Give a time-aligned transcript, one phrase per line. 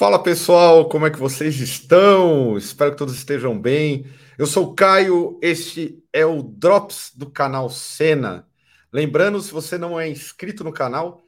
[0.00, 2.56] Fala pessoal, como é que vocês estão?
[2.56, 4.06] Espero que todos estejam bem.
[4.38, 8.48] Eu sou o Caio, este é o Drops do canal Cena.
[8.90, 11.22] Lembrando, se você não é inscrito no canal,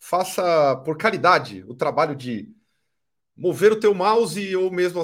[0.00, 2.48] faça por caridade o trabalho de
[3.36, 5.02] mover o teu mouse ou mesmo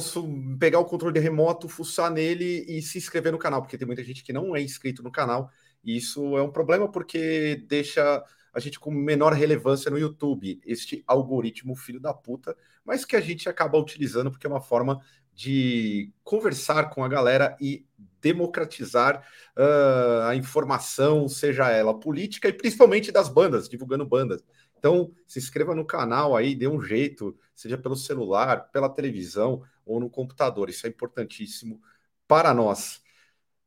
[0.59, 4.25] pegar o controle remoto, fuçar nele e se inscrever no canal, porque tem muita gente
[4.25, 5.51] que não é inscrito no canal
[5.85, 11.03] e isso é um problema porque deixa a gente com menor relevância no YouTube, este
[11.07, 15.01] algoritmo filho da puta, mas que a gente acaba utilizando porque é uma forma
[15.35, 17.87] de conversar com a galera e
[18.21, 19.27] democratizar
[19.57, 24.45] uh, a informação, seja ela política e principalmente das bandas, divulgando bandas.
[24.79, 30.01] Então, se inscreva no canal aí, dê um jeito, seja pelo celular, pela televisão ou
[30.01, 30.69] no computador.
[30.71, 31.81] Isso é importantíssimo
[32.27, 33.03] para nós.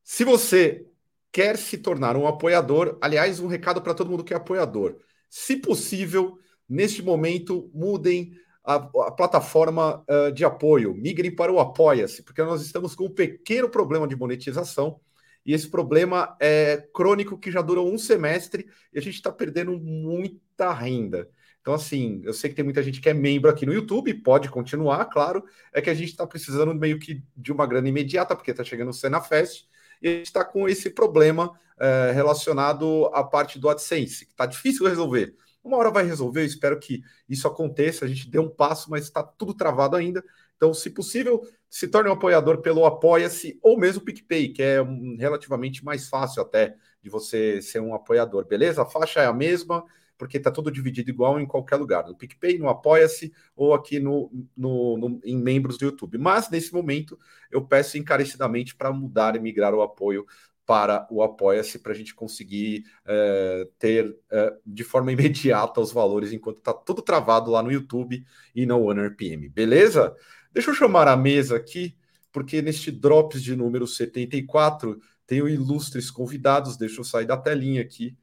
[0.03, 0.85] Se você
[1.33, 4.97] quer se tornar um apoiador, aliás, um recado para todo mundo que é apoiador.
[5.27, 6.37] Se possível,
[6.69, 12.61] neste momento, mudem a, a plataforma uh, de apoio, migrem para o Apoia-se, porque nós
[12.61, 15.01] estamos com um pequeno problema de monetização
[15.43, 19.77] e esse problema é crônico que já durou um semestre e a gente está perdendo
[19.77, 21.27] muita renda.
[21.61, 24.49] Então, assim, eu sei que tem muita gente que é membro aqui no YouTube, pode
[24.49, 25.43] continuar, claro.
[25.73, 28.89] É que a gente está precisando meio que de uma grana imediata, porque está chegando
[28.89, 29.65] o Cena Fest
[30.03, 34.45] e a gente está com esse problema é, relacionado à parte do AdSense, que está
[34.45, 35.35] difícil de resolver.
[35.63, 38.03] Uma hora vai resolver, eu espero que isso aconteça.
[38.03, 40.21] A gente deu um passo, mas está tudo travado ainda.
[40.57, 44.77] Então, se possível, se torne um apoiador pelo Apoia-se ou mesmo o PicPay, que é
[45.17, 48.81] relativamente mais fácil até de você ser um apoiador, beleza?
[48.81, 49.85] A faixa é a mesma,
[50.23, 54.31] porque está tudo dividido igual em qualquer lugar, no PicPay, no Apoia-se ou aqui no,
[54.55, 56.17] no, no, em membros do YouTube.
[56.17, 57.19] Mas nesse momento
[57.51, 60.25] eu peço encarecidamente para mudar e migrar o apoio
[60.65, 66.31] para o Apoia-se para a gente conseguir é, ter é, de forma imediata os valores
[66.31, 68.25] enquanto está tudo travado lá no YouTube
[68.55, 70.15] e no OneRPM, beleza?
[70.53, 71.97] Deixa eu chamar a mesa aqui,
[72.31, 78.15] porque neste Drops de número 74 tenho ilustres convidados, deixa eu sair da telinha aqui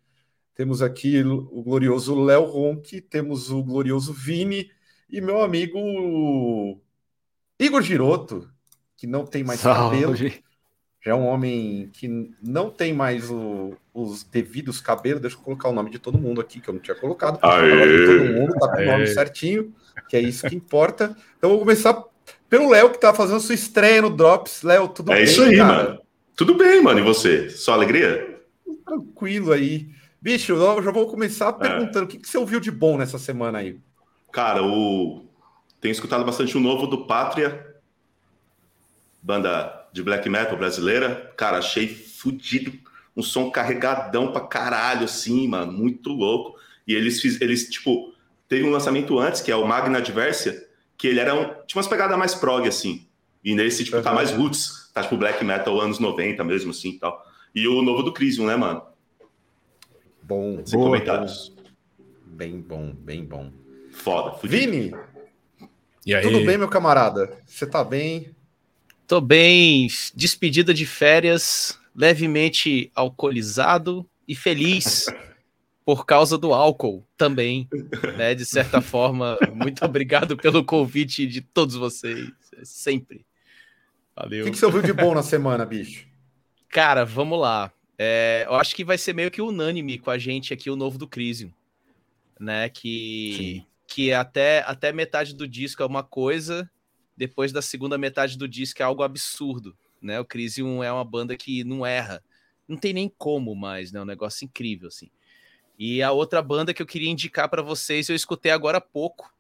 [0.61, 4.71] temos aqui o glorioso Léo Ronque, temos o glorioso Vini
[5.09, 6.79] e meu amigo
[7.59, 8.47] Igor Giroto,
[8.95, 10.03] que não tem mais Salve.
[10.03, 10.15] cabelo.
[10.15, 15.23] Já é um homem que não tem mais o, os devidos cabelos.
[15.23, 17.39] Deixa eu colocar o nome de todo mundo aqui, que eu não tinha colocado.
[17.41, 18.07] Aê.
[18.07, 19.75] Todo mundo tá com o nome certinho,
[20.11, 21.17] que é isso que importa.
[21.39, 22.05] Então, vou começar
[22.51, 24.63] pelo Léo, que tá fazendo sua estreia no Drops.
[24.63, 25.23] Léo, tudo é bem?
[25.23, 25.73] É isso aí, cara?
[25.73, 26.01] mano.
[26.37, 27.01] Tudo bem, mano.
[27.01, 27.49] E você?
[27.49, 28.43] Só alegria?
[28.85, 29.89] Tranquilo aí.
[30.21, 31.53] Bicho, eu já vou começar é.
[31.53, 32.05] perguntando: é.
[32.05, 33.79] o que, que você ouviu de bom nessa semana aí?
[34.33, 35.25] Cara, o...
[35.81, 37.75] tenho escutado bastante o novo do Pátria,
[39.23, 41.33] banda de black metal brasileira.
[41.37, 42.73] Cara, achei fudido.
[43.17, 46.57] Um som carregadão pra caralho, assim, mano, muito louco.
[46.87, 48.15] E eles fiz, eles, tipo,
[48.49, 50.65] teve um lançamento antes, que é o Magna Adversia,
[50.97, 53.07] que ele era um, tinha umas pegadas mais prog, assim.
[53.43, 54.03] E nesse, tipo, uhum.
[54.03, 57.25] tá mais roots, tá tipo black metal anos 90 mesmo, assim e tal.
[57.55, 58.83] E o novo do Crisium, né, mano?
[60.31, 60.65] Bom.
[60.65, 61.53] Sem comentários.
[62.25, 63.51] Bem bom, bem bom.
[63.91, 64.39] Foda.
[64.39, 64.71] Fudido.
[64.71, 64.95] Vini,
[66.07, 66.23] e aí?
[66.23, 67.37] tudo bem, meu camarada?
[67.45, 68.31] Você tá bem?
[69.09, 69.89] Tô bem.
[70.15, 75.07] Despedida de férias, levemente alcoolizado e feliz.
[75.85, 77.69] por causa do álcool também,
[78.17, 78.33] né?
[78.33, 82.31] De certa forma, muito obrigado pelo convite de todos vocês,
[82.63, 83.27] sempre.
[84.15, 84.43] Valeu.
[84.43, 86.07] O que, que você ouviu de bom na semana, bicho?
[86.69, 87.73] Cara, vamos lá.
[88.03, 90.97] É, eu acho que vai ser meio que unânime com a gente aqui o novo
[90.97, 91.53] do Crisium,
[92.41, 92.71] né?
[92.71, 96.71] Que, que até, até metade do disco é uma coisa,
[97.15, 100.19] depois da segunda metade do disco é algo absurdo, né?
[100.19, 102.25] O Crisium é uma banda que não erra,
[102.67, 104.01] não tem nem como mais, né?
[104.01, 105.11] Um negócio incrível, assim.
[105.79, 109.31] E a outra banda que eu queria indicar para vocês, eu escutei agora há pouco,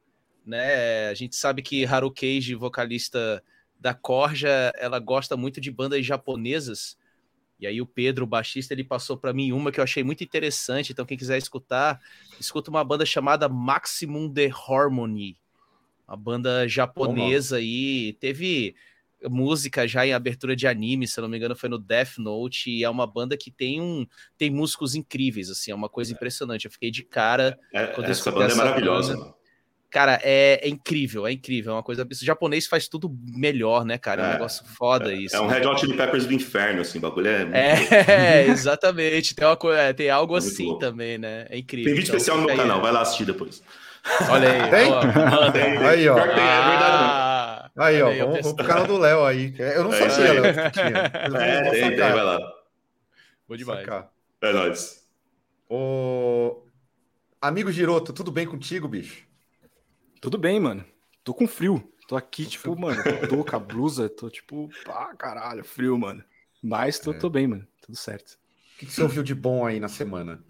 [0.44, 1.08] né?
[1.08, 3.43] A gente sabe que Haru Keiji, vocalista
[3.81, 6.99] da Corja, ela gosta muito de bandas japonesas,
[7.61, 10.25] e aí o Pedro, o baixista, ele passou para mim uma que eu achei muito
[10.25, 10.93] interessante.
[10.93, 12.01] Então quem quiser escutar,
[12.41, 15.37] escuta uma banda chamada Maximum The Harmony,
[16.09, 18.15] uma banda japonesa aí.
[18.15, 18.75] Teve
[19.29, 22.83] música já em abertura de anime, se não me engano, foi no Death Note, e
[22.83, 24.07] é uma banda que tem um
[24.39, 26.65] tem músicos incríveis, assim, é uma coisa impressionante.
[26.65, 29.17] Eu fiquei de cara é, quando essa banda é maravilhosa.
[29.17, 29.39] Banda.
[29.90, 32.06] Cara, é, é, incrível, é incrível, é uma coisa.
[32.08, 34.22] O japonês faz tudo melhor, né, cara?
[34.22, 35.34] É, um negócio foda é, isso.
[35.34, 37.48] É um Red Hot Chili Peppers do inferno, assim, bagulho é.
[38.06, 39.34] É, exatamente.
[39.34, 40.78] Tem, uma, é, tem algo assim louco.
[40.78, 41.46] também, né?
[41.50, 41.87] É incrível.
[41.87, 43.64] Tem vídeo então, especial no meu canal, vai lá assistir depois.
[44.31, 44.70] Olha aí.
[44.70, 44.92] Tem?
[44.92, 45.78] Ó, tem, tem.
[45.78, 46.14] Aí, ó.
[46.14, 48.08] Tem, é verdade, ah, aí, ó.
[48.08, 49.54] Aí, vamos, vamos pro canal do Léo aí.
[49.58, 51.42] Eu não sabia, Léo, que tinha.
[51.42, 52.38] É, tem, tem, vai lá.
[53.48, 53.81] Vou demais.
[53.81, 54.08] Sacar.
[54.40, 55.04] É nóis.
[55.69, 56.62] Ô.
[57.40, 59.30] Amigo Giroto, tudo bem contigo, bicho?
[60.20, 60.84] Tudo bem, mano.
[61.25, 61.93] Tô com frio.
[62.06, 62.78] Tô aqui, tô tipo, frio.
[62.78, 66.22] mano, tô com a blusa, tô tipo, pá, caralho, frio, mano.
[66.62, 67.14] Mas tô, é.
[67.14, 67.67] tô bem, mano.
[67.81, 68.32] Tudo certo.
[68.75, 70.44] O que, que você ouviu de bom aí na semana?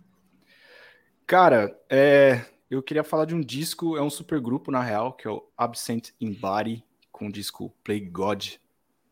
[1.27, 5.29] Cara, é, eu queria falar de um disco, é um super grupo, na real, que
[5.29, 8.55] é o Absent in Body, com o disco Play God,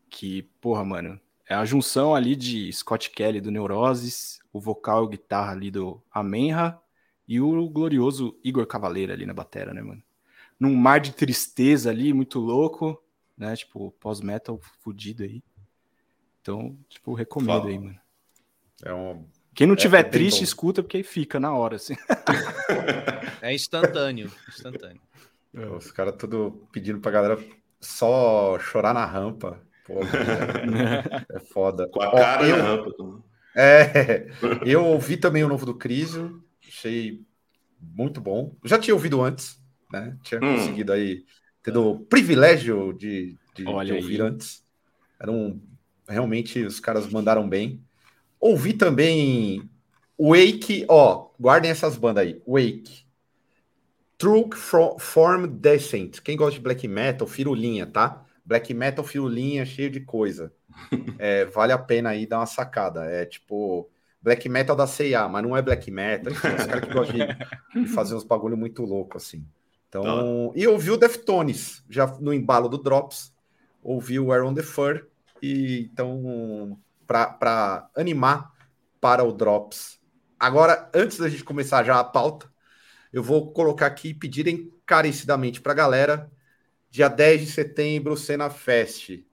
[0.09, 5.09] que, porra, mano, é a junção ali de Scott Kelly do Neuroses, o vocal e
[5.11, 6.81] guitarra ali do Amenra
[7.25, 10.03] e o glorioso Igor Cavaleira ali na batera, né, mano?
[10.59, 13.01] Num mar de tristeza ali, muito louco,
[13.37, 13.55] né?
[13.55, 15.41] Tipo, pós-metal fudido aí.
[16.41, 17.69] Então, tipo, recomendo Fala.
[17.69, 17.99] aí, mano.
[18.83, 19.25] É um...
[19.53, 21.95] Quem não tiver é, é triste, escuta, porque aí fica na hora, assim.
[23.41, 25.01] É instantâneo, instantâneo.
[25.53, 27.39] É, os caras tudo pedindo pra galera
[27.79, 29.61] só chorar na rampa.
[29.85, 31.87] Pô, é, é foda.
[31.87, 33.23] Com a cara Ó, eu, na rampa.
[33.55, 34.27] É,
[34.65, 37.25] eu ouvi também o novo do Crisio, achei
[37.79, 38.55] muito bom.
[38.63, 39.59] Já tinha ouvido antes,
[39.91, 40.17] né?
[40.23, 40.55] Tinha hum.
[40.55, 41.23] conseguido aí,
[41.63, 44.63] tendo o privilégio de, de, de ouvir antes.
[45.19, 45.61] Eram
[46.07, 47.81] realmente os caras mandaram bem.
[48.39, 49.69] Ouvi também
[50.19, 52.41] Wake, ó, guardem essas bandas aí.
[52.45, 53.05] Wake,
[54.17, 54.49] True
[54.99, 56.19] Form Descent.
[56.19, 58.25] Quem gosta de black metal, firulinha, tá?
[58.43, 60.53] Black metal, firulinha, cheio de coisa.
[61.17, 63.03] É, vale a pena aí dar uma sacada.
[63.03, 63.89] É tipo
[64.21, 66.31] black metal da CIA, mas não é black metal.
[66.31, 69.45] Enfim, os caras que gostam de, de fazer uns bagulho muito louco assim.
[69.89, 73.33] Então, e ouvi o Deftones, já no embalo do Drops,
[73.81, 75.07] ouvi o Aaron the Fur,
[75.41, 78.53] e então, para animar
[79.01, 79.99] para o Drops.
[80.39, 82.47] Agora, antes da gente começar já a pauta,
[83.11, 86.31] eu vou colocar aqui e pedir encarecidamente para a galera,
[86.91, 89.23] dia 10 de setembro, Cena Fest.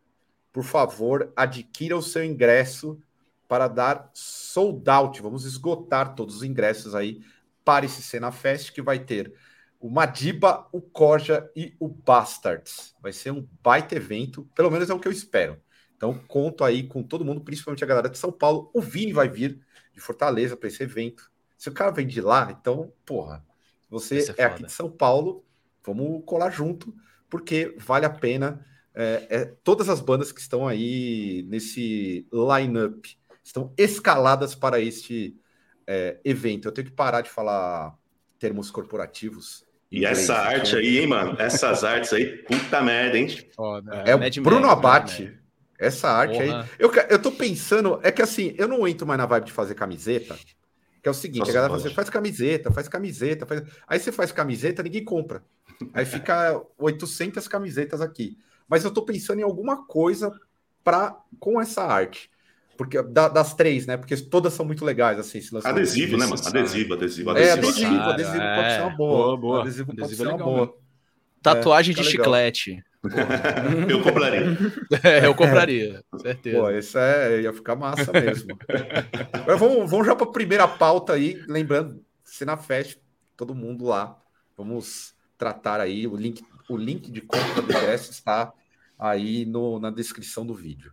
[0.50, 2.98] Por favor, adquira o seu ingresso
[3.46, 5.20] para dar sold out.
[5.20, 7.20] Vamos esgotar todos os ingressos aí
[7.62, 9.34] para esse Cena Fest, que vai ter
[9.80, 12.94] o Madiba, o Corja e o Bastards.
[13.00, 15.60] Vai ser um baita evento, pelo menos é o que eu espero.
[15.96, 18.70] Então, conto aí com todo mundo, principalmente a galera de São Paulo.
[18.74, 19.60] O Vini vai vir
[19.92, 21.30] de Fortaleza para esse evento.
[21.56, 23.44] Se o cara vem de lá, então, porra,
[23.88, 25.44] você é, é aqui de São Paulo,
[25.84, 26.94] vamos colar junto,
[27.30, 28.64] porque vale a pena.
[28.94, 35.38] É, é, todas as bandas que estão aí nesse line-up estão escaladas para este
[35.86, 36.66] é, evento.
[36.66, 37.96] Eu tenho que parar de falar
[38.38, 41.36] termos corporativos e essa arte aí, hein, mano?
[41.38, 43.28] Essas artes aí, puta merda, hein?
[43.54, 44.02] Foda.
[44.04, 45.32] É, é o Mad Bruno Abate.
[45.78, 46.62] Essa arte Porra.
[46.62, 46.68] aí.
[46.78, 49.74] Eu, eu tô pensando, é que assim, eu não entro mais na vibe de fazer
[49.74, 50.36] camiseta.
[51.02, 53.62] Que é o seguinte, Nossa, a galera fala assim, faz camiseta, faz camiseta, faz...
[53.86, 55.44] aí você faz camiseta, ninguém compra.
[55.94, 58.36] Aí fica 800 camisetas aqui.
[58.68, 60.32] Mas eu tô pensando em alguma coisa
[60.82, 62.28] para com essa arte.
[62.76, 63.96] Porque da, das três, né?
[63.96, 65.40] Porque todas são muito legais, assim.
[65.64, 66.40] adesivo, né, mano?
[66.46, 67.30] Adesivo, adesivo, adesivo.
[67.38, 68.56] É, adesivo, adesivo é.
[68.56, 69.24] pode ser uma boa.
[69.24, 69.60] Boa, boa.
[69.62, 70.66] Adesivo, adesivo pode ser uma boa.
[70.66, 70.72] Né?
[71.42, 72.82] Tatuagem é, de chiclete.
[73.88, 74.58] eu compraria.
[75.02, 76.58] É, eu compraria, certeza.
[76.58, 78.58] Pô, isso é, ia ficar massa mesmo.
[79.32, 82.98] Agora vamos, vamos já para a primeira pauta aí, lembrando, Cena Fest,
[83.36, 84.18] todo mundo lá.
[84.56, 88.52] Vamos tratar aí, o link, o link de compra do ingresso está
[88.98, 90.92] aí no, na descrição do vídeo.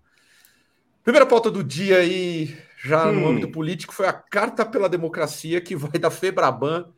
[1.03, 3.13] Primeira pauta do dia aí, já hum.
[3.13, 6.91] no âmbito político, foi a Carta pela Democracia, que vai da Febraban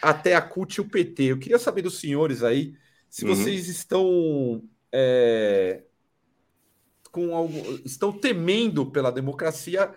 [0.00, 1.24] até a CUT e o PT.
[1.24, 2.74] Eu queria saber dos senhores aí
[3.12, 3.34] se uhum.
[3.34, 5.82] vocês estão é,
[7.10, 9.92] com algo, estão temendo pela democracia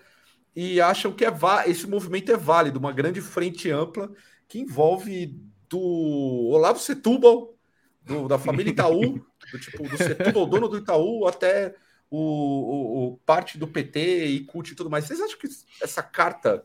[0.54, 1.32] e acham que é
[1.66, 4.12] esse movimento é válido, uma grande frente ampla
[4.48, 7.56] que envolve do Olavo Setúbal,
[8.04, 11.74] do, da família Itaú, do tipo do Setúbal, dono do Itaú, até
[12.10, 15.06] o, o, o, parte do PT e CUT e tudo mais.
[15.06, 15.48] Vocês acham que
[15.82, 16.64] essa carta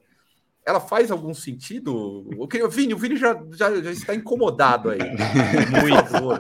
[0.64, 2.28] ela faz algum sentido?
[2.38, 4.98] O, que, o Vini, o Vini já, já, já está incomodado aí.
[5.80, 6.38] Muito.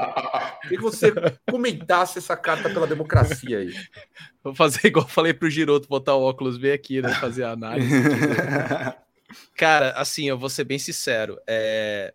[0.62, 1.12] Queria que você
[1.50, 3.74] comentasse essa carta pela democracia aí.
[4.42, 7.14] Vou fazer igual falei para o Giroto, botar o óculos bem aqui, né?
[7.14, 7.90] Fazer a análise.
[9.56, 11.38] Cara, assim, eu vou ser bem sincero.
[11.46, 12.12] É...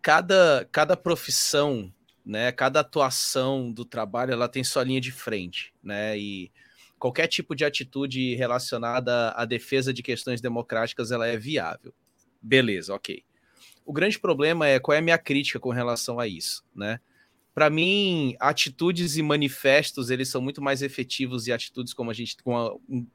[0.00, 1.92] Cada, cada profissão
[2.24, 2.52] né?
[2.52, 6.16] Cada atuação do trabalho ela tem sua linha de frente, né?
[6.18, 6.50] E
[6.98, 11.92] qualquer tipo de atitude relacionada à defesa de questões democráticas ela é viável.
[12.40, 13.24] Beleza, ok.
[13.84, 17.00] O grande problema é qual é a minha crítica com relação a isso, né?
[17.54, 22.36] Para mim, atitudes e manifestos eles são muito mais efetivos e atitudes como a gente
[22.42, 23.06] com a, um,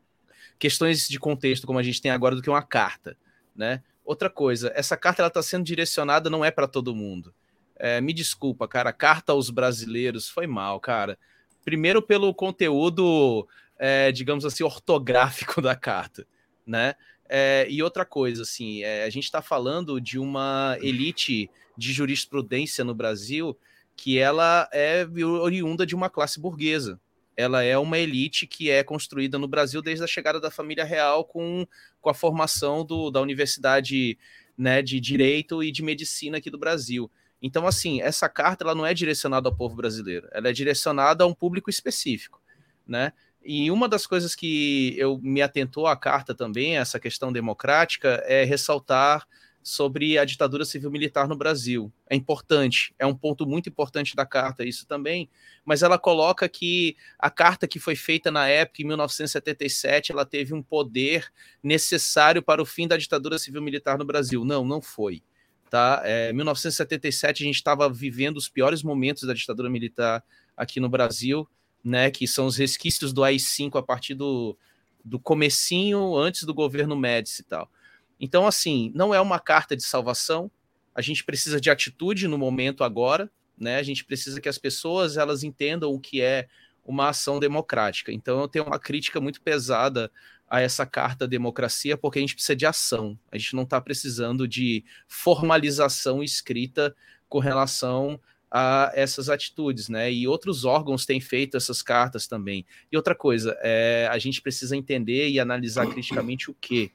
[0.60, 3.18] questões de contexto como a gente tem agora do que uma carta,
[3.56, 3.82] né?
[4.04, 7.34] Outra coisa, essa carta ela está sendo direcionada não é para todo mundo.
[7.80, 11.18] É, me desculpa, cara, carta aos brasileiros foi mal, cara.
[11.64, 16.26] Primeiro pelo conteúdo, é, digamos assim, ortográfico da carta,
[16.66, 16.96] né?
[17.30, 22.84] É, e outra coisa, assim, é, a gente está falando de uma elite de jurisprudência
[22.84, 23.58] no Brasil
[23.96, 27.00] que ela é oriunda de uma classe burguesa.
[27.36, 31.26] Ela é uma elite que é construída no Brasil desde a chegada da família real
[31.26, 31.68] com,
[32.00, 34.18] com a formação do, da Universidade
[34.58, 37.12] né, de Direito e de Medicina aqui do Brasil.
[37.42, 41.28] Então, assim, essa carta ela não é direcionada ao povo brasileiro, ela é direcionada a
[41.28, 42.42] um público específico,
[42.86, 43.14] né?
[43.44, 48.44] E uma das coisas que eu me atentou à carta também, essa questão democrática, é
[48.44, 49.26] ressaltar
[49.68, 51.92] sobre a ditadura civil-militar no Brasil.
[52.10, 55.30] É importante, é um ponto muito importante da carta, isso também,
[55.66, 60.54] mas ela coloca que a carta que foi feita na época, em 1977, ela teve
[60.54, 61.28] um poder
[61.62, 64.46] necessário para o fim da ditadura civil-militar no Brasil.
[64.46, 65.22] Não, não foi.
[65.70, 66.02] Tá?
[66.06, 70.24] É, 1977 a gente estava vivendo os piores momentos da ditadura militar
[70.56, 71.48] aqui no Brasil
[71.88, 74.58] né, que são os resquícios do AI-5 a partir do,
[75.04, 77.72] do comecinho, antes do governo Médici e tal.
[78.20, 80.52] Então, assim, não é uma carta de salvação,
[80.94, 85.16] a gente precisa de atitude no momento agora, né, a gente precisa que as pessoas
[85.16, 86.48] elas entendam o que é
[86.84, 88.12] uma ação democrática.
[88.12, 90.12] Então, eu tenho uma crítica muito pesada
[90.50, 94.48] a essa carta democracia, porque a gente precisa de ação, a gente não está precisando
[94.48, 96.96] de formalização escrita
[97.28, 100.12] com relação a essas atitudes, né?
[100.12, 102.66] E outros órgãos têm feito essas cartas também.
[102.90, 106.92] E outra coisa, é, a gente precisa entender e analisar criticamente o que.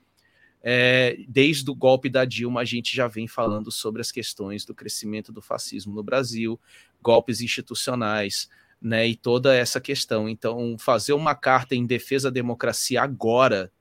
[0.64, 4.72] É, desde o golpe da Dilma, a gente já vem falando sobre as questões do
[4.72, 6.58] crescimento do fascismo no Brasil,
[7.02, 8.48] golpes institucionais,
[8.82, 9.06] né?
[9.06, 10.28] E toda essa questão.
[10.28, 13.72] Então, fazer uma carta em defesa da democracia agora,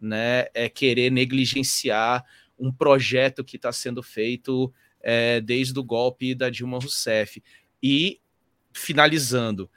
[0.00, 0.46] né?
[0.54, 2.24] É querer negligenciar
[2.58, 4.72] um projeto que está sendo feito
[5.02, 7.42] é, desde o golpe da Dilma Rousseff.
[7.82, 8.20] E,
[8.72, 9.68] finalizando,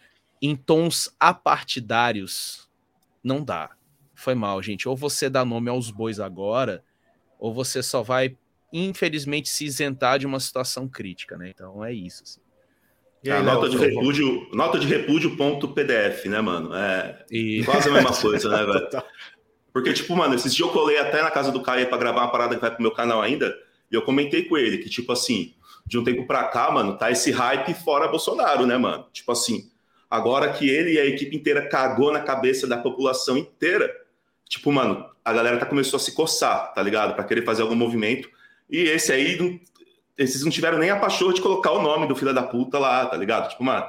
[0.42, 2.70] em tons apartidários,
[3.24, 3.72] não dá.
[4.14, 4.88] Foi mal, gente.
[4.88, 6.84] Ou você dá nome aos bois agora,
[7.40, 8.38] ou você só vai,
[8.72, 11.50] infelizmente, se isentar de uma situação crítica, né?
[11.50, 12.24] Então é isso.
[12.24, 12.49] Assim.
[13.24, 16.74] E aí, nota, de repúdio, nota de repúdio ponto PDF, né, mano?
[16.74, 17.64] É e...
[17.66, 19.04] quase a mesma coisa, né, velho?
[19.74, 22.32] Porque, tipo, mano, esses dias eu colei até na casa do Caio para gravar uma
[22.32, 23.56] parada que vai pro meu canal ainda.
[23.92, 25.54] E eu comentei com ele que, tipo assim,
[25.86, 29.06] de um tempo pra cá, mano, tá esse hype fora Bolsonaro, né, mano?
[29.12, 29.70] Tipo assim,
[30.10, 33.92] agora que ele e a equipe inteira cagou na cabeça da população inteira,
[34.48, 37.16] tipo, mano, a galera tá começou a se coçar, tá ligado?
[37.16, 38.30] Para querer fazer algum movimento.
[38.70, 39.62] E esse aí,
[40.20, 43.06] esses não tiveram nem a pachorra de colocar o nome do filho da puta lá,
[43.06, 43.50] tá ligado?
[43.50, 43.86] Tipo, mano,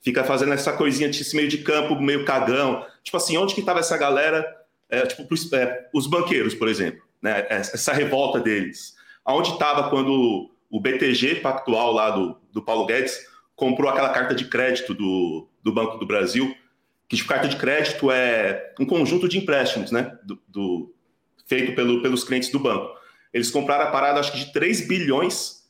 [0.00, 2.86] fica fazendo essa coisinha de esse meio de campo, meio cagão.
[3.02, 4.46] Tipo assim, onde que tava essa galera?
[4.88, 7.46] É, tipo, é, os banqueiros, por exemplo, né?
[7.50, 13.20] Essa revolta deles Aonde estava quando o BTG Pactual lá do, do Paulo Guedes
[13.54, 16.54] comprou aquela carta de crédito do, do Banco do Brasil,
[17.08, 20.16] que tipo, carta de crédito é um conjunto de empréstimos, né?
[20.24, 20.94] Do, do,
[21.46, 22.90] feito pelo, pelos clientes do banco.
[23.32, 25.61] Eles compraram a parada, acho que de 3 bilhões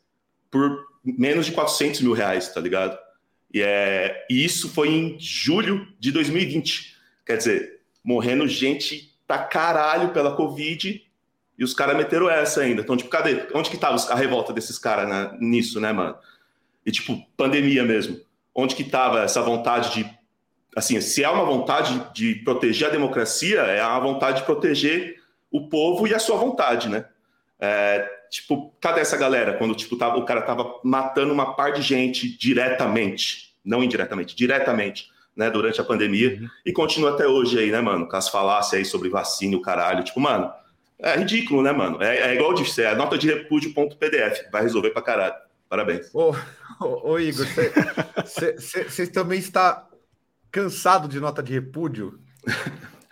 [0.52, 2.96] por menos de 400 mil reais, tá ligado?
[3.52, 6.94] E, é, e isso foi em julho de 2020.
[7.26, 11.02] Quer dizer, morrendo gente pra caralho pela Covid
[11.58, 12.82] e os caras meteram essa ainda.
[12.82, 13.46] Então, tipo, cadê?
[13.54, 16.16] Onde que tava a revolta desses caras né, nisso, né, mano?
[16.84, 18.20] E, tipo, pandemia mesmo.
[18.54, 20.22] Onde que tava essa vontade de.
[20.76, 25.16] Assim, se é uma vontade de proteger a democracia, é a vontade de proteger
[25.50, 27.04] o povo e a sua vontade, né?
[27.60, 31.82] É, tipo, cadê essa galera quando tipo, tava, o cara tava matando uma par de
[31.82, 36.48] gente diretamente, não indiretamente, diretamente, né, durante a pandemia, uhum.
[36.64, 39.60] e continua até hoje aí, né, mano, com as falácias aí sobre vacina e o
[39.60, 40.02] caralho.
[40.02, 40.50] Tipo, mano,
[40.98, 42.02] é ridículo, né, mano?
[42.02, 44.50] É, é igual disse, é a nota de repúdio.pdf.
[44.50, 45.34] Vai resolver pra caralho.
[45.68, 46.14] Parabéns.
[46.14, 46.34] Ô,
[46.80, 47.46] ô, ô Igor,
[48.24, 49.86] você também está
[50.50, 52.18] cansado de nota de repúdio?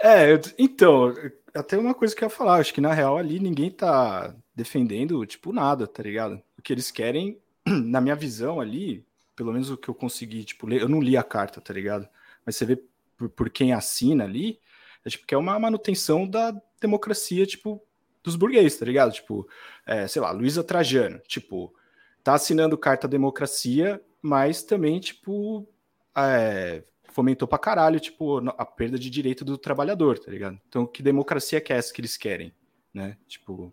[0.03, 1.13] É, eu, então,
[1.55, 5.25] até uma coisa que eu ia falar, acho que na real ali ninguém tá defendendo,
[5.25, 6.43] tipo, nada, tá ligado?
[6.59, 10.67] O que eles querem, na minha visão ali, pelo menos o que eu consegui, tipo,
[10.67, 12.07] ler, eu não li a carta, tá ligado?
[12.45, 12.83] Mas você vê
[13.17, 14.61] por, por quem assina ali,
[15.03, 17.83] é tipo que é uma manutenção da democracia, tipo,
[18.23, 19.13] dos burgueses, tá ligado?
[19.13, 19.49] Tipo,
[19.87, 21.75] é, sei lá, Luísa Trajano, tipo,
[22.23, 25.67] tá assinando carta democracia, mas também, tipo,
[26.15, 30.61] é, fomentou pra caralho, tipo, a perda de direito do trabalhador, tá ligado?
[30.69, 32.53] Então, que democracia que é essa que eles querem,
[32.93, 33.17] né?
[33.27, 33.73] Tipo,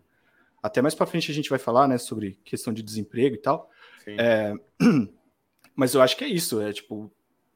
[0.62, 3.70] Até mais para frente a gente vai falar, né, sobre questão de desemprego e tal.
[4.06, 4.54] É,
[5.74, 7.10] mas eu acho que é isso, é tipo,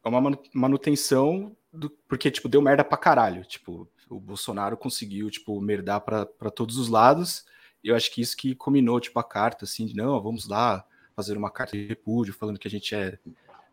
[0.05, 5.61] é uma manutenção do, porque tipo deu merda pra caralho, tipo, o Bolsonaro conseguiu tipo
[5.61, 7.45] merdar para todos os lados.
[7.83, 10.85] Eu acho que isso que combinou tipo a carta assim, de, não, vamos lá
[11.17, 13.19] fazer uma carta de repúdio falando que a gente é,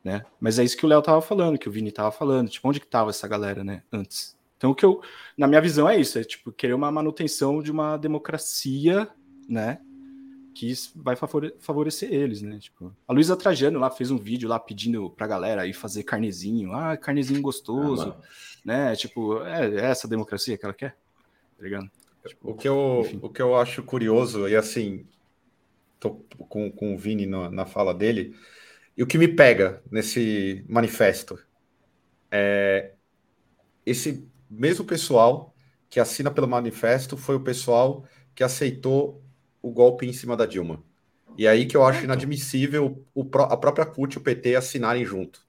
[0.03, 0.25] né?
[0.39, 2.79] Mas é isso que o Léo tava falando, que o Vini tava falando, tipo, onde
[2.79, 4.37] que tava essa galera, né, antes?
[4.57, 5.01] Então o que eu,
[5.37, 9.09] na minha visão é isso, é tipo querer uma manutenção de uma democracia,
[9.49, 9.79] né?
[10.53, 11.15] Que vai
[11.59, 12.59] favorecer eles, né?
[12.59, 16.73] Tipo, a Luísa Trajano lá fez um vídeo lá pedindo pra galera ir fazer carnezinho,
[16.73, 18.21] ah, carnezinho gostoso, ah,
[18.63, 18.95] né?
[18.95, 20.95] Tipo, é, é, essa democracia que ela quer,
[21.57, 21.89] tá ligado?
[22.27, 25.05] Tipo, o, que eu, o que eu acho curioso, e assim,
[25.99, 26.11] tô
[26.47, 28.35] com, com o Vini na, na fala dele,
[28.97, 31.39] e o que me pega nesse manifesto
[32.29, 32.91] é
[33.85, 35.55] esse mesmo pessoal
[35.89, 39.23] que assina pelo manifesto foi o pessoal que aceitou
[39.61, 40.83] o golpe em cima da Dilma.
[41.37, 45.41] E aí que eu acho inadmissível o, a própria CUT e o PT assinarem junto.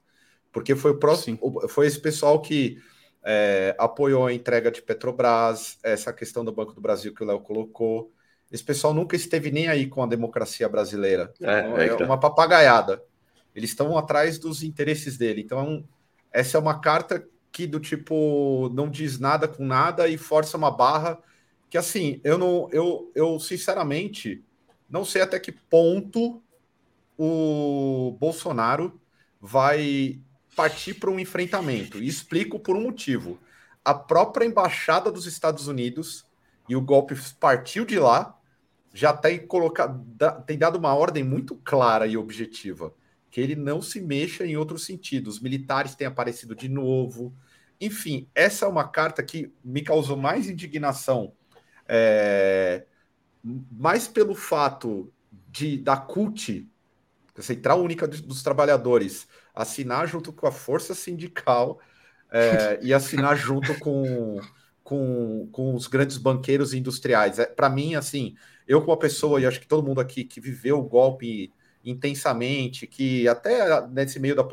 [0.51, 1.39] Porque foi, o próximo,
[1.69, 2.77] foi esse pessoal que
[3.23, 7.39] é, apoiou a entrega de Petrobras, essa questão do Banco do Brasil que o Léo
[7.39, 8.11] colocou.
[8.51, 11.33] Esse pessoal nunca esteve nem aí com a democracia brasileira.
[11.41, 13.01] É, então, é, é uma papagaiada.
[13.55, 15.41] Eles estão atrás dos interesses dele.
[15.41, 15.85] Então,
[16.31, 20.71] essa é uma carta que do tipo não diz nada com nada e força uma
[20.71, 21.19] barra
[21.71, 24.43] que assim, eu não eu, eu sinceramente
[24.87, 26.43] não sei até que ponto
[27.17, 29.01] o Bolsonaro
[29.39, 30.19] vai
[30.55, 31.97] partir para um enfrentamento.
[31.97, 33.39] E explico por um motivo.
[33.83, 36.25] A própria embaixada dos Estados Unidos
[36.67, 38.37] e o golpe partiu de lá,
[38.93, 40.05] já tem colocado,
[40.45, 42.93] tem dado uma ordem muito clara e objetiva
[43.31, 45.35] que ele não se mexa em outros sentidos.
[45.35, 47.33] Os militares têm aparecido de novo.
[47.79, 51.33] Enfim, essa é uma carta que me causou mais indignação,
[51.93, 52.85] é,
[53.43, 55.11] mais pelo fato
[55.49, 56.69] de da CUT,
[57.37, 61.81] Central Única dos Trabalhadores, assinar junto com a Força Sindical
[62.31, 64.39] é, e assinar junto com,
[64.83, 67.39] com, com os grandes banqueiros industriais.
[67.39, 70.39] É, Para mim, assim, eu como uma pessoa, e acho que todo mundo aqui que
[70.39, 71.51] viveu o golpe
[71.83, 74.43] intensamente, que até nesse meio da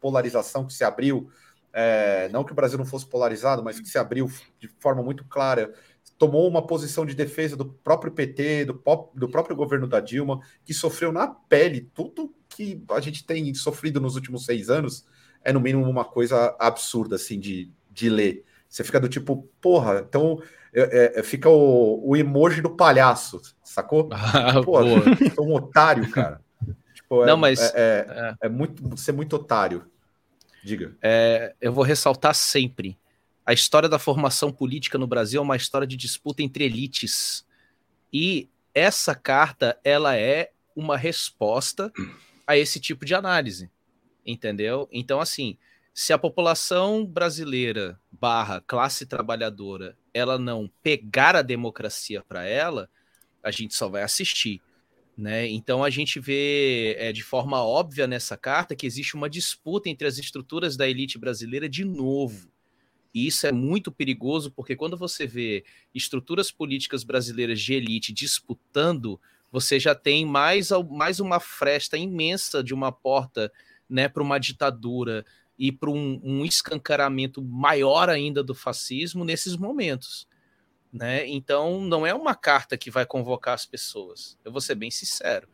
[0.00, 1.30] polarização que se abriu,
[1.72, 5.24] é, não que o Brasil não fosse polarizado, mas que se abriu de forma muito
[5.24, 5.72] clara,
[6.18, 8.82] tomou uma posição de defesa do próprio PT, do,
[9.14, 14.00] do próprio governo da Dilma, que sofreu na pele tudo que a gente tem sofrido
[14.00, 15.06] nos últimos seis anos,
[15.44, 18.44] é no mínimo uma coisa absurda, assim, de, de ler.
[18.68, 20.42] Você fica do tipo, porra, então
[20.74, 24.08] é, é, fica o, o emoji do palhaço, sacou?
[24.12, 24.80] Ah, Pô,
[25.42, 26.40] um otário, cara.
[26.92, 29.86] Tipo, Não, é, mas é, é, é, é, muito ser muito otário.
[30.62, 30.94] Diga.
[31.00, 32.98] É, eu vou ressaltar sempre.
[33.48, 37.46] A história da formação política no Brasil é uma história de disputa entre elites.
[38.12, 41.90] E essa carta, ela é uma resposta
[42.46, 43.70] a esse tipo de análise.
[44.26, 44.86] Entendeu?
[44.92, 45.56] Então, assim,
[45.94, 52.90] se a população brasileira barra classe trabalhadora ela não pegar a democracia para ela,
[53.42, 54.60] a gente só vai assistir.
[55.16, 55.48] Né?
[55.48, 60.06] Então a gente vê é, de forma óbvia nessa carta que existe uma disputa entre
[60.06, 62.50] as estruturas da elite brasileira de novo.
[63.14, 69.20] E isso é muito perigoso porque quando você vê estruturas políticas brasileiras de elite disputando,
[69.50, 73.52] você já tem mais, mais uma fresta imensa de uma porta
[73.88, 75.24] né, para uma ditadura
[75.58, 80.28] e para um, um escancaramento maior ainda do fascismo nesses momentos
[80.92, 81.26] né?
[81.26, 84.38] Então não é uma carta que vai convocar as pessoas.
[84.44, 85.48] Eu vou ser bem sincero,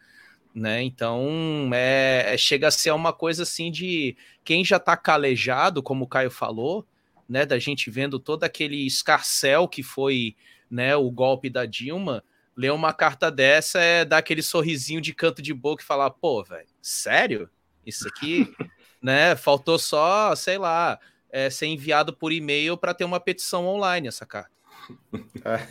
[0.55, 0.83] né?
[0.83, 6.05] Então é, é chega a ser uma coisa assim de quem já está calejado, como
[6.05, 6.87] o Caio falou,
[7.29, 7.47] né?
[7.47, 10.37] Da gente vendo todo aquele escarcel que foi,
[10.71, 10.95] né?
[10.97, 12.23] O golpe da Dilma.
[12.57, 16.43] Ler uma carta dessa é dar aquele sorrisinho de canto de boca e falar, pô,
[16.45, 17.51] velho, sério?
[17.85, 18.55] Isso aqui,
[19.03, 19.35] né?
[19.35, 24.25] Faltou só, sei lá, é, ser enviado por e-mail para ter uma petição online essa
[24.25, 24.55] carta.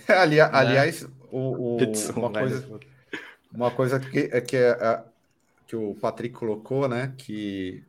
[0.07, 0.49] É, ali, né?
[0.51, 1.77] aliás, o, o,
[2.17, 2.79] uma, coisa,
[3.51, 5.03] uma coisa que, é, que, é,
[5.67, 7.13] que o Patrick colocou, né?
[7.17, 7.83] Que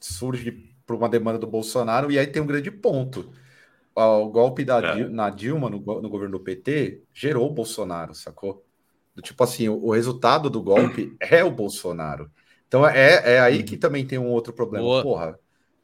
[0.00, 3.30] surge por uma demanda do Bolsonaro, e aí tem um grande ponto.
[3.94, 5.08] O golpe da, é.
[5.08, 8.66] na Dilma, no, no, governo do PT, gerou o Bolsonaro, sacou?
[9.14, 12.28] Do, tipo assim, o, o, resultado do golpe é o Bolsonaro.
[12.66, 13.80] Então é, é aí que uhum.
[13.80, 14.84] também tem um outro problema.
[14.84, 15.02] Boa.
[15.02, 15.38] Porra,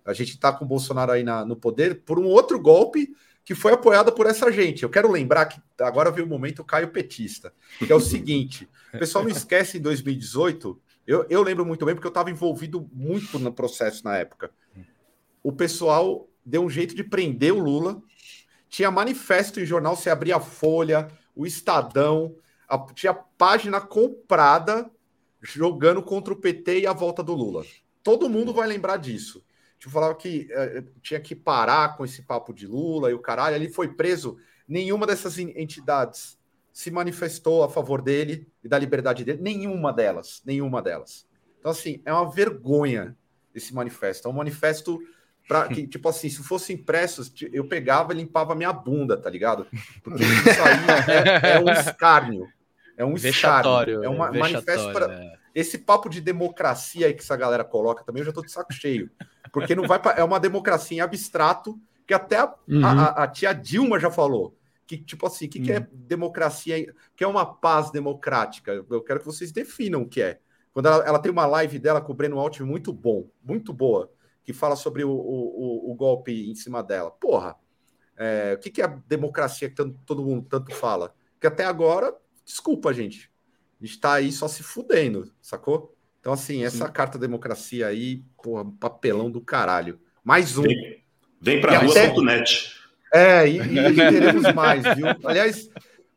[0.05, 3.14] a gente tá com o Bolsonaro aí na, no poder por um outro golpe
[3.45, 4.83] que foi apoiada por essa gente.
[4.83, 8.99] Eu quero lembrar que agora veio o momento Caio Petista, que é o seguinte: o
[8.99, 13.38] pessoal não esquece em 2018, eu, eu lembro muito bem porque eu estava envolvido muito
[13.38, 14.51] no processo na época.
[15.46, 18.02] O pessoal deu um jeito de prender o Lula,
[18.68, 21.06] tinha manifesto em jornal, você abria a Folha,
[21.37, 22.35] o Estadão,
[22.68, 24.90] a, tinha página comprada
[25.40, 27.64] jogando contra o PT e a volta do Lula.
[28.02, 29.40] Todo mundo vai lembrar disso.
[29.78, 33.54] Tipo, falava que uh, tinha que parar com esse papo de Lula e o caralho.
[33.54, 34.38] Ele foi preso.
[34.66, 36.37] Nenhuma dessas entidades
[36.72, 39.40] se manifestou a favor dele e da liberdade dele.
[39.40, 40.42] Nenhuma delas.
[40.44, 41.24] Nenhuma delas.
[41.61, 43.16] Então, assim, é uma vergonha
[43.54, 44.26] esse manifesto.
[44.26, 45.00] É um manifesto
[45.46, 49.66] para que, tipo assim, se fosse impresso, eu pegava e limpava minha bunda, tá ligado?
[50.02, 52.48] Porque isso aí é, é um escárnio.
[52.96, 54.02] É um vexatório.
[54.02, 55.12] É um manifesto para.
[55.12, 55.37] É.
[55.54, 58.72] Esse papo de democracia aí que essa galera coloca também, eu já tô de saco
[58.72, 59.11] cheio.
[59.50, 60.12] Porque não vai pra...
[60.12, 62.85] É uma democracia em abstrato, que até a, uhum.
[62.85, 64.54] a, a tia Dilma já falou.
[64.87, 65.64] Que, tipo assim, o que, uhum.
[65.64, 65.87] que é uhum.
[65.90, 66.94] democracia?
[67.16, 68.85] que é uma paz democrática?
[68.90, 70.40] Eu quero que vocês definam o que é.
[70.74, 74.12] Quando ela, ela tem uma live dela com o Breno Alt muito bom, muito boa,
[74.46, 77.11] que fala sobre o, o, o golpe em cima dela.
[77.11, 77.56] Porra,
[78.16, 81.12] é, o que, que é a democracia que tanto, todo mundo tanto fala?
[81.40, 83.28] Que até agora, desculpa, gente,
[83.82, 85.92] a gente tá aí só se fudendo, sacou?
[86.20, 86.92] Então, assim, essa Sim.
[86.92, 90.00] carta democracia aí, porra, papelão do caralho.
[90.22, 90.62] Mais um.
[90.62, 91.04] Vem,
[91.40, 92.72] vem pra rua.net.
[93.12, 95.06] É, e, e, teremos mais, viu?
[95.24, 95.68] Aliás,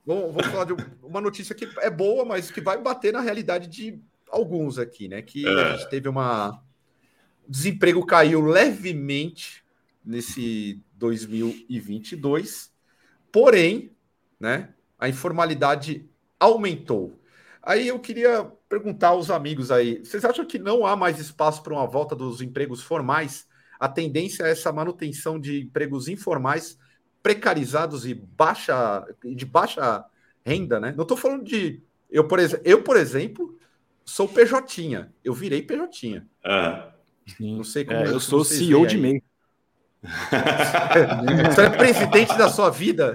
[0.06, 3.68] vamos, vamos falar de uma notícia que é boa, mas que vai bater na realidade
[3.68, 5.24] de alguns aqui, né?
[5.24, 5.50] Que é.
[5.50, 6.64] a gente teve uma.
[7.50, 9.64] Desemprego caiu levemente
[10.06, 12.72] nesse 2022,
[13.32, 13.92] porém,
[14.40, 14.70] né?
[15.00, 16.08] A informalidade
[16.40, 17.20] aumentou.
[17.64, 21.74] Aí eu queria perguntar aos amigos aí: vocês acham que não há mais espaço para
[21.74, 23.48] uma volta dos empregos formais?
[23.80, 26.78] A tendência é essa manutenção de empregos informais,
[27.24, 30.06] precarizados e baixa, de baixa
[30.46, 30.94] renda, né?
[30.96, 31.82] Não estou falando de.
[32.12, 32.60] Eu por, ex...
[32.64, 33.58] eu, por exemplo,
[34.06, 35.10] sou PJ.
[35.24, 36.24] Eu virei PJ.
[36.44, 36.94] Ah.
[37.40, 38.00] Não sei como.
[38.00, 39.22] É, eu sou CEO de MEI.
[41.54, 43.14] Você é presidente da sua vida?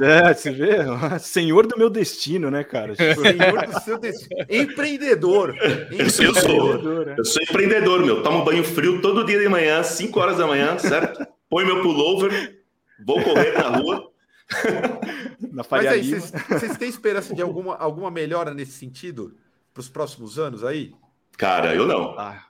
[0.00, 0.78] É, você vê?
[1.20, 2.94] Senhor do meu destino, né, cara?
[2.96, 4.46] Senhor do seu destino.
[4.48, 5.54] Empreendedor.
[5.54, 6.00] Empreendedor.
[6.00, 8.22] Eu, sou, eu sou empreendedor, meu.
[8.22, 11.26] Tomo banho frio todo dia de manhã, 5 horas da manhã, certo?
[11.50, 12.62] Põe meu pullover,
[13.04, 14.10] vou correr na rua.
[15.52, 19.36] Na Mas aí, vocês têm esperança de alguma, alguma melhora nesse sentido?
[19.72, 20.92] para os próximos anos aí?
[21.36, 22.18] Cara, eu não.
[22.18, 22.44] Ah,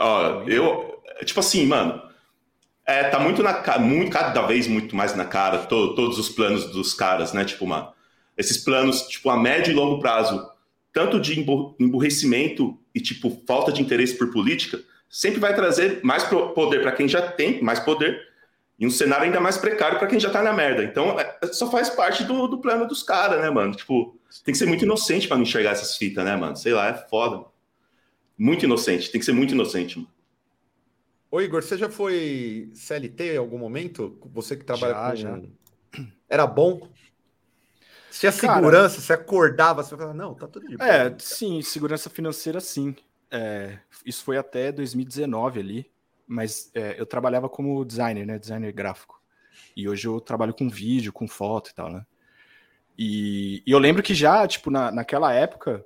[0.00, 2.02] ó, eu, tipo assim, mano,
[2.86, 6.66] é, tá muito na muito cada vez muito mais na cara to, todos os planos
[6.70, 7.44] dos caras, né?
[7.44, 7.92] Tipo, mano,
[8.36, 10.48] esses planos, tipo, a médio e longo prazo,
[10.92, 11.38] tanto de
[11.78, 17.08] emburrecimento e tipo falta de interesse por política, sempre vai trazer mais poder para quem
[17.08, 18.20] já tem mais poder
[18.78, 20.84] e um cenário ainda mais precário para quem já tá na merda.
[20.84, 23.74] Então, é, só faz parte do, do plano dos caras, né, mano?
[23.74, 26.56] Tipo, tem que ser muito inocente para não enxergar essas fitas, né, mano?
[26.56, 27.46] Sei lá, é foda.
[28.38, 30.10] Muito inocente, tem que ser muito inocente, mano.
[31.30, 34.18] Ô, Igor, você já foi CLT em algum momento?
[34.32, 35.42] Você que trabalha já, com.
[35.96, 36.04] Já.
[36.28, 36.88] Era bom?
[38.10, 40.88] Se a segurança, você acordava, você falava, não, tá tudo de boa.
[40.88, 42.96] É, sim, segurança financeira, sim.
[43.30, 45.90] É, isso foi até 2019 ali,
[46.26, 48.38] mas é, eu trabalhava como designer, né?
[48.38, 49.20] Designer gráfico.
[49.76, 52.06] E hoje eu trabalho com vídeo, com foto e tal, né?
[52.98, 55.84] E, e eu lembro que já, tipo, na, naquela época,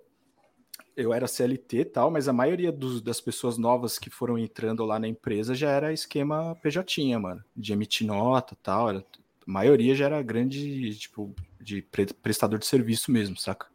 [0.96, 4.84] eu era CLT e tal, mas a maioria dos, das pessoas novas que foram entrando
[4.84, 8.90] lá na empresa já era esquema PJ, mano, de emitir nota e tal.
[8.90, 9.04] Era, a
[9.46, 11.82] maioria já era grande, tipo, de
[12.22, 13.66] prestador de serviço mesmo, saca?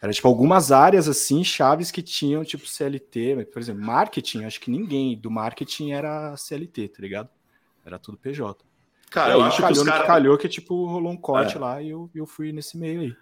[0.00, 4.70] Era tipo algumas áreas assim, chaves que tinham tipo CLT, por exemplo, marketing, acho que
[4.70, 7.28] ninguém do marketing era CLT, tá ligado?
[7.84, 8.64] Era tudo PJ.
[9.10, 10.06] Cara, eu acho calhou, que os cara...
[10.06, 11.58] calhou que tipo rolou um corte é.
[11.58, 13.16] lá e eu, eu fui nesse meio aí.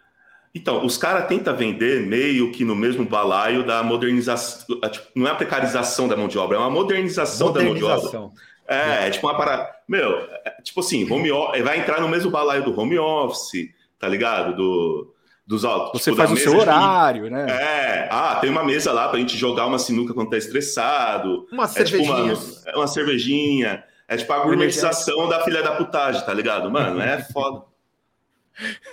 [0.56, 4.80] Então, os caras tentam vender meio que no mesmo balaio da modernização.
[4.90, 7.86] Tipo, não é a precarização da mão de obra, é uma modernização, modernização.
[7.86, 8.46] da mão de obra.
[8.66, 9.68] É, é tipo uma parada.
[9.86, 11.30] Meu, é, tipo assim, home
[11.62, 14.56] vai entrar no mesmo balaio do home office, tá ligado?
[14.56, 15.14] Do,
[15.46, 17.30] dos tipo, Você faz o seu horário, de...
[17.30, 17.46] né?
[17.50, 21.46] É, ah, tem uma mesa lá pra gente jogar uma sinuca quando tá estressado.
[21.52, 22.34] Uma é, cervejinha.
[22.34, 23.84] Tipo uma, é uma cervejinha.
[24.08, 26.70] É tipo a gourmetização da filha da putagem, tá ligado?
[26.70, 27.75] Mano, é foda.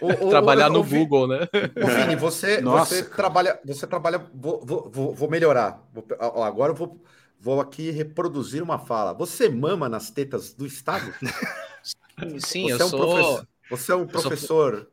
[0.01, 1.47] O, o, Trabalhar o, no Google, né?
[1.53, 3.59] Vini, você, você trabalha.
[3.65, 4.19] Você trabalha.
[4.33, 5.87] Vou, vou, vou melhorar.
[5.93, 6.05] Vou,
[6.43, 7.01] agora eu vou,
[7.39, 9.13] vou aqui reproduzir uma fala.
[9.13, 11.13] Você mama nas tetas do Estado?
[12.39, 12.99] Sim, você eu é um sou.
[12.99, 14.87] Professor, você é um professor sou...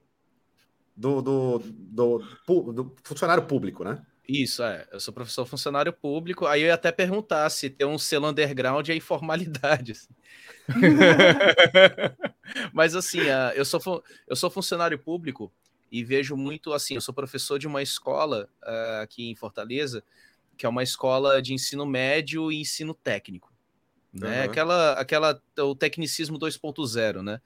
[0.97, 4.01] do, do, do, do funcionário público, né?
[4.33, 4.87] Isso, é.
[4.93, 6.47] Eu sou professor funcionário público.
[6.47, 9.93] Aí eu ia até perguntar se ter um selo underground é informalidade.
[9.93, 10.15] Assim.
[12.73, 13.21] Mas assim,
[13.55, 15.53] eu sou, eu sou funcionário público
[15.91, 16.95] e vejo muito assim.
[16.95, 20.03] Eu sou professor de uma escola uh, aqui em Fortaleza,
[20.57, 23.53] que é uma escola de ensino médio e ensino técnico.
[24.13, 24.39] Né?
[24.39, 24.45] Uhum.
[24.45, 27.41] Aquela, aquela, o tecnicismo 2.0, né?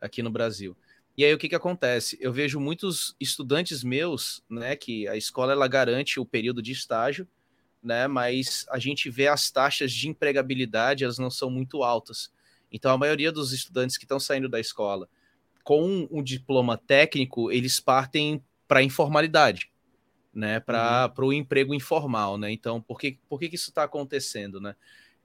[0.00, 0.76] Aqui no Brasil.
[1.18, 2.16] E aí o que, que acontece?
[2.20, 7.26] Eu vejo muitos estudantes meus, né, que a escola ela garante o período de estágio,
[7.82, 12.30] né, mas a gente vê as taxas de empregabilidade, elas não são muito altas.
[12.72, 15.08] Então a maioria dos estudantes que estão saindo da escola
[15.64, 19.70] com um diploma técnico, eles partem para a informalidade,
[20.32, 21.26] né, para uhum.
[21.26, 22.50] o emprego informal, né?
[22.50, 24.74] Então, por que, por que, que isso está acontecendo, né?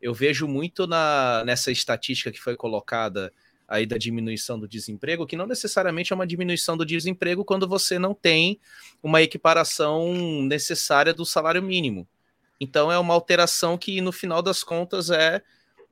[0.01, 3.31] Eu vejo muito na, nessa estatística que foi colocada
[3.65, 7.97] aí da diminuição do desemprego, que não necessariamente é uma diminuição do desemprego quando você
[7.97, 8.59] não tem
[9.01, 12.05] uma equiparação necessária do salário mínimo.
[12.59, 15.41] Então é uma alteração que no final das contas é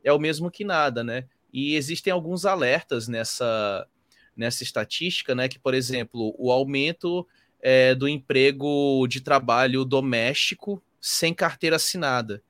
[0.03, 1.25] é o mesmo que nada, né?
[1.53, 3.87] E existem alguns alertas nessa
[4.35, 5.47] nessa estatística, né?
[5.47, 7.27] Que por exemplo o aumento
[7.61, 12.41] é, do emprego de trabalho doméstico sem carteira assinada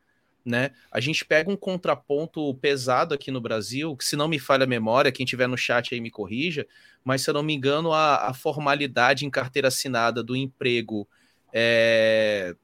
[0.43, 0.71] né?
[0.91, 4.67] A gente pega um contraponto pesado aqui no Brasil, que se não me falha a
[4.67, 6.65] memória, quem tiver no chat aí me corrija,
[7.03, 11.07] mas se eu não me engano, a, a formalidade em carteira assinada do emprego
[11.53, 12.55] é,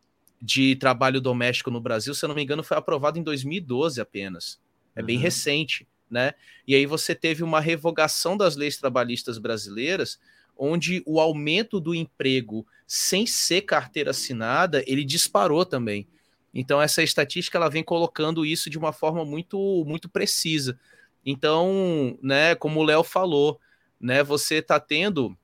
[0.41, 4.60] de trabalho doméstico no Brasil, se eu não me engano, foi aprovado em 2012 apenas.
[4.95, 5.23] É bem uhum.
[5.23, 6.34] recente, né?
[6.67, 10.20] E aí você teve uma revogação das leis trabalhistas brasileiras,
[10.58, 16.08] onde o aumento do emprego sem ser carteira assinada, ele disparou também.
[16.54, 20.80] Então essa estatística ela vem colocando isso de uma forma muito muito precisa.
[21.26, 23.60] Então, né, como o Léo falou,
[24.00, 25.38] né, você está tendo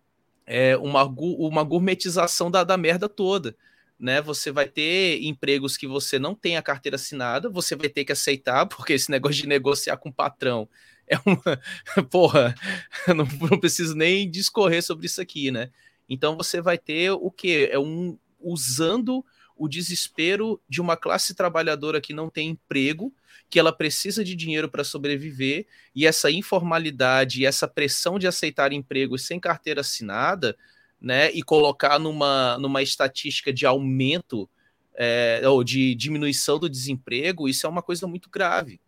[0.46, 3.56] é, uma, uma gourmetização da, da merda toda.
[4.00, 8.04] Né, você vai ter empregos que você não tem a carteira assinada, você vai ter
[8.04, 10.68] que aceitar, porque esse negócio de negociar com o patrão
[11.08, 11.60] é uma.
[12.10, 12.56] Porra,
[13.08, 15.70] não, não preciso nem discorrer sobre isso aqui, né?
[16.10, 17.70] Então você vai ter o que?
[17.72, 19.24] É um usando
[19.56, 23.14] o desespero de uma classe trabalhadora que não tem emprego,
[23.50, 29.26] que ela precisa de dinheiro para sobreviver, e essa informalidade essa pressão de aceitar empregos
[29.26, 30.58] sem carteira assinada,
[31.04, 34.50] né, e colocar numa, numa estatística de aumento
[34.96, 38.80] é, ou de diminuição do desemprego, isso é uma coisa muito grave.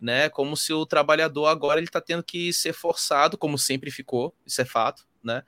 [0.00, 4.32] Né, como se o trabalhador agora ele está tendo que ser forçado, como sempre ficou,
[4.46, 5.42] isso é fato, né,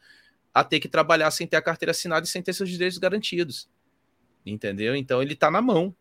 [0.53, 3.69] a ter que trabalhar sem ter a carteira assinada e sem ter seus direitos garantidos.
[4.45, 4.97] Entendeu?
[4.97, 5.95] Então ele tá na mão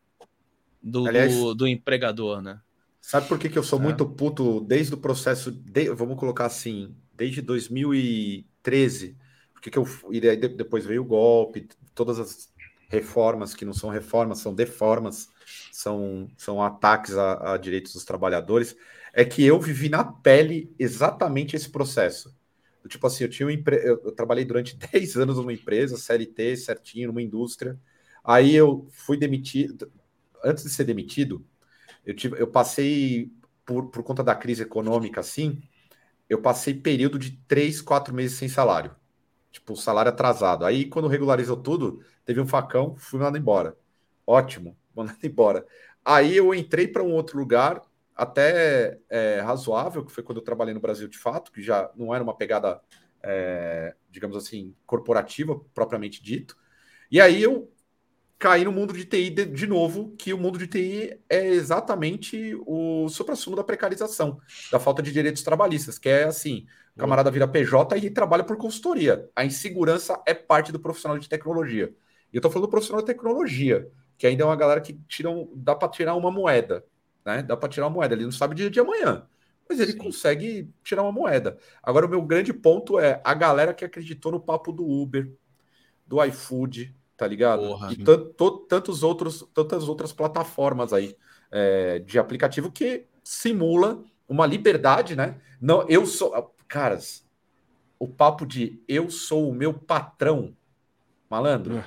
[0.82, 2.60] do, Aliás, do, do, empregador, né?
[3.00, 3.84] Sabe por que, que eu sou é.
[3.84, 9.16] muito puto desde o processo, de, vamos colocar assim, desde 2013?
[9.60, 12.50] Porque que eu e daí depois veio o golpe, todas as
[12.90, 15.28] reformas que não são reformas, são deformas,
[15.72, 18.76] são, são ataques a, a direitos dos trabalhadores.
[19.14, 22.34] É que eu vivi na pele exatamente esse processo.
[22.88, 23.76] Tipo assim, eu tinha um empre...
[23.86, 27.78] eu trabalhei durante 10 anos numa empresa, CLT, certinho, numa indústria.
[28.24, 29.92] Aí eu fui demitido.
[30.44, 31.46] Antes de ser demitido,
[32.06, 33.32] eu, tive, eu passei,
[33.66, 35.62] por, por conta da crise econômica, assim,
[36.30, 38.96] eu passei período de três, quatro meses sem salário.
[39.52, 40.66] Tipo, salário atrasado.
[40.66, 43.78] Aí, quando regularizou tudo, teve um facão, fui mandado embora.
[44.26, 45.66] Ótimo, mandado embora.
[46.04, 47.82] Aí eu entrei para um outro lugar,
[48.16, 52.14] até é, razoável, que foi quando eu trabalhei no Brasil de fato, que já não
[52.14, 52.82] era uma pegada,
[53.24, 56.58] é, digamos assim, corporativa, propriamente dito.
[57.12, 57.72] E aí eu
[58.40, 62.58] cair no mundo de TI de, de, novo, que o mundo de TI é exatamente
[62.66, 64.40] o supra-sumo da precarização,
[64.72, 68.56] da falta de direitos trabalhistas, que é assim, o camarada vira PJ e trabalha por
[68.56, 69.30] consultoria.
[69.36, 71.94] A insegurança é parte do profissional de tecnologia.
[72.32, 75.30] E eu tô falando do profissional de tecnologia, que ainda é uma galera que tira
[75.30, 76.86] um, dá para tirar uma moeda,
[77.26, 77.44] né?
[77.44, 79.28] Dá para tirar uma moeda, ele não sabe dia de amanhã,
[79.68, 79.98] mas ele Sim.
[79.98, 81.58] consegue tirar uma moeda.
[81.84, 85.30] Agora o meu grande ponto é a galera que acreditou no papo do Uber,
[86.08, 87.68] do iFood, tá ligado?
[87.68, 87.92] Porra.
[87.92, 87.98] E
[88.70, 91.18] tantos outros, tantas outras plataformas aí
[91.52, 95.36] é, de aplicativo que simula uma liberdade, né?
[95.60, 96.56] Não, eu sou.
[96.66, 97.28] Caras,
[98.00, 100.56] o papo de eu sou o meu patrão,
[101.30, 101.80] malandro.
[101.80, 101.86] É,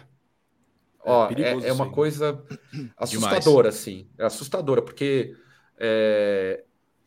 [1.03, 2.45] ó, é, é, é uma coisa
[2.99, 3.75] assustadora, Demais.
[3.75, 4.09] assim.
[4.19, 5.35] É assustadora, porque
[5.79, 6.63] é,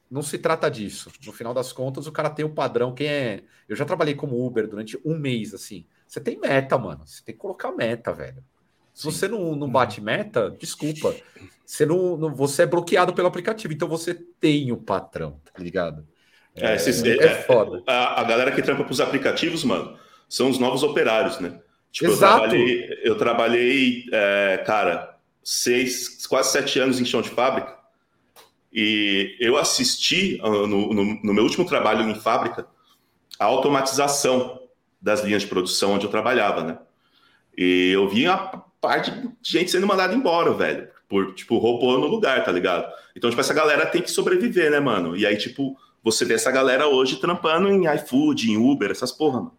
[0.09, 1.11] não se trata disso.
[1.23, 2.95] No final das contas, o cara tem o um padrão.
[2.95, 3.43] Quem é.
[3.69, 5.85] Eu já trabalhei como Uber durante um mês, assim.
[6.07, 7.05] Você tem meta, mano.
[7.05, 8.43] Você tem que colocar meta, velho.
[8.93, 9.11] Se Sim.
[9.11, 11.13] você não, não bate meta, desculpa.
[11.65, 16.07] Você não, não, você é bloqueado pelo aplicativo, então você tem o patrão, tá ligado?
[16.55, 17.83] É, é, esses, é, é foda.
[17.85, 19.97] A, a, galera que trampa pros aplicativos, mano,
[20.29, 21.59] são os novos operários, né?
[21.91, 22.33] Tipo, Exato.
[22.33, 27.75] eu trabalhei, eu trabalhei é, cara, seis, quase sete anos em chão de fábrica.
[28.71, 32.67] E eu assisti ah, no, no, no meu último trabalho em fábrica
[33.39, 34.59] a automatização
[35.05, 36.79] das linhas de produção onde eu trabalhava, né?
[37.55, 38.37] E eu vi a
[38.81, 40.87] parte de gente sendo mandada embora, velho.
[41.07, 42.91] Por, tipo, robô no lugar, tá ligado?
[43.15, 45.15] Então, tipo, essa galera tem que sobreviver, né, mano?
[45.15, 49.41] E aí, tipo, você vê essa galera hoje trampando em iFood, em Uber, essas porra,
[49.41, 49.57] mano.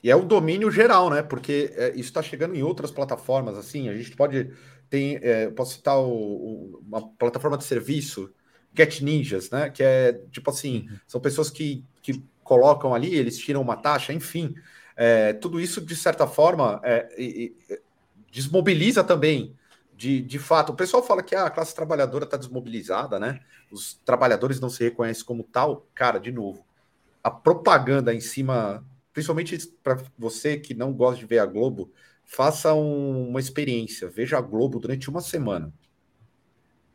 [0.00, 1.24] E é o domínio geral, né?
[1.24, 4.52] Porque é, isso está chegando em outras plataformas, assim, a gente pode.
[4.88, 8.32] Tem, é, posso citar o, o, uma plataforma de serviço,
[8.72, 9.70] Get Ninjas, né?
[9.70, 10.96] Que é tipo assim, uhum.
[11.08, 14.54] são pessoas que, que colocam ali, eles tiram uma taxa, enfim.
[14.96, 17.52] É, tudo isso, de certa forma, é,
[18.30, 19.54] desmobiliza também.
[19.94, 23.40] De, de fato, o pessoal fala que ah, a classe trabalhadora está desmobilizada, né?
[23.70, 25.86] Os trabalhadores não se reconhecem como tal.
[25.94, 26.66] Cara, de novo,
[27.24, 31.90] a propaganda em cima, principalmente para você que não gosta de ver a Globo,
[32.26, 35.72] faça um, uma experiência, veja a Globo durante uma semana.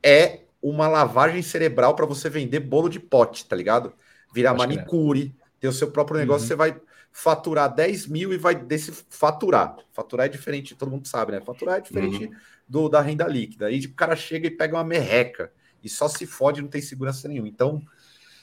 [0.03, 3.93] É uma lavagem cerebral para você vender bolo de pote, tá ligado?
[4.31, 4.57] Virar é.
[4.57, 6.47] manicure, ter o seu próprio negócio, uhum.
[6.47, 9.77] você vai faturar 10 mil e vai desse faturar.
[9.93, 11.39] Faturar é diferente, todo mundo sabe, né?
[11.39, 12.31] Faturar é diferente uhum.
[12.67, 13.67] do da renda líquida.
[13.67, 17.27] Aí o cara chega e pega uma merreca e só se fode, não tem segurança
[17.27, 17.47] nenhuma.
[17.47, 17.79] Então,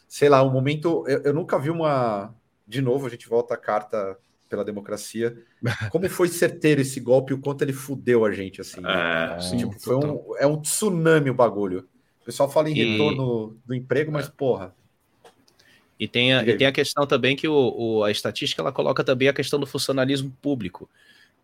[0.07, 1.05] sei lá, um momento.
[1.09, 2.33] Eu, eu nunca vi uma.
[2.67, 4.17] De novo, a gente volta a carta
[4.49, 5.37] pela democracia.
[5.91, 8.81] Como foi certeiro esse golpe, o quanto ele fudeu a gente, assim.
[8.81, 8.91] Né?
[8.91, 11.89] É, tipo, foi um, é um tsunami o bagulho.
[12.23, 12.93] O pessoal fala em e...
[12.93, 14.75] retorno do emprego, mas, porra,
[15.99, 19.03] e tem a, e tem a questão também que o, o, a estatística ela coloca
[19.03, 20.89] também a questão do funcionalismo público,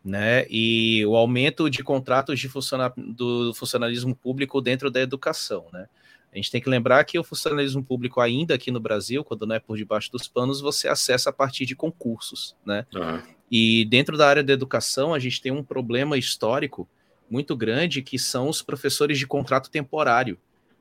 [0.04, 0.46] né?
[0.48, 5.86] E o aumento de contratos de funciona, do funcionalismo público dentro da educação, né?
[6.32, 9.54] A gente tem que lembrar que o funcionalismo público, ainda aqui no Brasil, quando não
[9.54, 12.86] é por debaixo dos panos, você acessa a partir de concursos, né?
[12.94, 13.22] Uhum.
[13.50, 16.88] E dentro da área da educação, a gente tem um problema histórico
[17.30, 20.38] muito grande, que são os professores de contrato temporário.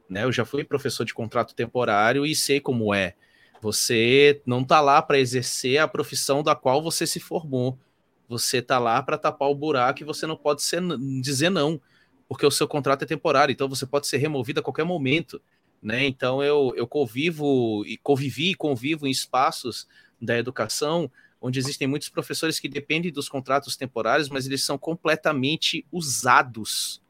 [0.10, 0.24] Né?
[0.24, 3.16] Eu já fui professor de contrato temporário e sei como é
[3.64, 7.80] você não está lá para exercer a profissão da qual você se formou.
[8.28, 10.82] Você está lá para tapar o buraco e você não pode ser,
[11.22, 11.80] dizer não,
[12.28, 15.42] porque o seu contrato é temporário, então você pode ser removido a qualquer momento.
[15.82, 16.06] Né?
[16.06, 19.88] Então eu, eu convivo e convivi e convivo em espaços
[20.22, 25.86] da educação onde existem muitos professores que dependem dos contratos temporários, mas eles são completamente
[25.90, 27.02] usados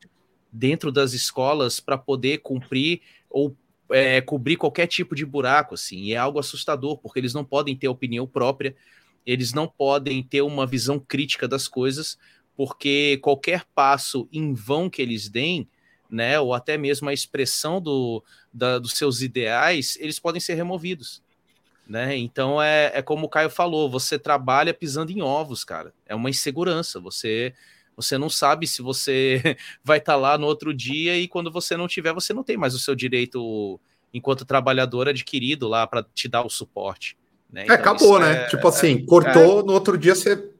[0.51, 3.55] dentro das escolas para poder cumprir ou
[3.93, 7.75] é, cobrir qualquer tipo de buraco, assim, e é algo assustador, porque eles não podem
[7.75, 8.75] ter opinião própria,
[9.25, 12.17] eles não podem ter uma visão crítica das coisas,
[12.57, 15.67] porque qualquer passo em vão que eles deem,
[16.09, 21.21] né, ou até mesmo a expressão do, da, dos seus ideais, eles podem ser removidos.
[21.87, 22.15] Né?
[22.17, 25.93] Então é, é como o Caio falou, você trabalha pisando em ovos, cara.
[26.05, 26.99] É uma insegurança.
[27.01, 27.53] Você
[27.95, 29.41] você não sabe se você
[29.83, 32.57] vai estar tá lá no outro dia e quando você não tiver, você não tem
[32.57, 33.79] mais o seu direito
[34.13, 37.17] enquanto trabalhador adquirido lá para te dar o suporte.
[37.51, 37.61] Né?
[37.61, 38.43] É, então, é, acabou, né?
[38.43, 39.63] É, tipo assim, é, cortou, é.
[39.63, 40.51] no outro dia você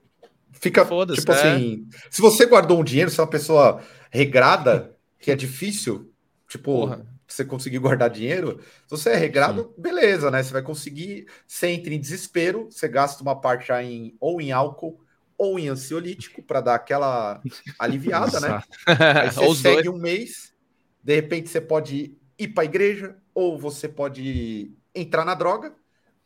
[0.52, 0.86] fica.
[0.86, 1.36] Tipo é.
[1.36, 6.12] assim, se você guardou um dinheiro, se é uma pessoa regrada, que é difícil,
[6.48, 7.06] tipo, Porra.
[7.28, 9.82] você conseguir guardar dinheiro, se você é regrado, Sim.
[9.82, 10.42] beleza, né?
[10.42, 14.52] Você vai conseguir, você entra em desespero, você gasta uma parte já em ou em
[14.52, 15.03] álcool
[15.44, 17.42] ou em ansiolítico para dar aquela
[17.78, 18.64] aliviada, né?
[18.88, 19.98] Aí você segue dois.
[19.98, 20.54] um mês,
[21.04, 25.74] de repente você pode ir para a igreja, ou você pode entrar na droga,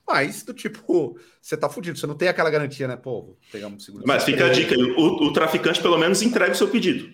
[0.07, 2.95] mas do tipo, você tá fudido, você não tem aquela garantia, né?
[2.95, 4.03] Pô, vou pegar um seguro.
[4.05, 7.11] Mas fica a dica, o, o traficante pelo menos entrega o seu pedido.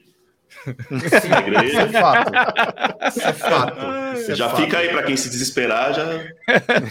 [0.66, 1.82] Sim, igreja.
[1.82, 2.32] é fato.
[3.08, 3.78] Isso é fato.
[4.20, 4.62] Isso é já fato.
[4.62, 5.94] fica aí para quem se desesperar.
[5.94, 6.04] Já...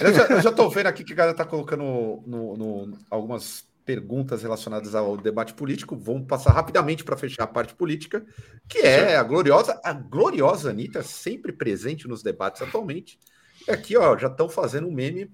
[0.01, 0.23] Eu, já.
[0.27, 4.95] eu já tô vendo aqui que a galera tá colocando no, no algumas perguntas relacionadas
[4.95, 5.97] ao debate político.
[5.97, 8.25] Vamos passar rapidamente para fechar a parte política,
[8.69, 13.19] que é a gloriosa, a gloriosa Anitta, sempre presente nos debates atualmente.
[13.67, 15.31] E aqui, ó, já estão fazendo um meme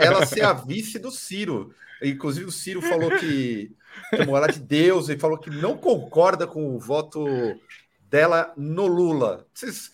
[0.00, 1.74] ela ser a vice do Ciro.
[2.02, 3.74] Inclusive, o Ciro falou que
[4.14, 7.24] chamou ela de Deus e falou que não concorda com o voto
[8.10, 9.46] dela no Lula.
[9.54, 9.90] Vocês.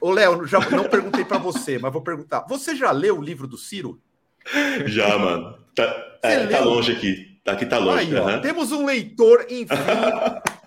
[0.00, 2.44] O Léo, já não perguntei para você, mas vou perguntar.
[2.48, 4.00] Você já leu o livro do Ciro?
[4.86, 5.58] Já, mano.
[5.74, 7.38] Tá, é, tá longe aqui.
[7.46, 8.14] Aqui tá longe.
[8.14, 8.40] Aí, uhum.
[8.40, 9.74] temos um leitor, enfim.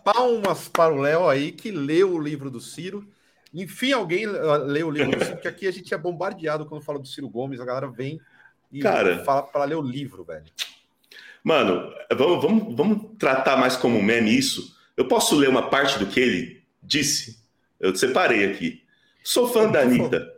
[0.04, 3.08] palmas para o Léo aí, que leu o livro do Ciro.
[3.54, 7.00] Enfim, alguém leu o livro do Ciro, porque aqui a gente é bombardeado quando fala
[7.00, 8.20] do Ciro Gomes, a galera vem
[8.72, 10.46] e Cara, fala para ler o livro, velho.
[11.44, 14.76] Mano, vamos, vamos, vamos tratar mais como meme isso.
[14.98, 17.40] Eu posso ler uma parte do que ele disse?
[17.80, 18.84] Eu separei aqui.
[19.24, 20.34] Sou fã da Anitta.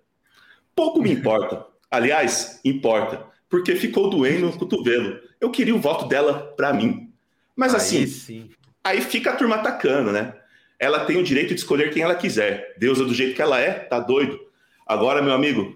[0.75, 1.65] Pouco me importa.
[1.89, 5.19] Aliás, importa, porque ficou doendo no cotovelo.
[5.39, 7.11] Eu queria o voto dela para mim.
[7.55, 8.49] Mas aí, assim, sim.
[8.83, 10.33] aí fica a turma atacando, né?
[10.79, 12.75] Ela tem o direito de escolher quem ela quiser.
[12.77, 14.39] Deus é do jeito que ela é, tá doido.
[14.85, 15.75] Agora, meu amigo,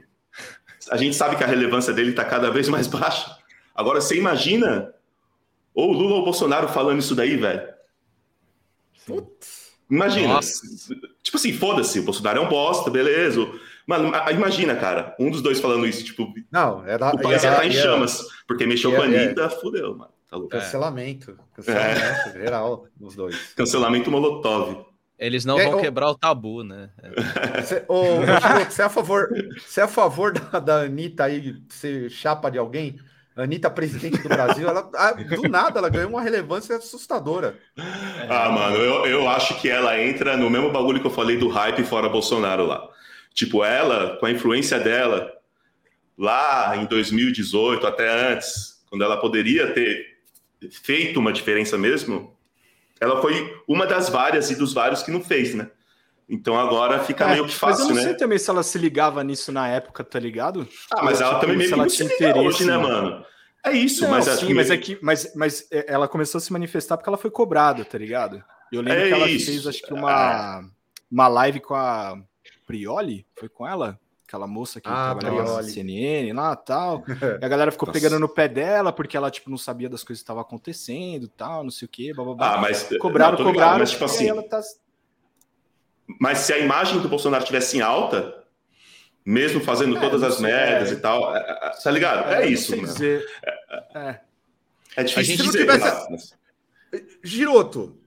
[0.89, 3.35] a gente sabe que a relevância dele tá cada vez mais baixa.
[3.73, 4.93] Agora, você imagina
[5.73, 7.67] ou o Lula ou o Bolsonaro falando isso daí, velho?
[9.05, 9.71] Putz.
[9.89, 10.35] Imagina.
[10.35, 10.61] Nossa.
[11.23, 13.41] Tipo assim, foda-se, o Bolsonaro é um bosta, beleza
[13.87, 16.33] Mano, imagina, cara, um dos dois falando isso, tipo.
[16.51, 17.09] Não, era.
[17.09, 20.11] O país ia estar tá em chamas, porque mexeu com a Anitta, fudeu, mano.
[20.29, 21.37] Tá cancelamento.
[21.53, 22.31] Cancelamento é.
[22.33, 23.53] geral nos dois.
[23.53, 24.85] Cancelamento Molotov.
[25.19, 26.89] Eles não é, vão quebrar o tabu, né?
[27.61, 28.21] Você, ô,
[28.67, 32.57] você é a favor, você é a favor da, da Anitta aí ser chapa de
[32.57, 32.97] alguém?
[33.35, 37.55] Anitta, presidente do Brasil, ela, ah, do nada ela ganhou uma relevância assustadora.
[38.27, 41.47] Ah, mano, eu, eu acho que ela entra no mesmo bagulho que eu falei do
[41.47, 42.89] hype fora Bolsonaro lá.
[43.33, 45.31] Tipo, ela, com a influência dela,
[46.17, 50.17] lá em 2018, até antes, quando ela poderia ter
[50.69, 52.35] feito uma diferença mesmo,
[52.99, 55.71] ela foi uma das várias e dos vários que não fez, né?
[56.29, 57.89] Então agora fica é, meio que fácil, né?
[57.89, 58.17] Mas eu não sei né?
[58.17, 60.67] também se ela se ligava nisso na época, tá ligado?
[60.91, 63.25] Ah, mas ela tipo, também meio que se interesse hoje, né, mano?
[63.65, 64.53] É isso, não, mas sim, que...
[64.53, 67.83] mas é que mas, mas é, ela começou a se manifestar porque ela foi cobrada,
[67.83, 68.43] tá ligado?
[68.71, 69.47] Eu lembro é que ela isso.
[69.47, 70.63] fez acho que uma
[71.11, 72.17] uma live com a
[72.71, 73.99] Prioli, foi com ela?
[74.31, 77.03] aquela moça que ah, trabalhava na CNN lá tal.
[77.41, 77.99] e a galera ficou Nossa.
[77.99, 81.65] pegando no pé dela porque ela, tipo, não sabia das coisas que estavam acontecendo tal,
[81.65, 82.53] não sei o quê, blá, blá, blá.
[82.53, 82.83] Ah, mas...
[82.97, 84.41] Cobraram, não, cobraram, ligado, mas, tipo assim...
[84.43, 84.61] Tá...
[86.17, 88.45] Mas se a imagem do Bolsonaro tivesse em alta,
[89.25, 90.93] mesmo fazendo é, todas as merdas é...
[90.93, 92.33] e tal, é, é, é, tá ligado?
[92.33, 92.83] É, isso, né?
[92.83, 93.25] Dizer...
[93.93, 94.19] É,
[94.95, 95.59] é difícil dizer.
[95.59, 96.09] Tivesse...
[96.09, 96.37] Mas...
[97.21, 97.97] Giroto,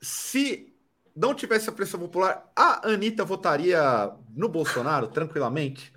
[0.00, 0.71] se
[1.14, 5.92] não tivesse a pressão popular, a Anitta votaria no Bolsonaro tranquilamente?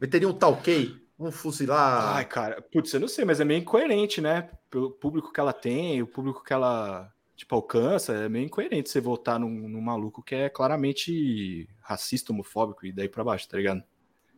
[0.00, 2.16] Meteria um talquei, um fuzilar.
[2.16, 4.50] Ai, cara, putz, eu não sei, mas é meio incoerente, né?
[4.70, 9.00] Pelo público que ela tem, o público que ela tipo, alcança, é meio incoerente você
[9.00, 13.82] votar num, num maluco que é claramente racista, homofóbico e daí pra baixo, tá ligado?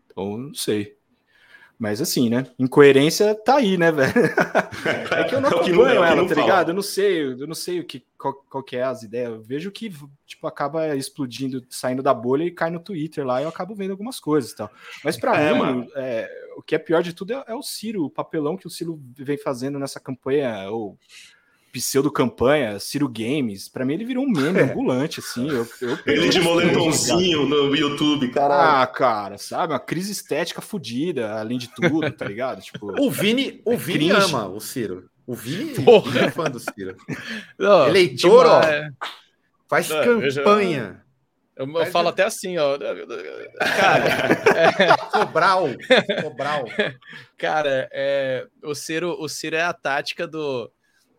[0.06, 0.96] Então, não sei.
[1.78, 2.46] Mas assim, né?
[2.58, 4.12] Incoerência tá aí, né, velho?
[5.16, 6.68] é que eu não é acompanho é ela, tá ligado?
[6.70, 9.30] Eu não sei, eu não sei o que, qual, qual que é as ideias.
[9.30, 9.92] Eu vejo que,
[10.24, 13.90] tipo, acaba explodindo, saindo da bolha e cai no Twitter lá, e eu acabo vendo
[13.90, 14.70] algumas coisas e tal.
[15.02, 18.04] Mas para é, mim, é, o que é pior de tudo é, é, o Ciro,
[18.04, 20.96] o papelão que o Ciro vem fazendo nessa campanha, ou
[21.74, 24.62] pseudo-campanha, Ciro Games, para mim ele virou um meme é.
[24.62, 25.48] ambulante, assim.
[25.48, 28.82] Eu, eu, ele de moletomzinho no YouTube, caralho.
[28.82, 29.72] Ah, cara, sabe?
[29.72, 32.62] Uma crise estética fodida, além de tudo, tá ligado?
[32.64, 35.10] Tipo, o Vini, o é Vini ama o Ciro.
[35.26, 36.26] O Vini Porra.
[36.26, 36.96] é fã do Ciro.
[37.58, 38.62] Não, Eleitor, ó,
[39.68, 41.02] faz Não, campanha.
[41.56, 42.76] Eu, eu falo até assim, ó.
[42.78, 44.04] Cara,
[44.58, 44.96] é...
[45.10, 45.68] Cobral.
[46.22, 46.64] Cobral.
[47.38, 50.70] Cara, é, o, Ciro, o Ciro é a tática do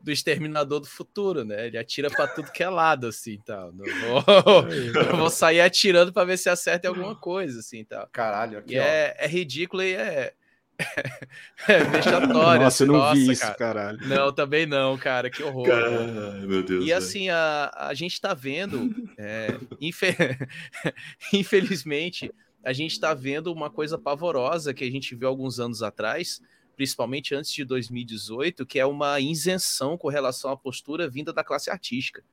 [0.05, 1.65] do Exterminador do Futuro, né?
[1.65, 3.73] Ele atira para tudo que é lado, assim, tal.
[3.73, 4.23] Não vou,
[5.09, 8.07] não vou sair atirando para ver se acerta em alguma coisa, assim, tal.
[8.11, 10.31] Caralho, aqui, é, é, ridículo e é,
[11.67, 12.61] é vexatório.
[12.61, 13.97] Nossa, eu não Nossa, vi isso, caralho.
[14.07, 15.65] Não, também não, cara, que horror.
[15.65, 16.85] Caralho, meu Deus.
[16.85, 20.15] E assim, a, a gente tá vendo, é, infe...
[21.33, 22.31] infelizmente,
[22.63, 26.39] a gente tá vendo uma coisa pavorosa que a gente viu alguns anos atrás,
[26.75, 31.69] principalmente antes de 2018, que é uma isenção com relação à postura vinda da classe
[31.69, 32.23] artística.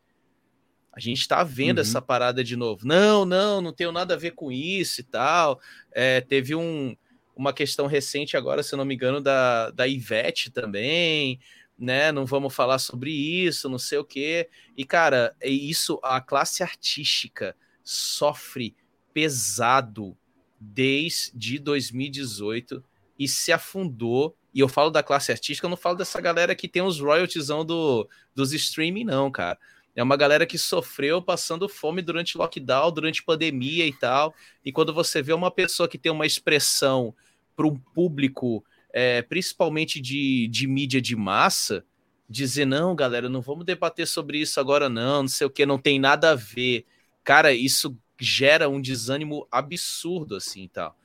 [0.93, 1.83] A gente está vendo uhum.
[1.83, 2.87] essa parada de novo.
[2.87, 5.59] Não, não, não tenho nada a ver com isso e tal.
[5.91, 6.95] É, teve um,
[7.35, 11.41] uma questão recente agora, se não me engano, da, da Ivete também,
[11.79, 12.13] né?
[12.13, 14.51] Não vamos falar sobre isso, não sei o quê.
[14.77, 18.77] E, cara, é isso, a classe artística sofre
[19.15, 20.17] pesado
[20.61, 22.85] desde 2018
[23.23, 24.37] e se afundou.
[24.55, 27.65] E eu falo da classe artística, eu não falo dessa galera que tem os royaltiesão
[27.65, 29.59] do, dos streaming, não, cara.
[29.95, 34.35] É uma galera que sofreu passando fome durante lockdown, durante pandemia e tal.
[34.65, 37.15] E quando você vê uma pessoa que tem uma expressão
[37.55, 41.85] para um público, é, principalmente de, de mídia de massa,
[42.29, 45.79] dizer: não, galera, não vamos debater sobre isso agora, não, não sei o que, não
[45.79, 46.87] tem nada a ver.
[47.23, 50.97] Cara, isso gera um desânimo absurdo, assim tal.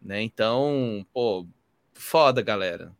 [0.00, 0.22] Né?
[0.22, 1.46] Então, pô,
[1.96, 2.92] foda, galera.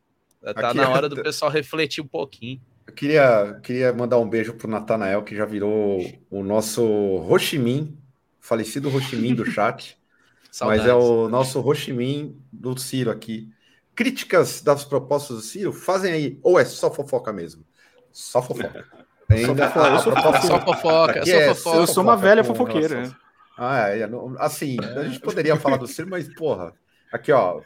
[0.42, 2.60] Tá Aqui, na hora do pessoal refletir um pouquinho.
[2.86, 7.98] Eu queria, queria mandar um beijo pro Natanael, que já virou o nosso Roximin,
[8.40, 9.98] falecido Roximin do chat.
[10.60, 13.50] mas é o nosso Roximin do Ciro aqui.
[13.94, 17.64] Críticas das propostas do Ciro, fazem aí, ou é só fofoca mesmo?
[18.12, 18.86] Só fofoca.
[19.28, 21.76] Ainda só, eu sou só fofoca, só é, fofoca.
[21.78, 23.00] Eu sou uma velha fofoqueira.
[23.00, 23.16] Nossa.
[23.58, 26.72] Ah, é, assim, a gente poderia falar do Ciro, mas, porra,
[27.10, 27.60] aqui, ó,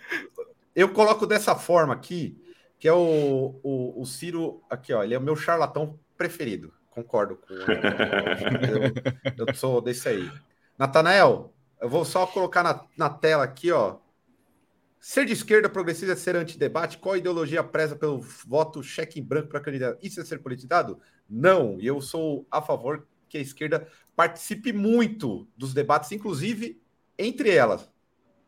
[0.75, 2.41] eu coloco dessa forma aqui,
[2.79, 6.73] que é o, o, o Ciro, aqui, ó, ele é o meu charlatão preferido.
[6.91, 7.55] Concordo com.
[7.55, 10.31] eu, eu sou desse aí.
[10.77, 13.99] Natanael, eu vou só colocar na, na tela aqui, ó.
[14.99, 16.99] Ser de esquerda progressista é ser antidebate?
[16.99, 19.99] Qual ideologia preza pelo voto cheque em branco para candidato?
[20.03, 21.01] Isso é ser politizado?
[21.29, 21.81] Não.
[21.81, 26.83] E eu sou a favor que a esquerda participe muito dos debates, inclusive
[27.19, 27.90] entre elas.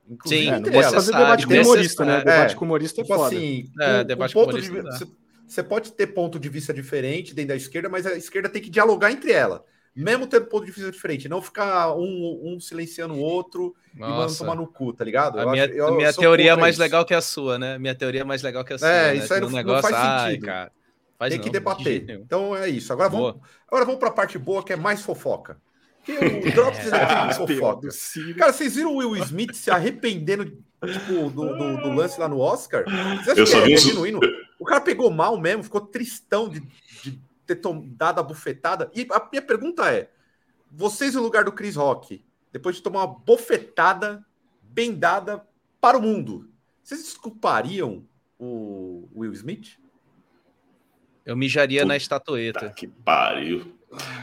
[0.09, 2.18] Inclusive, Sim, é, não pode fazer debate com humorista, né?
[2.18, 3.36] Debate com humorista é tipo foda.
[3.36, 5.05] Assim, é, debate com humorista.
[5.05, 5.12] De,
[5.46, 8.70] você pode ter ponto de vista diferente dentro da esquerda, mas a esquerda tem que
[8.70, 9.64] dialogar entre ela.
[9.94, 14.11] Mesmo tendo ponto de vista diferente, não ficar um, um silenciando o outro Nossa.
[14.11, 15.38] e mandando tomar no cu, tá ligado?
[15.38, 16.82] A eu minha, acho, eu, minha teoria é mais isso.
[16.82, 17.78] legal que a sua, né?
[17.78, 18.88] Minha teoria é mais legal que a sua.
[18.88, 19.16] É, né?
[19.16, 20.48] isso aí não, um negócio, não faz sentido.
[20.48, 20.72] Ai, cara,
[21.18, 22.11] faz tem não, que debater.
[22.11, 22.90] então é isso.
[22.90, 23.34] Agora vamos,
[23.68, 25.59] agora vamos para a parte boa, que é mais fofoca.
[26.05, 27.88] Porque o Drops tem mais fofoca.
[28.36, 32.40] Cara, vocês viram o Will Smith se arrependendo tipo, do, do, do lance lá no
[32.40, 32.84] Oscar?
[33.36, 34.18] eu só vi é genuíno?
[34.59, 36.61] O cara pegou mal mesmo, ficou tristão de,
[37.03, 38.90] de ter dado a bufetada.
[38.94, 40.11] E a minha pergunta é:
[40.70, 44.24] vocês, no lugar do Chris Rock, depois de tomar uma bofetada
[44.61, 45.46] bem dada
[45.80, 46.50] para o mundo,
[46.82, 48.05] vocês desculpariam
[48.38, 49.78] o Will Smith?
[51.24, 52.70] Eu mijaria Puta na estatueta.
[52.70, 53.78] Que pariu.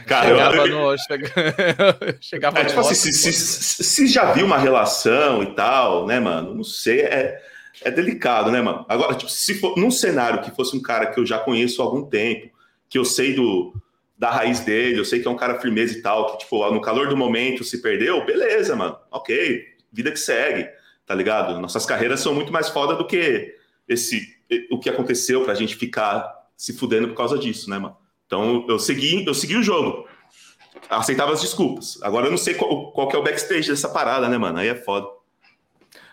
[0.06, 0.96] Cara, chegava eu, no.
[2.20, 6.54] chegava é, tipo assim, se, se, se, já viu uma relação e tal, né, mano?
[6.54, 7.40] Não sei, é,
[7.82, 8.84] é delicado, né, mano?
[8.88, 11.84] Agora, tipo, se for num cenário que fosse um cara que eu já conheço há
[11.84, 12.50] algum tempo,
[12.88, 13.72] que eu sei do,
[14.18, 16.80] da raiz dele, eu sei que é um cara firmeza e tal, que, tipo, no
[16.80, 18.96] calor do momento se perdeu, beleza, mano.
[19.10, 20.68] Ok, vida que segue,
[21.06, 21.60] tá ligado?
[21.60, 23.54] Nossas carreiras são muito mais foda do que
[23.88, 24.38] esse
[24.70, 27.96] o que aconteceu pra gente ficar se fudendo por causa disso, né, mano?
[28.30, 30.08] Então eu segui, eu segui o jogo.
[30.88, 32.00] Aceitava as desculpas.
[32.00, 34.58] Agora eu não sei qual, qual é o backstage dessa parada, né, mano?
[34.58, 35.08] Aí é foda.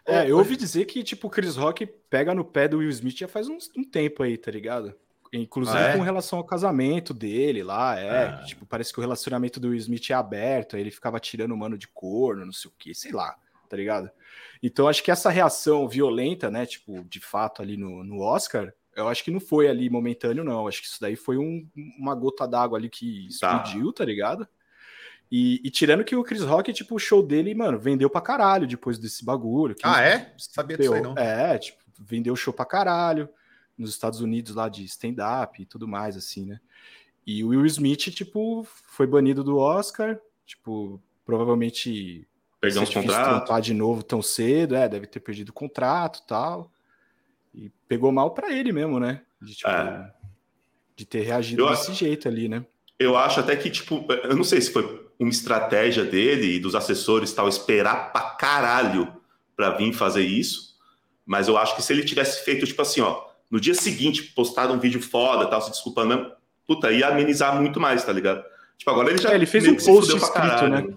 [0.04, 3.20] É, eu ouvi dizer que, tipo, o Chris Rock pega no pé do Will Smith
[3.20, 4.96] já faz um, um tempo aí, tá ligado?
[5.32, 5.98] Inclusive ah, é?
[5.98, 8.26] com relação ao casamento dele lá, é.
[8.30, 8.44] Ah.
[8.44, 11.58] Tipo, parece que o relacionamento do Will Smith é aberto, aí ele ficava tirando o
[11.58, 13.36] mano de corno, não sei o que, sei lá,
[13.70, 14.10] tá ligado?
[14.64, 19.08] Então acho que essa reação violenta, né, tipo, de fato ali no, no Oscar, eu
[19.08, 20.68] acho que não foi ali momentâneo, não.
[20.68, 21.68] Acho que isso daí foi um,
[21.98, 23.58] uma gota d'água ali que tá.
[23.58, 24.48] explodiu, tá, tá ligado?
[25.32, 28.66] E, e, tirando que o Chris Rock, tipo, o show dele, mano, vendeu pra caralho
[28.66, 29.76] depois desse bagulho.
[29.84, 30.34] ah, é?
[30.38, 31.18] Sabia disso aí, não.
[31.18, 33.30] É, tipo, vendeu show pra caralho
[33.78, 36.60] nos Estados Unidos lá de stand-up e tudo mais, assim, né?
[37.26, 42.26] E o Will Smith, tipo, foi banido do Oscar, tipo, provavelmente
[42.60, 46.72] perdeu um contrato de novo tão cedo, é, deve ter perdido o contrato tal.
[47.58, 49.22] E pegou mal para ele mesmo, né?
[49.42, 50.14] De, tipo, é.
[50.96, 52.64] de ter reagido eu, desse jeito ali, né?
[53.00, 56.76] Eu acho até que, tipo, eu não sei se foi uma estratégia dele e dos
[56.76, 59.12] assessores tal, esperar pra caralho
[59.56, 60.78] pra vir fazer isso.
[61.26, 64.72] Mas eu acho que se ele tivesse feito, tipo assim, ó, no dia seguinte, postado
[64.72, 66.32] um vídeo foda, tal, se desculpando mesmo,
[66.68, 68.44] puta, ia amenizar muito mais, tá ligado?
[68.78, 69.32] Tipo, agora ele já.
[69.32, 70.88] É, ele fez um post escrito, né?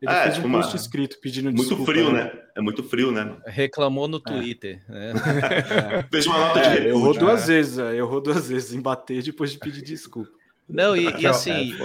[0.00, 0.76] Ele é, fez tipo um post uma...
[0.76, 1.92] escrito pedindo muito desculpa.
[1.92, 2.42] Muito frio, né?
[2.54, 3.36] É muito frio, né?
[3.46, 4.20] Reclamou no é.
[4.20, 4.84] Twitter.
[4.88, 5.12] É.
[5.98, 6.02] É.
[6.10, 6.88] Fez uma nota de repúdio.
[6.90, 10.30] Errou duas vezes, errou duas vezes em bater depois de pedir desculpa.
[10.68, 11.76] Não, e, e assim...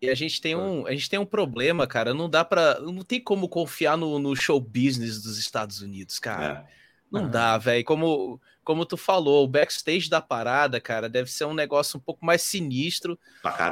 [0.00, 2.12] E a gente tem um, a gente tem um problema, cara.
[2.12, 6.66] Não dá para, não tem como confiar no, no show business dos Estados Unidos, cara.
[6.70, 6.76] É.
[7.10, 7.30] Não uhum.
[7.30, 7.84] dá, velho.
[7.84, 12.24] Como, como tu falou, o backstage da parada, cara, deve ser um negócio um pouco
[12.26, 13.18] mais sinistro,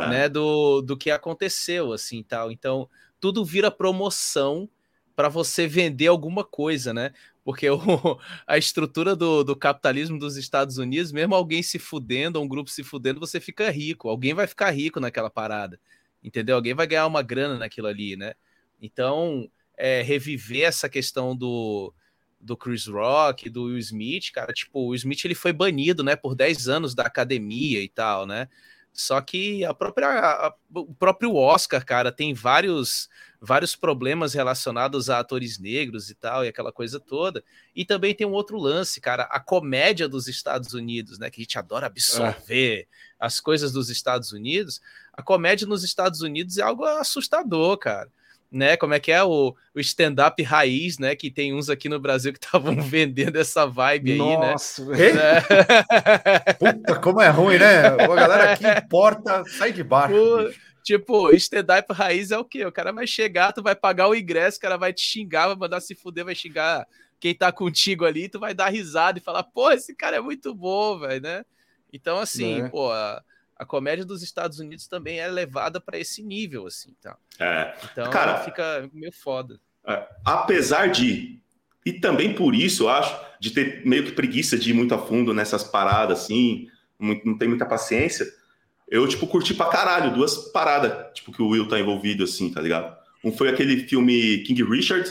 [0.08, 2.50] né, do, do que aconteceu, assim, tal.
[2.50, 2.88] Então,
[3.24, 4.68] tudo vira promoção
[5.16, 7.10] para você vender alguma coisa, né?
[7.42, 7.78] Porque o,
[8.46, 12.84] a estrutura do, do, capitalismo dos Estados Unidos, mesmo alguém se fudendo, um grupo se
[12.84, 14.10] fudendo, você fica rico.
[14.10, 15.80] Alguém vai ficar rico naquela parada,
[16.22, 16.54] entendeu?
[16.54, 18.34] Alguém vai ganhar uma grana naquilo ali, né?
[18.78, 21.94] Então, é, reviver essa questão do,
[22.38, 26.34] do Chris Rock, do Will Smith, cara, tipo, o Smith ele foi banido, né, por
[26.34, 28.50] 10 anos da academia e tal, né?
[28.94, 33.08] Só que a própria, a, o próprio Oscar, cara, tem vários,
[33.40, 37.42] vários problemas relacionados a atores negros e tal, e aquela coisa toda.
[37.74, 41.28] E também tem um outro lance, cara, a comédia dos Estados Unidos, né?
[41.28, 42.86] Que a gente adora absorver é.
[43.18, 44.80] as coisas dos Estados Unidos.
[45.12, 48.08] A comédia nos Estados Unidos é algo assustador, cara
[48.54, 48.76] né?
[48.76, 51.16] Como é que é o, o stand-up raiz, né?
[51.16, 55.42] Que tem uns aqui no Brasil que estavam vendendo essa vibe Nossa, aí, né?
[56.46, 56.52] É.
[56.54, 57.86] Puta, como é ruim, né?
[57.86, 60.14] A galera aqui importa, sai de baixo.
[60.82, 62.64] tipo, stand-up raiz é o quê?
[62.64, 65.56] O cara vai chegar, tu vai pagar o ingresso, o cara vai te xingar, vai
[65.56, 66.86] mandar se fuder, vai xingar
[67.18, 70.54] quem tá contigo ali, tu vai dar risada e falar, pô, esse cara é muito
[70.54, 71.44] bom, velho, né?
[71.92, 72.68] Então, assim, é.
[72.68, 73.22] pô, a
[73.64, 77.16] comédia dos Estados Unidos também é levada para esse nível, assim, tá?
[77.38, 77.74] É.
[77.92, 79.60] Então Cara, fica meio foda.
[79.86, 81.40] É, apesar de,
[81.84, 84.98] e também por isso, eu acho, de ter meio que preguiça de ir muito a
[84.98, 88.26] fundo nessas paradas, assim, muito, não tem muita paciência,
[88.88, 92.60] eu, tipo, curti pra caralho duas paradas, tipo, que o Will tá envolvido, assim, tá
[92.60, 92.96] ligado?
[93.22, 95.10] Um foi aquele filme King Richard,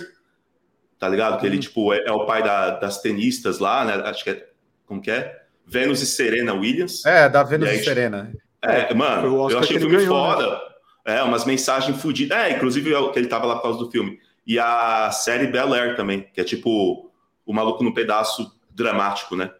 [1.00, 1.39] tá ligado?
[1.39, 1.62] Que ele, uhum.
[1.62, 3.94] tipo, é, é o pai da, das tenistas lá, né?
[4.08, 4.50] Acho que é,
[4.86, 5.43] como que é?
[5.66, 7.05] Vênus e Serena Williams.
[7.05, 8.32] É, da Vênus e, aí, e Serena.
[8.61, 10.34] É, mano, eu achei o filme ganhou, né?
[10.34, 10.49] foda.
[10.49, 11.18] Né?
[11.18, 12.38] É, umas mensagens fodidas.
[12.38, 14.20] É, inclusive que ele tava lá por causa do filme.
[14.47, 17.11] e a série Bel Air também, que é tipo
[17.45, 19.51] o maluco no pedaço dramático, né?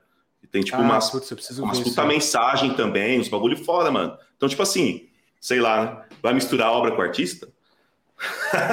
[0.42, 4.18] E tem tipo ah, umas, putz, umas puta mensagem também, uns bagulho foda, mano.
[4.38, 5.08] Então, tipo assim,
[5.40, 6.02] sei lá, né?
[6.22, 7.48] vai misturar a obra com o artista?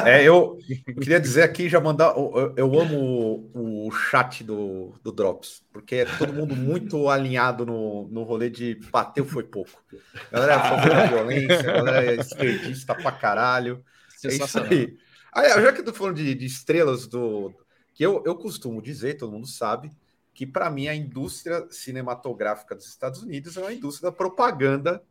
[0.07, 2.15] É, eu, eu queria dizer aqui, já mandar.
[2.17, 7.65] Eu, eu amo o, o, chat do, do Drops, porque é todo mundo muito alinhado
[7.65, 9.83] no, no rolê de bateu foi pouco.
[10.31, 13.85] A galera é a favor da violência, a galera é esquerdista pra caralho.
[14.25, 14.97] É isso aí.
[15.33, 17.55] Ah, já que eu tô falando de, de estrelas do.
[17.95, 19.91] Que eu, eu costumo dizer, todo mundo sabe,
[20.35, 25.03] que para mim a indústria cinematográfica dos Estados Unidos é uma indústria da propaganda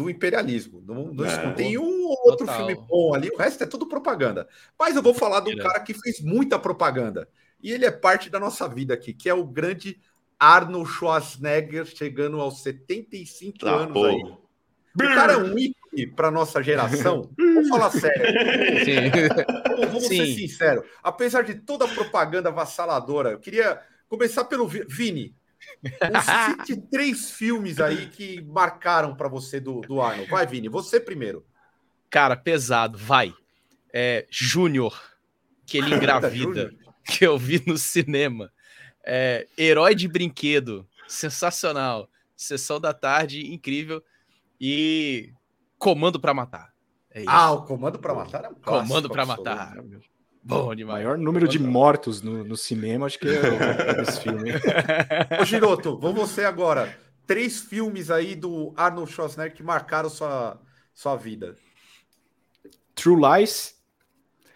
[0.00, 0.82] do imperialismo.
[0.86, 2.66] Não, não, é, tem um ou outro total.
[2.66, 4.48] filme bom ali, o resto é tudo propaganda.
[4.78, 7.28] Mas eu vou falar do cara que fez muita propaganda.
[7.62, 10.00] E ele é parte da nossa vida aqui, que é o grande
[10.38, 14.06] Arnold Schwarzenegger, chegando aos 75 ah, anos pô.
[14.06, 14.22] aí.
[14.22, 17.30] O cara é um ícone para nossa geração.
[17.36, 18.26] Vamos falar sério.
[18.84, 19.10] Sim.
[19.68, 20.16] Vamos, vamos Sim.
[20.16, 20.84] ser sinceros.
[21.02, 23.78] Apesar de toda a propaganda avassaladora, eu queria
[24.08, 25.36] começar pelo Vini.
[26.22, 30.30] Cite três filmes aí que marcaram para você do, do Arnold.
[30.30, 31.44] Vai, Vini, você primeiro.
[32.08, 33.32] Cara, pesado, vai.
[33.92, 35.00] É, Júnior,
[35.66, 36.72] que ele engravida,
[37.04, 38.52] que eu vi no cinema.
[39.04, 42.08] É, Herói de brinquedo, sensacional.
[42.36, 44.02] Sessão da tarde, incrível.
[44.60, 45.32] E
[45.78, 46.72] Comando para Matar.
[47.10, 49.76] É ah, o Comando para Matar é um Comando para Matar.
[50.42, 51.04] Bom demais.
[51.04, 54.52] Maior número de mortos no, no cinema, acho que é esse filme.
[55.40, 56.96] Ô, Giroto, vamos você agora.
[57.26, 60.60] Três filmes aí do Arnold Schwarzenegger que marcaram sua,
[60.94, 61.56] sua vida.
[62.94, 63.74] True Lies.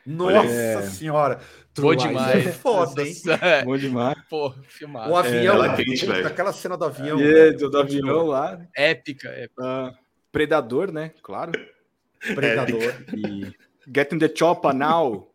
[0.07, 0.82] Nossa é...
[0.82, 1.41] senhora.
[1.72, 2.47] True Lies demais.
[2.47, 3.14] é foda, hein?
[3.41, 3.64] É.
[3.64, 4.16] Bom demais.
[4.28, 5.12] Pô, filmado.
[5.12, 7.20] O avião, é, quente, aquela cena do avião.
[7.20, 8.61] É, do, do avião lá.
[8.74, 9.62] Épica, épica.
[9.62, 11.12] Uh, Predador, né?
[11.22, 11.53] Claro.
[12.35, 12.95] Predador.
[13.14, 13.53] E
[13.95, 15.34] Get in the Chopper Now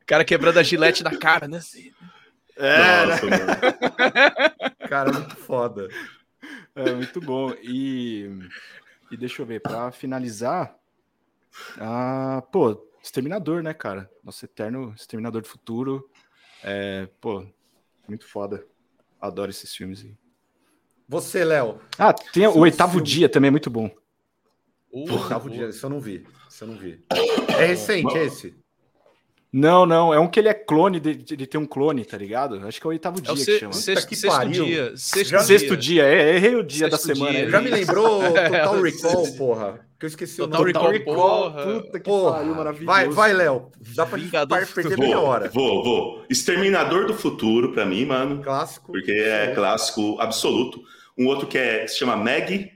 [0.00, 1.60] o cara quebrando a gilete na cara, né?
[2.56, 3.38] É, Nossa, né?
[4.88, 5.88] cara, muito foda.
[6.74, 7.52] É muito bom.
[7.62, 8.30] E,
[9.10, 10.74] e deixa eu ver, para finalizar,
[11.78, 14.10] ah, pô, Exterminador, né, cara?
[14.24, 16.10] Nosso eterno Exterminador do Futuro.
[16.62, 17.46] É, pô,
[18.08, 18.66] muito foda.
[19.20, 20.14] Adoro esses filmes aí.
[21.08, 21.80] Você, Léo.
[21.98, 23.06] Ah, tem o Oitavo filme.
[23.06, 23.90] Dia também, é muito bom.
[25.06, 26.24] O oitavo dia, isso eu não vi.
[26.48, 27.00] Isso eu não vi.
[27.58, 28.54] É recente esse?
[29.50, 32.18] Não, não, é um que ele é clone de, de, de ter um clone, tá
[32.18, 32.60] ligado?
[32.66, 33.72] Acho que é o oitavo dia é o que chama.
[33.72, 34.92] Sexto, que sexto dia.
[34.94, 36.04] Sexto, Já, sexto dia.
[36.04, 37.32] é, errei o dia sexto da semana.
[37.32, 37.50] Dia.
[37.50, 39.88] Já me lembrou Total Recall, porra.
[39.98, 40.72] Que eu esqueci Total o nome.
[40.74, 41.80] Total Recall, porra.
[41.80, 42.32] Puta que porra.
[42.36, 42.86] pariu, maravilhoso.
[42.86, 43.72] Vai, vai, Léo.
[43.96, 45.48] Dá pra Vingador perder vou, meia hora.
[45.48, 46.24] Vou, vou.
[46.28, 48.42] Exterminador do Futuro, pra mim, mano.
[48.42, 48.92] Clássico.
[48.92, 50.78] Porque é clássico absoluto.
[51.16, 52.70] Um outro que é, se chama Meg,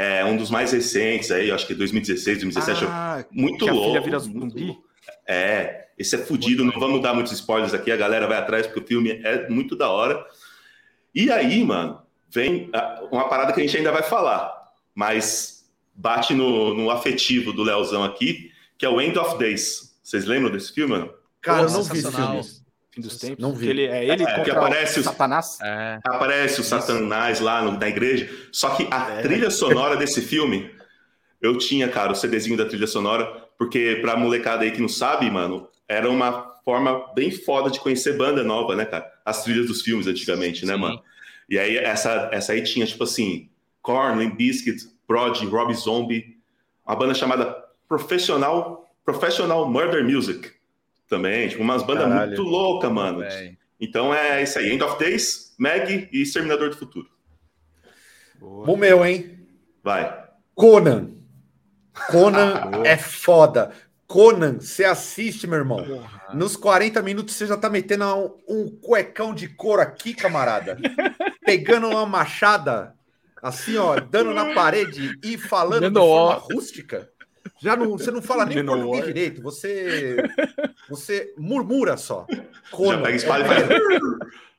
[0.00, 2.84] é um dos mais recentes aí, acho que 2016, 2017.
[2.88, 3.88] Ah, muito que louco.
[3.88, 4.78] A filha vira zumbi.
[5.26, 8.78] É, esse é fudido, não vamos dar muitos spoilers aqui, a galera vai atrás, porque
[8.78, 10.24] o filme é muito da hora.
[11.12, 12.70] E aí, mano, vem
[13.10, 18.04] uma parada que a gente ainda vai falar, mas bate no, no afetivo do Leozão
[18.04, 19.98] aqui, que é o End of Days.
[20.00, 21.12] Vocês lembram desse filme, mano?
[21.40, 22.42] Cara, eu não vi esse filme.
[22.98, 23.38] Fim dos tempos.
[23.38, 23.68] Não vi.
[23.68, 25.58] Ele, é ele é, que aparece o Satanás.
[25.62, 26.00] É.
[26.04, 28.28] Aparece o Satanás lá no, na igreja.
[28.50, 29.22] Só que a é.
[29.22, 30.68] trilha sonora desse filme,
[31.40, 33.24] eu tinha, cara, o CDzinho da trilha sonora,
[33.56, 38.16] porque pra molecada aí que não sabe, mano, era uma forma bem foda de conhecer
[38.16, 39.06] banda nova, né, cara?
[39.24, 40.80] As trilhas dos filmes antigamente, né, Sim.
[40.80, 41.02] né, mano?
[41.48, 43.48] E aí essa, essa aí tinha, tipo assim,
[43.80, 46.36] Korn, Limp Bizkit, Prod, Rob Zombie,
[46.84, 47.56] uma banda chamada
[47.88, 50.57] Professional, Professional Murder Music
[51.08, 52.28] também, tipo, umas bandas Caralho.
[52.28, 53.24] muito loucas, mano.
[53.80, 57.08] Então é isso aí, End of Days, Meg e Exterminador do Futuro.
[58.40, 59.46] O meu, hein?
[59.82, 60.26] Vai.
[60.54, 61.12] Conan.
[62.10, 63.72] Conan é foda.
[64.06, 65.84] Conan, você assiste, meu irmão.
[65.84, 66.34] Porra.
[66.34, 70.78] Nos 40 minutos você já tá metendo um, um cuecão de couro aqui, camarada.
[71.44, 72.94] Pegando uma machada,
[73.42, 77.10] assim, ó, dando na parede e falando Dando de forma rústica.
[77.60, 80.16] Já não, você não fala nem português direito, você,
[80.88, 82.26] você murmura só.
[82.70, 83.78] Conan, Já pega é,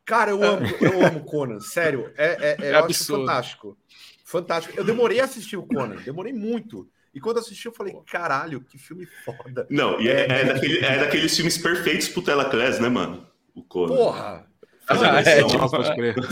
[0.05, 2.11] Cara, eu amo, eu amo Conan, sério.
[2.17, 3.77] É, é, é, é eu acho fantástico.
[4.25, 4.77] Fantástico.
[4.77, 6.89] Eu demorei a assistir o Conan, demorei muito.
[7.13, 9.67] E quando assisti, eu falei, caralho, que filme foda.
[9.69, 13.27] Não, e é, é, é daquele, é daqueles filmes perfeitos pro Teleclass, né, mano?
[13.55, 13.95] O Conan.
[13.95, 14.49] Porra!
[14.87, 15.67] Ah, é, tipo,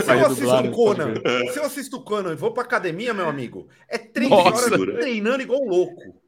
[0.02, 1.14] se eu assisto o Conan,
[1.52, 4.74] se eu assisto o Conan e vou pra academia, meu amigo, é três Nossa.
[4.74, 6.20] horas treinando igual louco.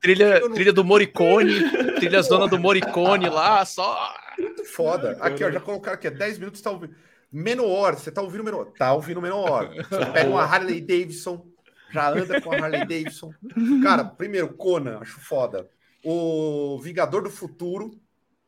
[0.00, 4.12] Trilha, trilha do Moricone, trilha zona do Moricone lá, só.
[4.36, 5.16] Muito foda.
[5.20, 6.94] Aqui, ó, já colocaram aqui, 10 minutos tá ouvindo.
[7.30, 8.72] Menor, você tá ouvindo Menor?
[8.72, 9.72] Tá ouvindo Menor.
[9.74, 11.46] Você pega uma Harley Davidson,
[11.92, 13.32] já anda com a Harley Davidson.
[13.82, 15.68] Cara, primeiro, Conan, acho foda.
[16.04, 17.92] O Vingador do Futuro,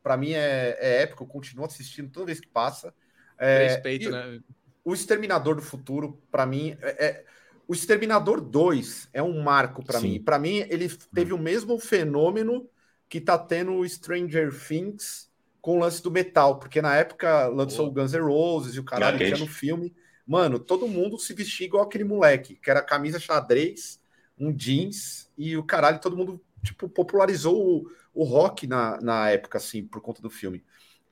[0.03, 2.93] para mim é, é épico, eu continuo assistindo toda vez que passa.
[3.37, 4.39] É, Respeito, né?
[4.83, 7.25] O Exterminador do Futuro, para mim, é, é,
[7.67, 10.21] o Exterminador 2 é um marco para mim.
[10.21, 12.69] Para mim, ele teve o mesmo fenômeno
[13.09, 15.29] que tá tendo o Stranger Things
[15.61, 18.83] com o lance do metal, porque na época lançou o Guns N' Roses e o
[18.83, 19.93] caralho tinha no filme.
[20.25, 23.99] Mano, todo mundo se vestia igual aquele moleque, que era camisa xadrez,
[24.37, 29.57] um jeans e o caralho, todo mundo tipo popularizou o, o rock na, na época,
[29.57, 30.63] assim, por conta do filme.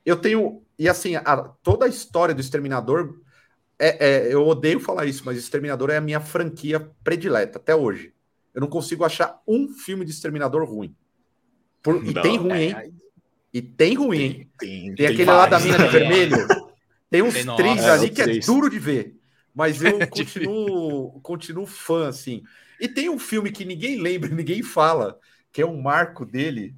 [0.04, 0.62] Eu tenho.
[0.78, 3.20] E assim, a, toda a história do Exterminador.
[3.78, 8.12] É, é, eu odeio falar isso, mas Exterminador é a minha franquia predileta até hoje.
[8.54, 10.94] Eu não consigo achar um filme de Exterminador ruim.
[11.82, 12.94] Por, e não, tem ruim, é, hein?
[13.52, 14.50] E tem ruim, hein?
[14.58, 16.36] Tem, tem, tem aquele lá da mina de vermelho.
[17.10, 19.16] Tem uns tem, três ali que é duro de ver.
[19.54, 22.42] Mas eu continuo, continuo fã, assim.
[22.80, 25.18] E tem um filme que ninguém lembra, ninguém fala,
[25.52, 26.74] que é um marco dele,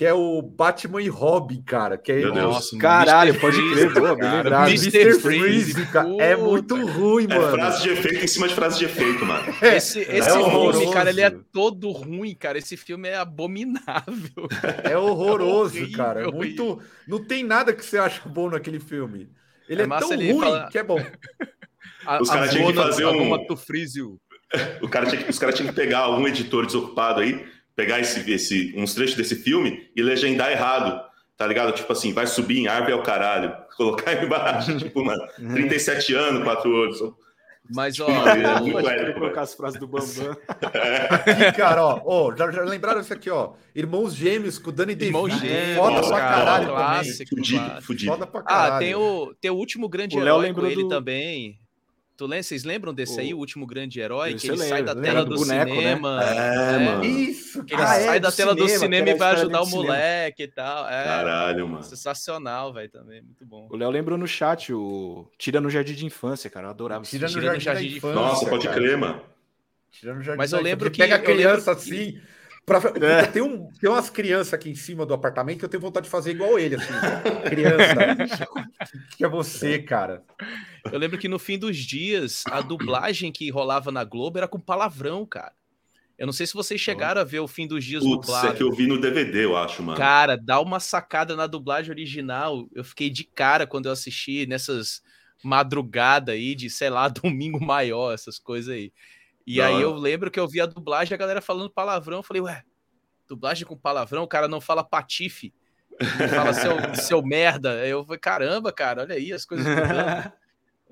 [0.00, 1.98] que é o Batman e Robin, cara.
[1.98, 4.70] Que é Nossa, caralho, pode crer, boa, bem lembrado.
[4.70, 5.20] Mr.
[5.20, 7.54] Freeze, cara, é muito ruim, é mano.
[7.54, 9.44] frase de efeito em cima de frase de efeito, mano.
[9.60, 12.56] É, esse, esse é filme, cara, ele é todo ruim, cara.
[12.56, 14.48] Esse filme é abominável.
[14.84, 16.22] É horroroso, é horrível, cara.
[16.22, 16.80] É muito.
[17.06, 19.28] Não tem nada que você acha bom naquele filme.
[19.68, 20.68] Ele é, é tão ruim fala...
[20.70, 20.98] que é bom.
[22.06, 23.36] A, Os caras tinham que fazer um.
[24.82, 28.74] O cara tinha, os caras tinham que pegar algum editor desocupado aí pegar esse, esse,
[28.76, 31.00] uns trechos desse filme e legendar errado,
[31.36, 31.72] tá ligado?
[31.72, 36.70] Tipo assim, vai subir em árvore ao caralho, colocar embaixo, tipo, mano, 37 anos, quatro
[36.70, 37.00] olhos.
[37.72, 40.36] Mas, ó, é, muito colocar as frases do Bambam.
[40.48, 43.52] Aqui, cara, ó, ó já, já, lembraram isso aqui, ó.
[43.74, 45.30] Irmãos Gêmeos com o Dani DeVito.
[45.30, 48.10] Gêmeos, foda pra caralho clássico, fudido, fudido.
[48.10, 48.74] Foda pra caralho.
[48.74, 50.88] Ah, tem o, tem o último grande o herói com ele do...
[50.88, 51.59] também.
[52.20, 53.20] Tu lembra, vocês lembram desse o...
[53.20, 54.34] aí, o último grande herói?
[54.34, 55.74] Que ele lembro, sai da tela do, do boneco, né?
[55.74, 56.20] cinema.
[56.20, 56.74] Né?
[56.74, 57.04] É, mano.
[57.06, 60.42] Isso, que ele ah, sai é, da tela do cinema e vai ajudar o moleque
[60.42, 60.86] e tal.
[60.86, 61.82] É, Caralho, mano.
[61.82, 63.22] Sensacional, velho, também.
[63.22, 63.68] Muito bom.
[63.70, 66.66] O Léo lembrou no chat o Tira no Jardim de Infância, cara.
[66.66, 68.14] Eu adorava Tira, no, Tira no Jardim, de Infância.
[68.14, 69.22] Nossa, pode crer, mano.
[69.90, 70.98] Tira no Jardim Mas eu lembro que.
[70.98, 72.20] Pega a criança assim.
[72.66, 72.78] Pra...
[73.00, 73.26] É.
[73.26, 76.10] Tem, um, tem umas crianças aqui em cima do apartamento que eu tenho vontade de
[76.10, 76.92] fazer igual ele, assim.
[77.48, 78.46] Criança.
[79.16, 80.22] que é você, cara.
[80.92, 84.60] Eu lembro que no fim dos dias, a dublagem que rolava na Globo era com
[84.60, 85.52] palavrão, cara.
[86.20, 88.48] Eu não sei se vocês chegaram a ver o fim dos dias Putz, dublado.
[88.48, 89.96] é que eu vi no DVD, eu acho, mano.
[89.96, 92.68] Cara, dá uma sacada na dublagem original.
[92.74, 95.02] Eu fiquei de cara quando eu assisti nessas
[95.42, 98.92] madrugada aí de, sei lá, domingo maior, essas coisas aí.
[99.50, 102.22] E não, aí eu lembro que eu vi a dublagem, a galera falando palavrão, eu
[102.22, 102.62] falei, ué,
[103.26, 105.52] dublagem com palavrão, o cara não fala patife,
[106.00, 107.80] não fala seu, seu merda.
[107.80, 110.32] Aí eu falei, caramba, cara, olha aí as coisas mudando.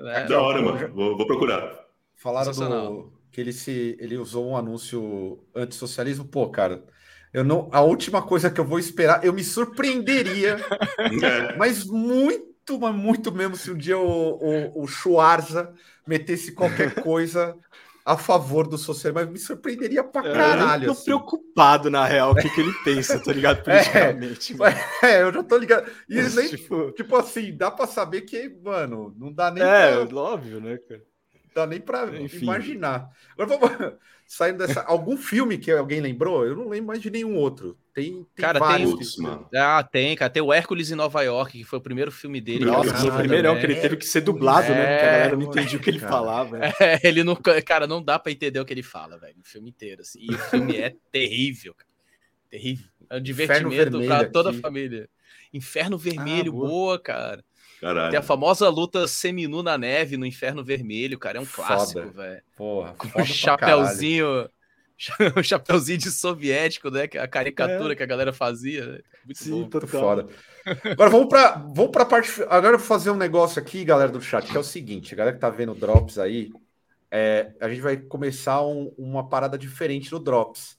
[0.00, 0.94] É, da hora, mano.
[0.94, 1.76] Vou, vou procurar.
[2.14, 6.24] Falaram do, que ele se ele usou um anúncio antissocialismo.
[6.24, 6.84] Pô, cara,
[7.34, 7.68] eu não.
[7.72, 10.56] A última coisa que eu vou esperar, eu me surpreenderia,
[11.20, 11.56] é.
[11.56, 15.74] mas muito, mas muito mesmo, se um dia o, o, o Schwarza
[16.06, 17.56] metesse qualquer coisa
[18.08, 20.80] a favor do socialismo, mas me surpreenderia pra caralho.
[20.80, 21.04] É, eu tô assim.
[21.04, 23.60] preocupado, na real, o que, que ele pensa, tá ligado?
[23.62, 24.56] Politicamente.
[25.02, 25.90] É, é, eu já tô ligado.
[26.08, 26.90] E nem, tipo...
[26.92, 29.62] tipo assim, dá pra saber que, mano, não dá nem.
[29.62, 30.16] É, pra...
[30.16, 31.02] óbvio, né, cara?
[31.54, 32.44] Dá nem pra Enfim.
[32.44, 33.10] imaginar.
[33.36, 33.94] Agora vamos
[34.26, 34.80] saindo dessa.
[34.84, 36.46] Algum filme que alguém lembrou?
[36.46, 37.76] Eu não lembro mais de nenhum outro.
[37.98, 39.16] Tem, tem cara, vários.
[39.16, 39.48] Tem, mano.
[39.52, 40.30] Ah, tem, cara.
[40.30, 42.64] Tem o Hércules em Nova York, que foi o primeiro filme dele.
[42.64, 44.86] Nossa, foi o primeirão que ele teve que ser dublado, é, né?
[44.86, 46.12] Porque a galera não entendia o que ele cara.
[46.12, 46.58] falava.
[46.64, 49.34] É, ele não, cara, não dá para entender o que ele fala, velho.
[49.40, 50.02] O filme inteiro.
[50.02, 50.20] Assim.
[50.22, 51.88] E o filme é terrível, cara.
[52.48, 52.86] Terrível.
[53.10, 55.08] É um divertimento para toda a família.
[55.52, 56.68] Inferno Vermelho, ah, boa.
[56.68, 57.44] boa, cara.
[57.80, 58.10] Caralho.
[58.10, 61.38] Tem a famosa luta seminu na neve no Inferno Vermelho, cara.
[61.38, 62.42] É um clássico, velho.
[62.56, 64.48] Porra, Com o chapéuzinho.
[65.36, 67.04] o chapéuzinho de soviético, né?
[67.04, 67.96] A caricatura é.
[67.96, 68.84] que a galera fazia.
[68.84, 69.00] Né?
[69.24, 69.58] Muito Sim, bom.
[69.58, 70.26] Muito foda.
[70.90, 72.42] Agora vamos para vamos a parte.
[72.48, 75.16] Agora eu vou fazer um negócio aqui, galera do chat, que é o seguinte: a
[75.16, 76.50] galera que tá vendo Drops aí,
[77.10, 80.76] é, a gente vai começar um, uma parada diferente no Drops.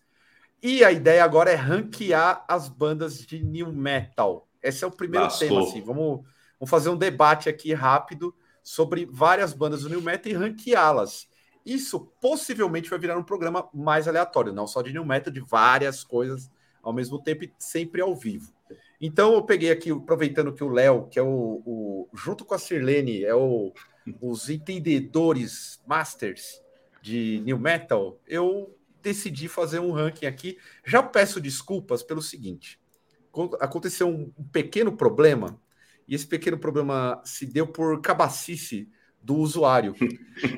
[0.61, 4.47] E a ideia agora é ranquear as bandas de new metal.
[4.61, 5.47] Esse é o primeiro Lascou.
[5.47, 5.81] tema, assim.
[5.81, 6.25] Vamos
[6.59, 11.27] Vamos fazer um debate aqui rápido sobre várias bandas do New Metal e ranqueá-las.
[11.69, 16.03] Isso possivelmente vai virar um programa mais aleatório, não só de New Metal, de várias
[16.03, 16.49] coisas
[16.81, 18.51] ao mesmo tempo e sempre ao vivo.
[18.99, 22.57] Então eu peguei aqui, aproveitando que o Léo, que é o, o, junto com a
[22.57, 23.71] Sirlene, é o,
[24.19, 26.59] os entendedores masters
[27.03, 30.57] de New Metal, eu decidi fazer um ranking aqui.
[30.83, 32.79] Já peço desculpas pelo seguinte:
[33.59, 35.61] aconteceu um pequeno problema
[36.07, 38.89] e esse pequeno problema se deu por cabacice
[39.21, 39.93] do usuário.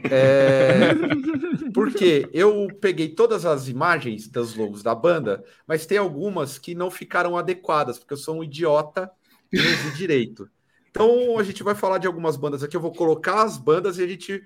[0.09, 0.91] É,
[1.73, 6.91] porque eu peguei todas as imagens dos logos da banda, mas tem algumas que não
[6.91, 9.11] ficaram adequadas, porque eu sou um idiota
[9.51, 10.49] e não vi direito.
[10.89, 12.75] Então a gente vai falar de algumas bandas aqui.
[12.75, 14.41] Eu vou colocar as bandas e a gente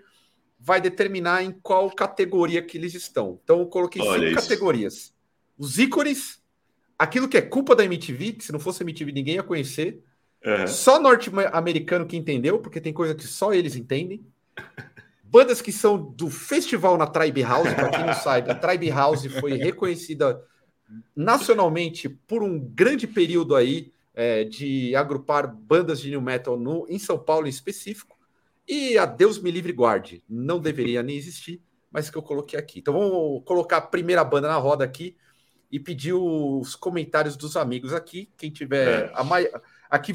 [0.59, 3.39] vai determinar em qual categoria que eles estão.
[3.43, 4.49] Então eu coloquei Olha cinco isso.
[4.49, 5.13] categorias:
[5.57, 6.41] os ícones,
[6.97, 10.01] aquilo que é culpa da MTV, que se não fosse MTV ninguém ia conhecer.
[10.45, 10.67] Uhum.
[10.67, 14.25] Só norte-americano que entendeu, porque tem coisa que só eles entendem.
[15.23, 19.25] Bandas que são do festival na Tribe House, para quem não sabe, a Tribe House
[19.25, 20.41] foi reconhecida
[21.15, 26.97] nacionalmente por um grande período aí é, de agrupar bandas de new metal no, em
[26.97, 28.17] São Paulo em específico.
[28.67, 32.79] E a Deus me livre guarde, não deveria nem existir, mas que eu coloquei aqui.
[32.79, 35.17] Então vamos colocar a primeira banda na roda aqui
[35.71, 38.29] e pedir os comentários dos amigos aqui.
[38.37, 39.11] Quem tiver é.
[39.13, 39.49] a mai...
[39.95, 40.13] aqui,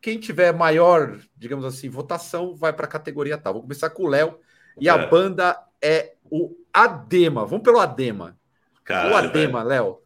[0.00, 3.54] quem tiver maior, digamos assim, votação, vai para a categoria tal.
[3.54, 4.38] Vou começar com o Léo
[4.80, 4.90] e é.
[4.90, 7.44] a banda é o Adema.
[7.44, 8.36] Vamos pelo Adema.
[8.84, 9.98] Cara, o Adema, Léo.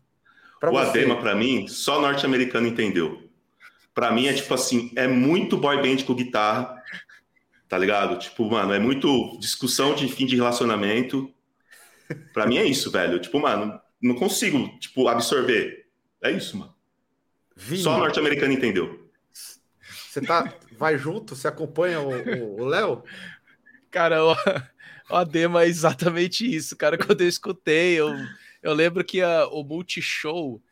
[0.63, 0.89] O você.
[0.89, 3.29] Adema, para mim, só norte-americano entendeu.
[3.95, 6.83] Para mim é tipo assim, é muito boy band com guitarra,
[7.69, 8.19] tá ligado?
[8.19, 11.33] Tipo, mano, é muito discussão de fim de relacionamento.
[12.33, 13.21] Para mim é isso, velho.
[13.21, 15.87] Tipo, mano, não consigo, tipo, absorver.
[16.23, 16.75] É isso, mano.
[17.65, 17.83] Vinho.
[17.83, 19.11] Só norte-americano entendeu.
[19.33, 21.35] Você tá, vai junto?
[21.35, 23.03] Você acompanha o Léo?
[23.91, 24.35] Cara, o,
[25.11, 26.99] o Adema é exatamente isso, cara.
[26.99, 28.15] Quando eu escutei, eu
[28.63, 30.63] eu lembro que a, o Multishow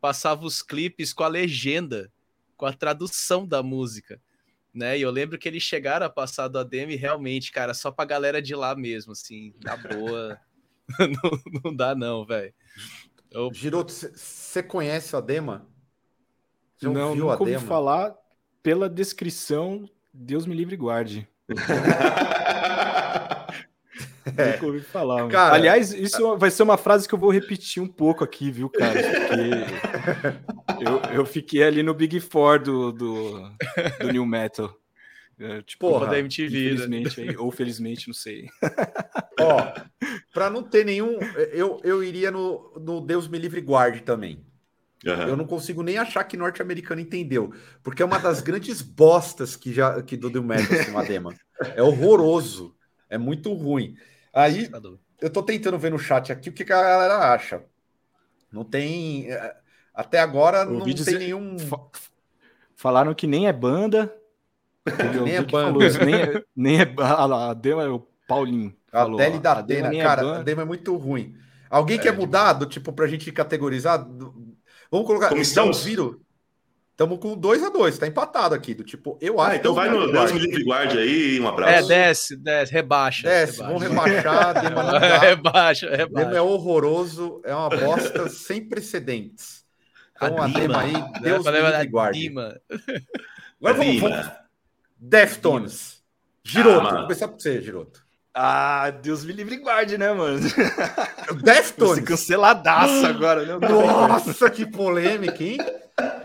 [0.00, 2.10] passava os clipes com a legenda,
[2.56, 4.20] com a tradução da música,
[4.72, 4.98] né?
[4.98, 8.40] E eu lembro que eles chegaram a passar do ADM realmente, cara, só pra galera
[8.40, 10.40] de lá mesmo, assim, na boa.
[10.98, 12.54] não, não dá não, velho.
[13.30, 13.52] Eu...
[13.52, 15.68] Giroto, você conhece o Adema?
[16.92, 18.14] Você não, nunca ouvi falar
[18.62, 21.28] pela descrição, Deus me livre e guarde.
[24.36, 24.52] É.
[24.52, 25.28] Nunca ouvi falar.
[25.28, 28.70] Cara, Aliás, isso vai ser uma frase que eu vou repetir um pouco aqui, viu,
[28.70, 29.00] cara?
[29.02, 30.82] Porque
[31.12, 33.50] eu, eu fiquei ali no Big Four do, do,
[34.00, 34.74] do New Metal.
[35.38, 36.48] É, tipo, Porra, da MTV.
[36.48, 36.64] Né?
[36.64, 37.34] Infelizmente, né?
[37.38, 38.48] ou felizmente, não sei.
[39.40, 39.72] Ó,
[40.32, 41.18] pra não ter nenhum.
[41.52, 44.44] Eu, eu iria no, no Deus Me Livre Guarde também.
[45.04, 45.28] Uhum.
[45.28, 49.72] Eu não consigo nem achar que norte-americano entendeu, porque é uma das grandes bostas que
[49.72, 51.34] já que do Metal, assim, Adema.
[51.74, 52.74] É horroroso,
[53.08, 53.96] é muito ruim.
[54.32, 54.70] Aí
[55.20, 57.62] eu tô tentando ver no chat aqui o que, que a galera acha.
[58.50, 59.30] Não tem.
[59.30, 59.56] É,
[59.94, 61.18] até agora não tem dizer...
[61.18, 61.56] nenhum.
[62.74, 64.14] Falaram que nem é banda.
[65.24, 65.84] nem é banda.
[65.84, 66.94] Isso, nem, é, nem é.
[66.98, 68.74] A, a Dema é o Paulinho.
[68.92, 71.36] A Deli da Dena, cara, é a Dema é muito ruim.
[71.68, 74.06] Alguém é, quer mudar do tipo pra gente categorizar?
[74.94, 75.28] Vamos colocar.
[75.28, 75.82] Como estamos?
[75.82, 76.20] Viram?
[76.92, 78.74] Estamos com 2 a 2 tá empatado aqui.
[78.74, 79.50] Do tipo, eu acho.
[79.50, 81.72] Ah, então vai no Deus me livre guarde aí, um abraço.
[81.72, 83.28] É, desce, desce, rebaixa.
[83.28, 83.66] Desce, rebaixa.
[83.66, 84.62] vamos rebaixar.
[84.62, 85.18] Dema não dá.
[85.18, 86.28] rebaixa, rebaixa.
[86.28, 89.64] Dema é horroroso, é uma bosta sem precedentes.
[90.14, 92.28] Então, a, a Dema aí, Deus me livre guarde.
[92.28, 92.62] Agora
[93.60, 94.30] vamos, vamos.
[94.96, 96.04] Deftones.
[96.44, 98.03] Giroto, ah, vou começar por você, Giroto.
[98.34, 100.40] Ah, Deus me livre guarde, né, mano?
[101.44, 101.94] Deftones.
[101.94, 103.68] Você canceladaço agora, né?
[103.68, 105.58] Nossa, que polêmica, hein?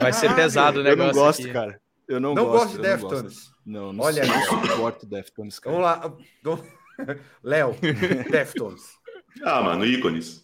[0.01, 1.03] Vai ser pesado o negócio.
[1.03, 1.53] Eu não gosto, aqui.
[1.53, 1.81] cara.
[2.07, 3.51] Eu não, não gosto, gosto de Deftones.
[3.63, 5.75] Não, não Olha, eu suporto Deftones, cara.
[5.75, 7.15] Vamos lá.
[7.43, 7.75] Léo,
[8.31, 8.81] Deftones.
[9.43, 10.43] Ah, mano, ícones.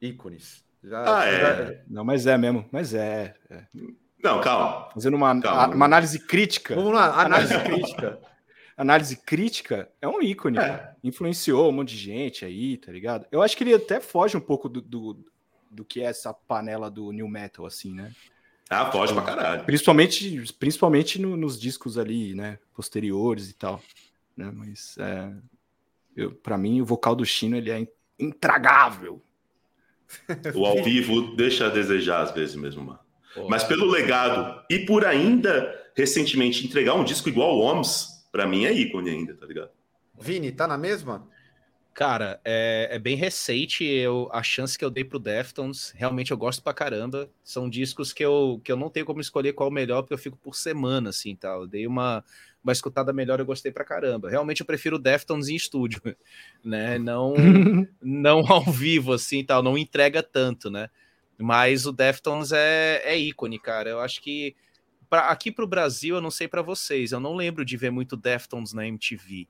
[0.00, 0.64] Ícones.
[0.84, 1.40] Já, ah, é.
[1.40, 1.74] Já...
[1.88, 2.64] Não, mas é mesmo.
[2.70, 3.34] Mas é.
[3.50, 3.64] é.
[4.22, 4.90] Não, calma.
[4.94, 5.74] Fazendo uma, calma.
[5.74, 6.76] uma análise crítica.
[6.76, 8.18] Vamos lá, análise crítica.
[8.76, 10.58] análise crítica é um ícone.
[10.58, 10.94] É.
[11.02, 13.26] Influenciou um monte de gente aí, tá ligado?
[13.30, 15.24] Eu acho que ele até foge um pouco do, do,
[15.70, 18.12] do que é essa panela do new metal, assim, né?
[18.68, 19.64] Ah, foge pra caralho.
[19.64, 22.58] Principalmente, principalmente no, nos discos ali, né?
[22.74, 23.82] Posteriores e tal.
[24.36, 24.50] Né?
[24.52, 25.32] Mas é,
[26.16, 27.86] eu, pra mim, o vocal do Chino ele é
[28.18, 29.22] intragável.
[30.54, 33.00] O ao vivo deixa a desejar às vezes mesmo, mano.
[33.48, 38.64] Mas pelo legado e por ainda recentemente entregar um disco igual ao OMS, pra mim
[38.64, 39.70] é ícone ainda, tá ligado?
[40.20, 41.24] Vini, tá na mesma?
[41.94, 45.94] Cara, é, é, bem recente eu, a chance que eu dei pro Deftones.
[45.96, 47.30] Realmente eu gosto pra caramba.
[47.44, 50.18] São discos que eu, que eu não tenho como escolher qual o melhor, porque eu
[50.18, 51.60] fico por semana, assim, tal.
[51.60, 52.24] Eu dei uma,
[52.64, 54.28] uma escutada melhor, eu gostei pra caramba.
[54.28, 56.02] Realmente eu prefiro Deftones em estúdio,
[56.64, 56.98] né?
[56.98, 57.34] Não,
[58.02, 59.62] não ao vivo, assim, tal.
[59.62, 60.90] Não entrega tanto, né?
[61.38, 63.90] Mas o Deftones é, é ícone, cara.
[63.90, 64.56] Eu acho que
[65.14, 68.16] pra, aqui pro Brasil, eu não sei para vocês, eu não lembro de ver muito
[68.16, 69.48] Deftones na MTV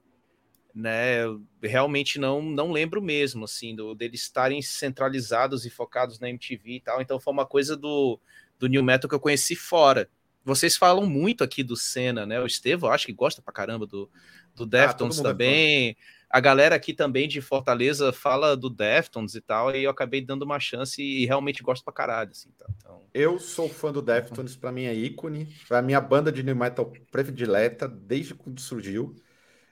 [0.74, 1.20] né?
[1.62, 6.80] Realmente não não lembro mesmo assim do deles estarem centralizados e focados na MTV e
[6.80, 7.00] tal.
[7.00, 8.18] Então foi uma coisa do
[8.58, 10.10] do new metal que eu conheci fora,
[10.44, 12.38] vocês falam muito aqui do Senna, né?
[12.38, 14.10] O Estevam, acho que gosta pra caramba do,
[14.54, 15.96] do ah, Deftones ah, também.
[16.34, 20.42] A galera aqui também de Fortaleza fala do Deftones e tal, e eu acabei dando
[20.42, 22.66] uma chance e realmente gosto pra caralho, assim, tá?
[22.76, 23.02] então...
[23.14, 26.56] Eu sou fã do Deftones, pra mim é ícone, foi a minha banda de new
[26.56, 29.14] metal predileta desde quando surgiu,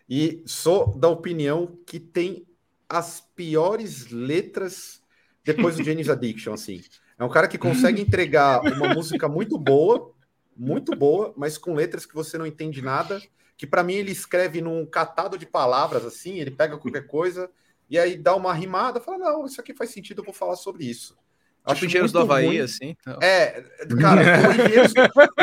[0.08, 2.46] e sou da opinião que tem
[2.88, 5.02] as piores letras
[5.44, 6.80] depois do James Addiction, assim.
[7.18, 10.14] É um cara que consegue entregar uma música muito boa,
[10.56, 13.20] muito boa, mas com letras que você não entende nada,
[13.62, 17.48] que para mim ele escreve num catado de palavras assim, ele pega qualquer coisa
[17.88, 20.84] e aí dá uma rimada, fala não, isso aqui faz sentido, eu vou falar sobre
[20.84, 21.14] isso.
[21.14, 22.58] Tipo Acho Engenheiros do Havaí, ruim.
[22.58, 22.96] assim.
[23.00, 23.18] Então.
[23.22, 23.62] É,
[24.00, 24.92] cara, o engenheiros,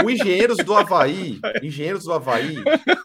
[0.04, 2.58] o engenheiros, do Havaí, Engenheiros do Havaí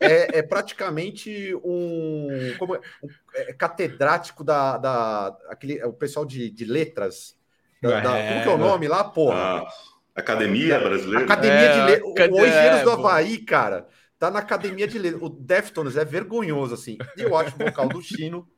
[0.02, 2.26] é, é praticamente um,
[2.58, 7.36] como, é, um é, catedrático da, da aquele, o pessoal de, de letras.
[7.80, 9.62] Da, da, como que é o nome lá, porra?
[9.62, 9.68] Ah,
[10.12, 11.24] Academia Brasileira.
[11.24, 12.30] Academia é, de Letras.
[12.32, 13.86] O Engenheiros do Havaí, cara,
[14.18, 15.22] Tá na academia de letras.
[15.22, 16.96] O Deftones é vergonhoso, assim.
[17.16, 18.48] E eu acho o vocal do Chino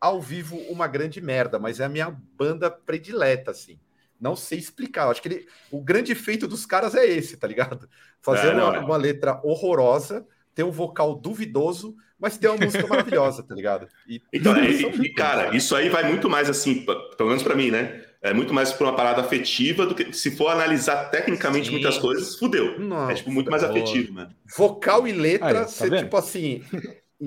[0.00, 3.78] ao vivo uma grande merda, mas é a minha banda predileta, assim.
[4.20, 5.04] Não sei explicar.
[5.04, 7.88] Eu acho que ele, o grande feito dos caras é esse, tá ligado?
[8.20, 12.86] Fazer é, não, uma, uma, letra horrorosa, ter um vocal duvidoso, mas ter uma música
[12.86, 13.88] maravilhosa, tá ligado?
[14.08, 16.84] E, então, e, e, cara, isso aí vai muito mais assim,
[17.16, 18.05] pelo menos para mim, né?
[18.26, 21.72] É muito mais por uma parada afetiva do que se for analisar tecnicamente Sim.
[21.72, 22.78] muitas coisas, fudeu.
[22.78, 24.30] Não, é tipo muito mais afetivo, mano.
[24.56, 26.04] Vocal e letra, Aí, tá você vendo?
[26.04, 26.62] tipo assim,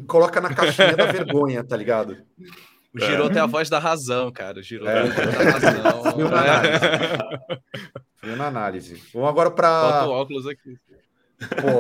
[0.08, 2.18] coloca na caixinha da vergonha, tá ligado?
[2.94, 3.40] O Giroto é.
[3.40, 4.60] é a voz da razão, cara.
[4.60, 6.04] O Giroto é, é a voz da razão.
[6.18, 6.80] Viu na análise.
[8.24, 9.04] Viu na análise.
[9.14, 9.82] Vamos agora para.
[9.82, 10.76] Bota o óculos aqui.
[11.62, 11.80] Pô.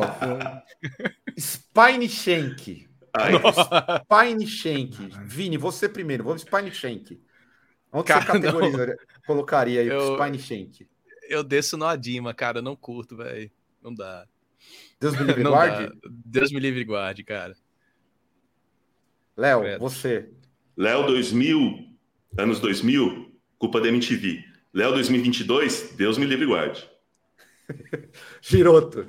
[1.38, 2.88] Spine Shank.
[4.02, 5.10] Spine Shank.
[5.26, 6.24] Vini, você primeiro.
[6.24, 7.20] Vamos Spine Shank.
[7.92, 8.96] Onde cara, você não.
[9.26, 10.88] colocaria aí eu, Spine Shank?
[11.28, 13.50] Eu desço no Adima, cara, não curto, velho.
[13.82, 14.28] Não dá.
[15.00, 16.00] Deus me livre guarde?
[16.26, 17.56] Deus me livre guarde, cara.
[19.36, 20.30] Léo, você.
[20.78, 21.88] Léo 2000,
[22.38, 24.44] anos 2000, culpa da MTV.
[24.74, 26.90] Léo 2022, Deus me livre guarde.
[28.42, 29.08] Giroto.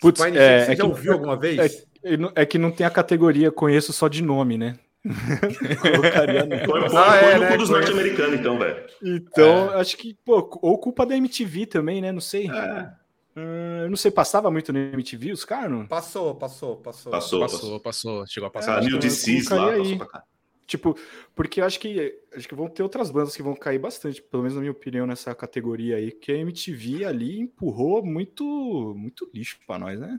[0.00, 1.86] Putz, Spine é, você é já que, ouviu alguma vez?
[2.02, 4.78] É, é que não tem a categoria conheço só de nome, né?
[5.80, 6.58] Colocaria no...
[6.64, 7.56] Foi, foi, ah, é, né?
[7.58, 8.86] dos norte-americanos, então, velho.
[9.02, 9.80] Então, é.
[9.80, 12.10] acho que, pô, ou culpa da MTV também, né?
[12.10, 12.48] Não sei.
[12.48, 12.92] É.
[13.36, 15.70] Uh, não sei, passava muito no MTV os caras?
[15.70, 15.86] Não?
[15.86, 17.12] Passou, passou, passou.
[17.12, 18.26] Passou, passou, passou.
[18.26, 18.82] Chegou a passar.
[18.82, 19.98] É, New DCs lá, aí.
[20.66, 20.96] Tipo,
[21.34, 24.44] porque eu acho que acho que vão ter outras bandas que vão cair bastante, pelo
[24.44, 29.58] menos na minha opinião, nessa categoria aí, que a MTV ali empurrou muito muito lixo
[29.66, 30.18] para nós, né?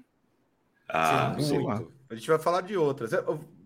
[0.87, 1.91] Ah, Sim, muito.
[2.07, 3.11] A gente vai falar de outras.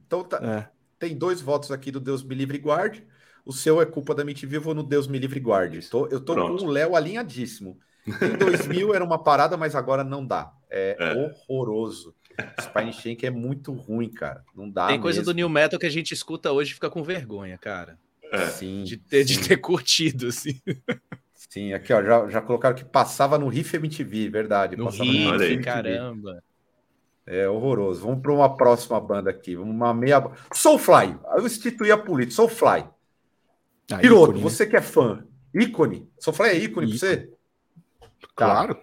[0.07, 0.37] Então tá.
[0.41, 3.03] É tem dois votos aqui do Deus me livre e guarde.
[3.45, 5.81] O seu é culpa da MTV, eu vou no Deus me livre e guarde.
[5.89, 6.59] Tô, eu tô Pronto.
[6.59, 7.79] com o Léo alinhadíssimo.
[8.05, 10.51] Em 2000 era uma parada, mas agora não dá.
[10.69, 11.13] É, é.
[11.47, 12.13] horroroso.
[12.61, 14.43] Spine Shank é muito ruim, cara.
[14.55, 14.87] Não dá.
[14.87, 15.33] Tem coisa mesmo.
[15.33, 17.97] do New Metal que a gente escuta hoje e fica com vergonha, cara.
[18.31, 18.47] É.
[18.47, 19.33] Sim, de, ter, sim.
[19.33, 20.61] de ter curtido, assim.
[21.33, 24.75] Sim, aqui, ó, já, já colocaram que passava no Riff MTV, verdade.
[24.75, 25.63] No passava Riff, no MTV.
[25.63, 26.43] caramba.
[27.31, 28.01] É horroroso.
[28.01, 29.55] Vamos para uma próxima banda aqui.
[29.55, 30.19] Uma meia.
[30.51, 31.15] Soulfly.
[31.35, 32.35] Eu instituí a política.
[32.37, 32.89] Soulfly.
[33.91, 34.43] Ah, Piloto, ícone, né?
[34.43, 34.69] você né?
[34.71, 35.23] que é fã.
[35.53, 36.11] Ícone.
[36.19, 36.89] Soulfly é ícone, ícone.
[36.89, 37.33] pra você?
[38.35, 38.73] Claro.
[38.73, 38.81] Tá.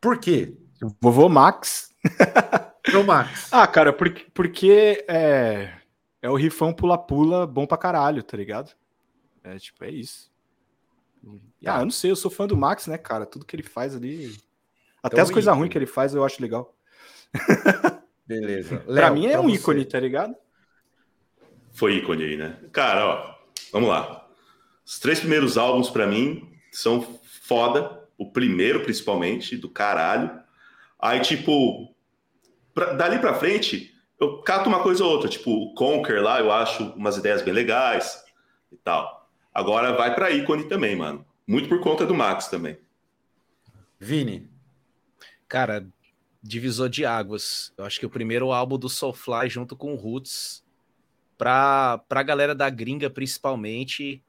[0.00, 0.56] Por quê?
[0.98, 1.94] Vovô Max.
[2.94, 3.48] O Max.
[3.50, 5.72] ah, cara, porque, porque é,
[6.20, 8.72] é o rifão pula-pula bom pra caralho, tá ligado?
[9.42, 10.30] É tipo, é isso.
[11.62, 11.76] Tá.
[11.76, 13.24] Ah, eu não sei, eu sou fã do Max, né, cara?
[13.24, 14.36] Tudo que ele faz ali.
[15.02, 16.76] Até então, as coisas ruins que ele faz eu acho legal.
[18.26, 18.82] Beleza.
[18.86, 19.56] Léo, pra mim é um você.
[19.56, 20.34] ícone, tá ligado?
[21.72, 22.58] Foi ícone aí, né?
[22.72, 23.34] Cara, ó,
[23.72, 24.26] vamos lá.
[24.84, 27.02] Os três primeiros álbuns para mim são
[27.42, 28.02] foda.
[28.16, 30.30] O primeiro, principalmente, do caralho.
[30.98, 31.92] Aí, tipo,
[32.72, 35.28] pra, dali pra frente, eu cato uma coisa ou outra.
[35.28, 38.22] Tipo, o Conquer lá, eu acho umas ideias bem legais
[38.70, 39.28] e tal.
[39.52, 41.26] Agora vai pra ícone também, mano.
[41.46, 42.78] Muito por conta do Max também.
[43.98, 44.48] Vini.
[45.48, 45.86] Cara,
[46.44, 47.72] divisor de águas.
[47.76, 50.62] Eu acho que o primeiro álbum do Soulfly junto com o Roots,
[51.38, 54.22] pra, pra galera da gringa principalmente,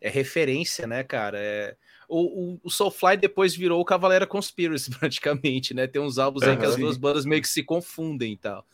[0.00, 1.38] é referência, né, cara?
[1.40, 1.74] É...
[2.08, 5.86] O, o, o, Soulfly depois virou o Cavaleira Conspiracy, praticamente, né?
[5.86, 8.64] Tem uns álbuns uhum, aí que as duas bandas meio que se confundem e tal.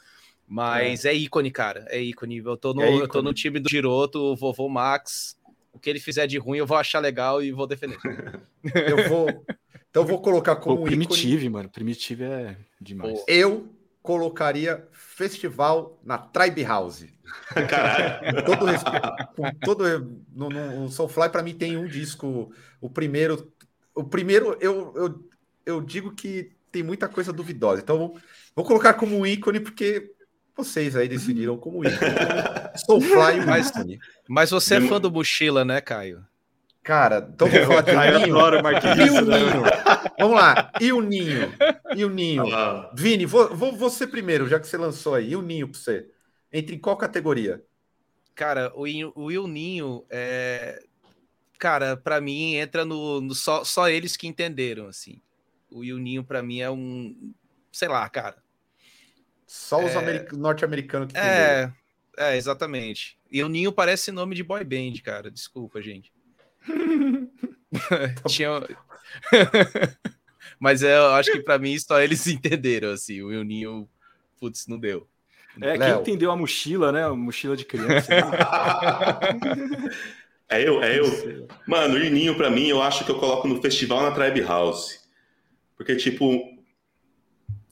[0.47, 1.13] Mas é.
[1.13, 1.87] é ícone, cara.
[1.89, 2.39] É ícone.
[2.39, 3.01] Eu tô no, é ícone.
[3.01, 5.39] eu tô no time do Giroto, o vovô Max.
[5.73, 7.97] O que ele fizer de ruim, eu vou achar legal e vou defender.
[8.75, 9.47] eu vou.
[9.93, 11.49] Então vou colocar como Pô, Primitive, ícone.
[11.51, 11.69] mano.
[11.69, 13.23] Primitive é demais.
[13.29, 13.69] Eu
[14.03, 17.05] colocaria festival na Tribe House.
[17.69, 18.37] Caralho.
[18.37, 19.85] Com todo respeito, com todo
[20.35, 23.53] no, no, o Soulfly para mim tem um disco, o primeiro,
[23.95, 25.33] o primeiro eu, eu
[25.65, 27.83] eu digo que tem muita coisa duvidosa.
[27.83, 28.15] Então,
[28.55, 30.13] vou colocar como um ícone, porque
[30.57, 32.13] vocês aí decidiram como ícone.
[32.87, 33.71] Soulfly mas,
[34.29, 36.25] mas você é fã do Mochila, né, Caio?
[36.83, 37.93] Cara, então vou falar de
[38.27, 38.37] Ninho.
[39.07, 39.63] E o Ninho.
[40.19, 40.73] Vamos lá.
[40.81, 41.53] E o Ninho?
[41.97, 42.53] E o Ninho?
[42.53, 42.91] Ah.
[42.93, 45.31] Vini, vou, vou você primeiro, já que você lançou aí.
[45.31, 46.11] E o Ninho para você?
[46.53, 47.63] Entre em qual categoria?
[48.35, 48.83] Cara, o,
[49.15, 50.83] o Il Ninho é.
[51.59, 55.21] Cara, para mim entra no, no, só, só eles que entenderam, assim.
[55.71, 57.33] O Il Ninho para mim é um.
[57.71, 58.43] Sei lá, cara.
[59.47, 60.29] Só os é...
[60.33, 61.75] norte-americanos que é, entenderam.
[62.17, 63.19] É, exatamente.
[63.31, 65.31] E o Ninho parece nome de boy band, cara.
[65.31, 66.13] Desculpa, gente.
[68.29, 68.51] Tinha...
[70.63, 73.21] Mas é, eu acho que para mim só eles entenderam, assim.
[73.21, 73.89] O Euninho,
[74.39, 75.09] putz, não deu.
[75.61, 75.81] É, Léo.
[75.81, 77.05] quem entendeu a mochila, né?
[77.05, 78.09] A mochila de criança.
[80.49, 81.49] é eu, é eu.
[81.67, 85.01] Mano, o Euninho, pra mim, eu acho que eu coloco no festival na Tribe House.
[85.77, 86.41] Porque, tipo,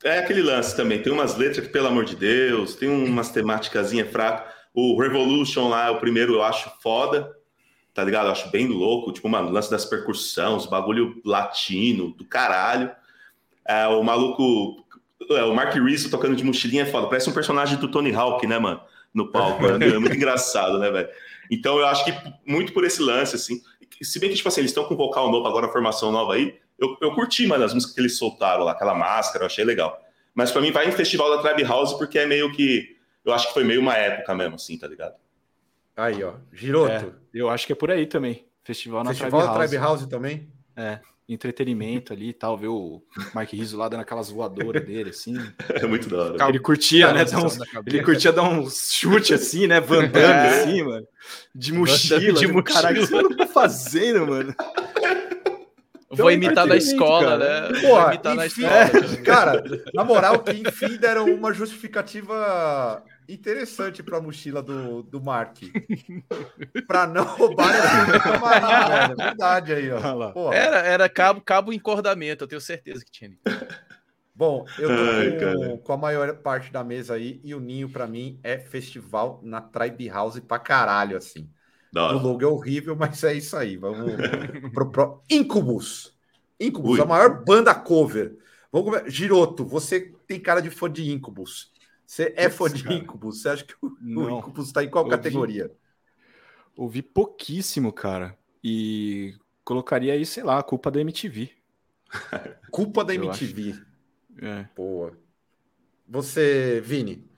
[0.02, 1.00] é aquele lance também.
[1.00, 4.52] Tem umas letras que, pelo amor de Deus, tem umas temáticas fracas.
[4.74, 7.39] O Revolution lá, o primeiro, eu acho foda
[7.94, 8.26] tá ligado?
[8.26, 12.90] Eu acho bem louco, tipo, mano, o lance das percussões, bagulho latino, do caralho.
[13.66, 14.84] É, o maluco,
[15.30, 18.46] é, o Mark Rizzo tocando de mochilinha é foda, parece um personagem do Tony Hawk,
[18.46, 18.80] né, mano?
[19.12, 21.08] No palco, é muito engraçado, né, velho?
[21.50, 22.14] Então eu acho que
[22.46, 23.60] muito por esse lance, assim,
[24.00, 26.96] se bem que, tipo assim, eles estão com vocal novo agora, formação nova aí, eu,
[27.00, 30.00] eu curti, mano, as músicas que eles soltaram lá, aquela máscara, eu achei legal.
[30.34, 33.48] Mas para mim vai em festival da Tribe House porque é meio que, eu acho
[33.48, 35.14] que foi meio uma época mesmo, assim, tá ligado?
[36.00, 36.32] Aí, ó.
[36.52, 36.92] Giroto.
[36.92, 38.46] É, eu acho que é por aí também.
[38.64, 39.68] Festival na Festival Tribe, House.
[39.68, 40.48] Tribe House também?
[40.74, 41.00] É.
[41.28, 43.02] Entretenimento ali e tal, ver o
[43.34, 45.34] Mark Rizzo lá dando aquelas voadoras dele, assim.
[45.68, 46.48] É muito da hora.
[46.48, 47.22] Ele curtia, né?
[47.22, 49.80] Uns, ele curtia dar um chute assim, né?
[49.80, 50.62] Vandando é.
[50.62, 51.06] assim, mano.
[51.54, 52.20] De mochila.
[52.20, 52.62] De mochila.
[52.62, 54.54] Caralho, o que você tá fazendo, mano?
[56.12, 57.70] Então, Vou imitar na escola, cara.
[57.70, 57.80] né?
[57.80, 59.12] Porra, imitar enfim, na escola.
[59.12, 59.62] É, cara,
[59.94, 65.58] na moral, que enfim deram uma justificativa interessante para a mochila do, do Mark.
[66.86, 69.16] para não roubar a camarim, velho.
[69.16, 70.52] Verdade aí, ó.
[70.52, 73.36] Era, era cabo, cabo encordamento, eu tenho certeza que tinha.
[74.34, 77.90] Bom, eu tô Ai, com, com, a maior parte da mesa aí e o Ninho,
[77.90, 81.50] para mim, é festival na Tribe House pra caralho, assim.
[81.92, 82.16] Nossa.
[82.16, 83.76] O logo é horrível, mas é isso aí.
[83.76, 84.12] Vamos
[84.72, 86.16] pro, pro Incubus.
[86.58, 87.00] Incubus, Ui.
[87.00, 88.36] a maior banda cover.
[88.72, 91.69] Vamos Giroto, você tem cara de fã de Incubus.
[92.10, 93.40] Você é fã de Incubus?
[93.40, 95.70] Você acha que o, o Incubus está em qual ouvi, categoria?
[96.76, 98.36] Ouvi pouquíssimo, cara.
[98.64, 101.52] E colocaria aí, sei lá, a culpa da MTV.
[102.72, 103.80] culpa da MTV.
[104.42, 104.66] É.
[104.74, 105.16] Boa.
[106.08, 107.30] Você, Vini?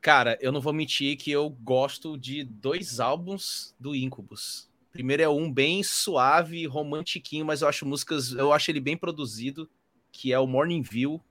[0.00, 4.70] Cara, eu não vou mentir que eu gosto de dois álbuns do Incubus.
[4.90, 9.68] Primeiro é um bem suave, romantiquinho, mas eu acho músicas, eu acho ele bem produzido,
[10.10, 11.22] que é o Morning View,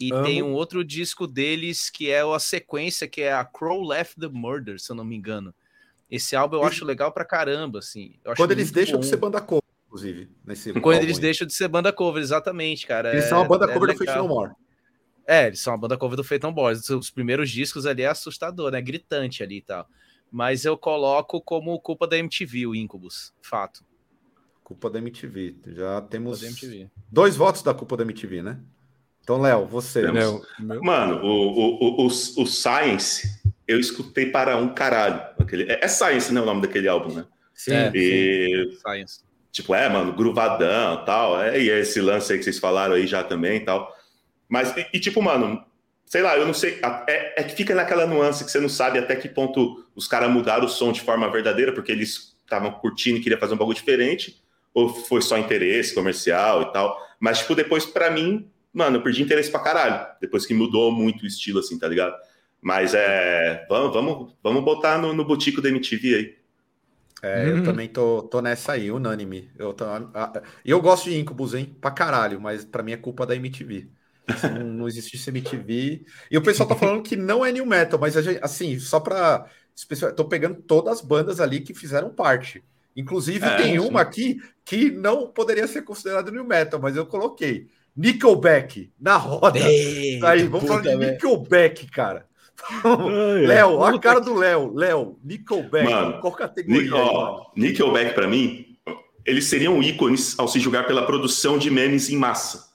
[0.00, 0.24] e Amo.
[0.24, 4.28] tem um outro disco deles que é a sequência, que é a Crow Left the
[4.28, 5.54] Murder, se eu não me engano.
[6.10, 8.14] Esse álbum eu acho legal pra caramba, assim.
[8.36, 9.00] Quando eles deixam bom.
[9.00, 10.28] de ser banda cover, inclusive.
[10.44, 11.22] Nesse Quando eles aí.
[11.22, 13.12] deixam de ser banda cover, exatamente, cara.
[13.12, 14.52] Eles é, são a banda é cover do Fate No More.
[15.26, 16.76] É, eles são a banda cover do Fate No More.
[16.76, 18.80] Os primeiros discos ali é assustador, né?
[18.80, 19.86] Gritante ali e tal.
[20.32, 23.84] Mas eu coloco como culpa da MTV, o Incubus, fato.
[24.64, 25.56] Culpa da MTV.
[25.66, 26.88] Já temos MTV.
[27.10, 28.60] dois votos da culpa da MTV, né?
[29.22, 30.02] Então, Léo, você.
[30.02, 30.42] Léo,
[30.82, 33.28] Mano, o, o, o, o, Science,
[33.66, 35.20] eu escutei para um caralho.
[35.38, 36.40] Aquele, é, é Science, né?
[36.40, 37.24] O nome daquele álbum, né?
[37.54, 37.72] Sim.
[37.72, 38.78] É, e, sim.
[38.78, 39.20] Science.
[39.52, 41.40] Tipo, é, mano, gruvadão tal.
[41.40, 43.94] É, e é esse lance aí que vocês falaram aí já também e tal.
[44.48, 45.64] Mas, e, e, tipo, mano,
[46.06, 46.80] sei lá, eu não sei.
[47.06, 50.30] É, é que fica naquela nuance que você não sabe até que ponto os caras
[50.30, 53.76] mudaram o som de forma verdadeira, porque eles estavam curtindo e queriam fazer um bagulho
[53.76, 54.42] diferente,
[54.74, 56.98] ou foi só interesse comercial e tal.
[57.20, 60.06] Mas, tipo, depois, para mim, mano, eu perdi interesse pra caralho.
[60.20, 62.16] Depois que mudou muito o estilo, assim, tá ligado?
[62.60, 63.66] Mas é.
[63.68, 66.40] Vamos, vamos, vamos botar no, no botico da MTV aí.
[67.22, 67.64] É, eu uhum.
[67.64, 69.50] também tô, tô nessa aí, unânime.
[69.58, 69.84] Eu, tô,
[70.64, 71.76] eu gosto de Incubus, hein?
[71.80, 73.88] Pra caralho, mas pra mim é culpa da MTV.
[74.38, 76.04] Se não, não existisse MTV.
[76.30, 79.46] E o pessoal tá falando que não é new metal, mas gente, assim, só pra.
[80.16, 82.62] Tô pegando todas as bandas ali que fizeram parte.
[82.96, 83.78] Inclusive, é, tem sim.
[83.78, 87.68] uma aqui que não poderia ser considerada new metal, mas eu coloquei.
[87.96, 89.58] Nickelback na roda.
[89.58, 92.26] Eita, Aí, vamos falar de Nickelback, cara.
[93.46, 94.72] Léo, a cara do Léo.
[94.74, 96.94] Léo, Nickelback, mano, qual categoria?
[96.94, 98.76] Ó, Nickelback, para mim,
[99.24, 102.70] eles seriam ícones ao se julgar pela produção de memes em massa.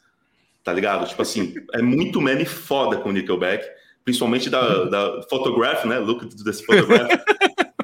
[0.64, 1.08] Tá ligado?
[1.08, 3.64] Tipo assim, é muito meme foda com Nickelback,
[4.04, 6.00] principalmente da, da Photograph, né?
[6.00, 7.10] Look desse Photograph.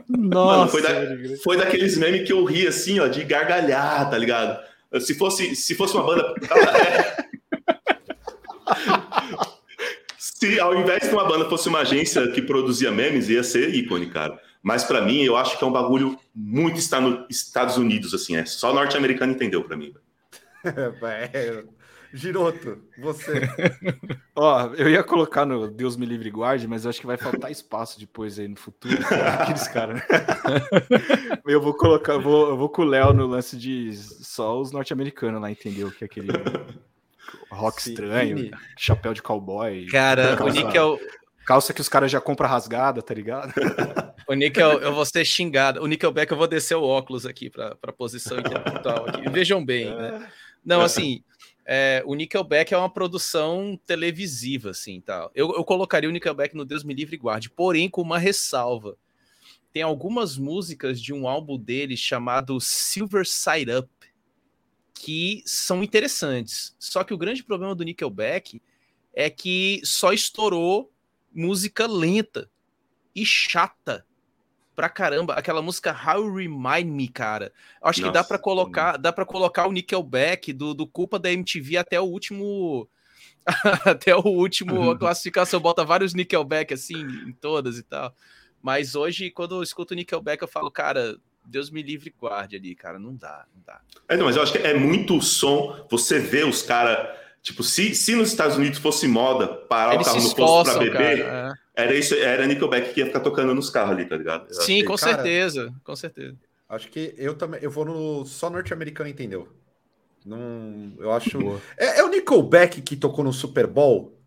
[0.09, 4.17] Nossa, mano, foi, da, foi daqueles memes que eu ri assim, ó, de gargalhar, tá
[4.17, 4.59] ligado?
[4.99, 6.33] Se fosse, se fosse uma banda.
[10.17, 14.09] se ao invés de uma banda fosse uma agência que produzia memes, ia ser ícone,
[14.09, 14.37] cara.
[14.61, 18.35] Mas para mim, eu acho que é um bagulho muito está nos Estados Unidos, assim,
[18.35, 19.93] é só norte-americano entendeu para mim.
[22.13, 23.41] é, Giroto, você.
[24.35, 27.51] Ó, eu ia colocar no Deus me livre guarde, mas eu acho que vai faltar
[27.51, 28.97] espaço depois aí no futuro.
[29.39, 30.01] Aqueles caras.
[30.11, 31.41] Né?
[31.45, 34.71] eu vou colocar, eu vou, eu vou com o Léo no lance de só os
[34.71, 35.91] norte-americanos lá, entendeu?
[35.91, 36.31] Que é aquele
[37.49, 38.51] rock Sim, estranho, Vini.
[38.77, 39.85] chapéu de cowboy.
[39.87, 40.99] Cara, calça, o Nick é o.
[41.45, 43.53] Calça que os caras já compram rasgada, tá ligado?
[44.27, 45.81] O Nickel, eu vou ser xingado.
[45.81, 49.09] O Nickelback, eu vou descer o óculos aqui para a posição intelectual.
[49.09, 49.29] Aqui.
[49.29, 50.25] Vejam bem, né?
[50.63, 51.21] Não, assim,
[51.65, 55.31] é, o Nickelback é uma produção televisiva, assim, tal.
[55.35, 58.97] Eu, eu colocaria o Nickelback no Deus Me Livre e Guarde, porém com uma ressalva.
[59.71, 63.89] Tem algumas músicas de um álbum dele chamado Silver Side Up
[64.93, 66.75] que são interessantes.
[66.77, 68.61] Só que o grande problema do Nickelback
[69.13, 70.91] é que só estourou
[71.33, 72.49] música lenta
[73.15, 74.05] e chata
[74.75, 75.33] pra caramba.
[75.33, 77.51] Aquela música How You Remind Me, cara.
[77.81, 81.31] Acho Nossa, que dá para colocar, dá para colocar o Nickelback do, do culpa da
[81.31, 82.87] MTV até o último
[83.85, 88.15] até o último a classificação bota vários Nickelback assim em todas e tal.
[88.61, 92.75] Mas hoje quando eu escuto Nickelback eu falo, cara, Deus me livre e guarde ali,
[92.75, 93.81] cara, não dá, não dá.
[94.07, 97.95] É, não, mas eu acho que é muito som, você vê os caras Tipo, se,
[97.95, 101.57] se nos Estados Unidos fosse moda parar Eles o carro no posto pra beber, cara,
[101.70, 101.70] é.
[101.73, 104.53] Era isso, era Nickelback que ia ficar tocando nos carros ali, tá ligado?
[104.53, 106.37] Sim, com cara, certeza, com certeza.
[106.67, 109.47] Acho que eu também, eu vou no só norte-americano, entendeu?
[110.25, 111.37] Não, eu acho.
[111.77, 114.17] É, é, o Nickelback que tocou no Super Bowl?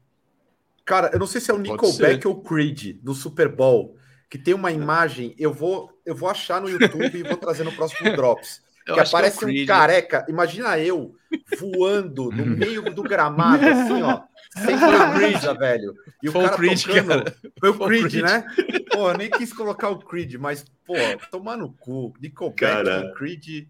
[0.84, 3.96] Cara, eu não sei se é o Nickelback ou o Creed no Super Bowl,
[4.28, 5.34] que tem uma imagem.
[5.38, 8.62] Eu vou, eu vou achar no YouTube e vou trazer no próximo Drops.
[8.86, 10.26] Eu que aparece que é um careca.
[10.28, 11.14] Imagina eu
[11.58, 14.22] voando no meio do gramado, assim, ó.
[14.56, 15.94] Sem Creed, velho.
[16.22, 17.08] E o Foi cara Creed, tocando.
[17.08, 17.36] Cara.
[17.58, 18.46] Foi o Creed, Creed, né?
[18.92, 20.94] Pô, eu nem quis colocar o Creed, mas, pô,
[21.30, 22.14] tomar no cu.
[22.20, 23.12] Nickelback cara.
[23.14, 23.68] Creed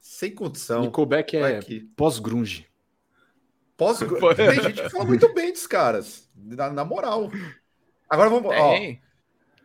[0.00, 0.82] sem condição.
[0.82, 1.60] Nickelback é
[1.96, 2.66] pós-grunge.
[3.76, 4.34] Pós-grunge.
[4.36, 6.30] Tem gente que fala muito bem dos caras.
[6.34, 7.30] Na, na moral.
[8.08, 8.50] Agora vamos.
[8.54, 8.76] Ó,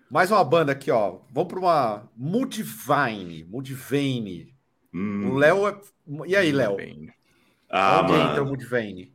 [0.09, 1.19] mais uma banda aqui, ó.
[1.31, 3.43] Vamos para uma Mudvayne.
[3.45, 4.55] Mudvayne.
[4.93, 5.29] Hum.
[5.29, 5.67] O Léo.
[5.67, 5.79] É...
[6.25, 6.77] E aí, Léo?
[7.69, 8.31] Ah, Onde mano.
[8.31, 9.13] entra o Mudvayne?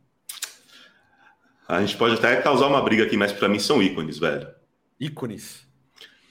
[1.67, 4.47] A gente pode até causar uma briga aqui, mas para mim são ícones, velho.
[4.99, 5.65] Ícones.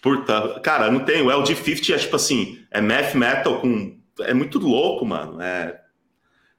[0.01, 0.61] Porta...
[0.61, 1.23] Cara, não tem.
[1.23, 3.99] O LG50 é tipo assim, é math metal com.
[4.21, 5.41] É muito louco, mano.
[5.41, 5.81] É.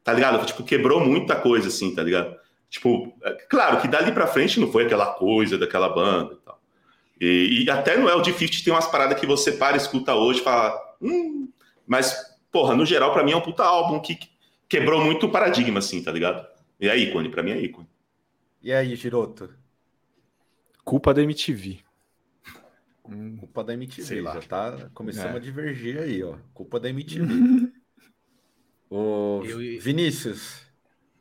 [0.03, 0.45] Tá ligado?
[0.45, 2.35] Tipo, quebrou muita coisa, assim, tá ligado?
[2.69, 3.31] Tipo, é...
[3.49, 6.61] claro que dali pra frente não foi aquela coisa daquela banda e tal.
[7.21, 10.77] E, e até no LG50 tem umas paradas que você para escuta hoje e fala.
[11.01, 11.49] Hum,
[11.87, 14.17] mas porra, no geral, para mim é um puta álbum que
[14.67, 16.45] quebrou muito o paradigma, assim, tá ligado?
[16.79, 17.87] E é ícone, pra mim é ícone.
[18.65, 19.53] E aí, Giroto?
[20.83, 21.81] Culpa da MTV.
[23.07, 24.33] Hum, culpa da MTV, Sei lá.
[24.33, 25.35] já tá começando é.
[25.35, 26.35] a divergir aí, ó.
[26.51, 27.71] Culpa da MTV.
[28.89, 30.65] o eu, Vinícius.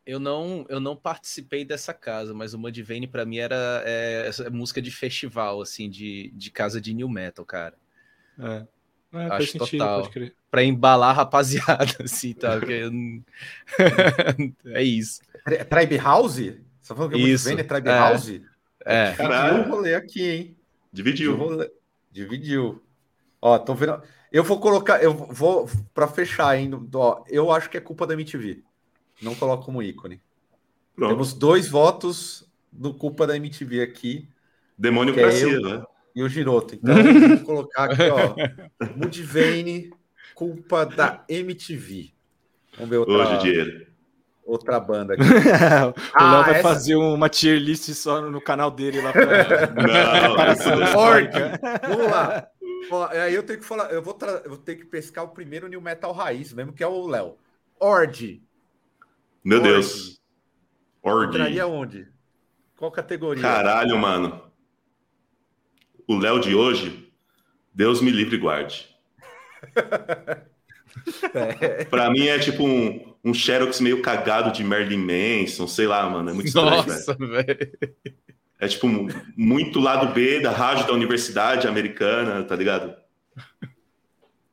[0.06, 4.80] Eu não, eu não participei dessa casa, mas o Mudvayne para mim era é, música
[4.80, 7.76] de festival, assim, de, de casa de new metal, cara.
[8.38, 8.66] É.
[9.12, 10.10] É, Acho sentido, total.
[10.50, 12.58] Pra embalar a rapaziada, assim, tá?
[14.64, 15.20] é isso.
[15.68, 16.63] Tribe House?
[16.84, 17.48] Você tá falando que isso.
[17.48, 17.98] é Tribe é.
[17.98, 18.40] House?
[18.84, 19.10] É.
[19.12, 20.56] Dividiu o rolê aqui, hein?
[20.92, 21.38] Dividiu.
[22.12, 22.82] Dividiu.
[23.40, 24.02] Ó, tô vendo.
[24.30, 26.78] Eu vou colocar, eu vou para fechar ainda.
[26.92, 28.62] Ó, eu acho que é culpa da MTV.
[29.22, 30.20] Não coloco como ícone.
[30.94, 31.10] Pronto.
[31.10, 34.28] Temos dois votos do culpa da MTV aqui.
[34.76, 35.82] Demônio pra é né?
[36.14, 36.74] e o Giroto.
[36.74, 38.34] Então, vou colocar aqui, ó.
[38.94, 39.90] Mudvayne,
[40.34, 42.12] culpa da MTV.
[42.74, 43.93] Vamos ver outra, Hoje dinheiro.
[44.44, 45.22] Outra banda aqui.
[45.22, 46.62] o ah, Léo vai essa...
[46.62, 49.26] fazer uma tier list só no canal dele lá pra...
[49.74, 51.30] Não, Org.
[51.88, 52.46] Vamos lá.
[52.90, 54.42] Ó, aí eu tenho que falar, eu vou, tra...
[54.44, 57.36] eu vou ter que pescar o primeiro New Metal Raiz, mesmo que é o Léo.
[57.80, 58.42] Ord.
[59.42, 59.60] Meu.
[59.60, 60.20] Deus.
[61.02, 61.34] Org.
[61.34, 62.08] Entraria onde?
[62.76, 63.42] Qual categoria?
[63.42, 64.44] Caralho, mano
[66.06, 67.12] o Léo de hoje,
[67.72, 68.88] Deus me livre e guarde.
[71.34, 71.84] É.
[71.90, 76.30] Pra mim é tipo um, um Xerox meio cagado de Merlin Manson, sei lá, mano.
[76.30, 77.78] É muito estranho, Nossa, velho.
[78.60, 78.86] É tipo
[79.36, 82.94] muito lado B da rádio da universidade americana, tá ligado?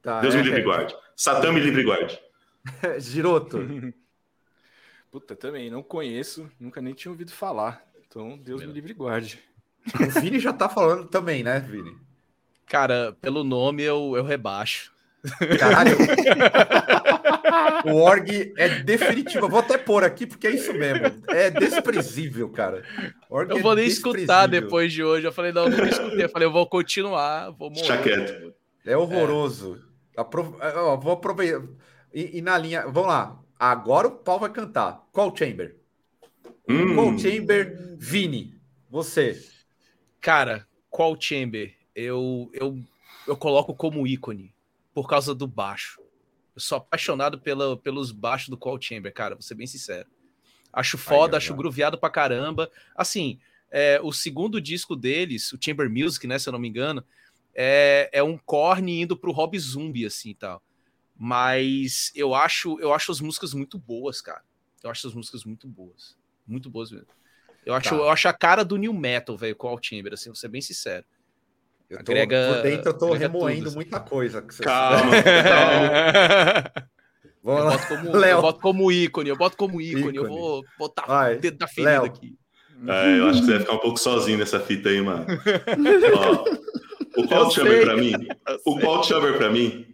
[0.02, 0.38] Tá, Deus é.
[0.38, 0.96] me livre e guarde.
[1.16, 2.20] Satã me livre guarde.
[3.00, 3.94] Giroto.
[5.12, 7.86] Puta, também não conheço, nunca nem tinha ouvido falar.
[8.08, 8.70] Então, Deus Meu.
[8.70, 9.40] me livre guarde.
[10.00, 11.96] O Vini já tá falando também, né, Vini?
[12.66, 14.92] Cara, pelo nome eu, eu rebaixo.
[15.60, 15.98] Caralho.
[17.86, 19.46] o org é definitivo.
[19.46, 21.06] Eu vou até pôr aqui porque é isso mesmo.
[21.28, 22.84] É desprezível, cara.
[23.30, 25.26] Org eu vou é nem escutar depois de hoje.
[25.26, 26.26] Eu falei, não, eu não escutei.
[26.26, 28.54] Eu falei, eu vou continuar, vou morrer.
[28.86, 29.82] É horroroso.
[30.18, 30.22] É.
[30.22, 30.58] Apro...
[31.02, 31.64] vou aproveitar.
[32.14, 32.82] E, e, na linha.
[32.88, 33.40] Vamos lá.
[33.60, 35.08] Agora o pau vai cantar.
[35.12, 35.76] Qual chamber?
[36.68, 36.96] Hum.
[36.96, 38.56] Qual chamber, Vini?
[38.90, 39.42] Você.
[40.20, 41.76] Cara, qual chamber?
[41.96, 42.78] Eu, eu,
[43.28, 44.54] eu coloco como ícone
[44.94, 46.01] por causa do baixo.
[46.56, 50.08] Eu sou apaixonado pela, pelos baixos do Call Chamber, cara, vou ser bem sincero.
[50.72, 52.70] Acho foda, Aí, acho grooveado pra caramba.
[52.96, 57.04] Assim, é, o segundo disco deles, o Chamber Music, né, se eu não me engano,
[57.54, 60.62] é, é um corne indo pro Rob Zombie, assim, e tal.
[61.18, 64.42] Mas eu acho, eu acho as músicas muito boas, cara.
[64.84, 66.18] Eu acho as músicas muito boas.
[66.48, 67.08] Muito boas mesmo.
[67.66, 67.96] Eu acho, tá.
[67.96, 70.62] eu acho a cara do New Metal, velho, com o Chamber, assim, vou ser bem
[70.62, 71.06] sincero.
[71.92, 74.42] Eu tô, agrega, por dentro eu tô remoendo tudo, muita coisa.
[74.42, 76.72] Calma, calma.
[77.44, 80.18] eu, boto como, eu boto como ícone, eu boto como ícone, ícone.
[80.18, 81.36] eu vou botar Vai.
[81.36, 82.06] o dedo da ferida Léo.
[82.06, 82.34] aqui.
[82.88, 85.26] É, eu acho que você vai ficar um pouco sozinho nessa fita aí, mano.
[86.18, 88.14] Ó, o Paul Chamber pra mim,
[88.66, 89.94] o Paul Chamber pra mim,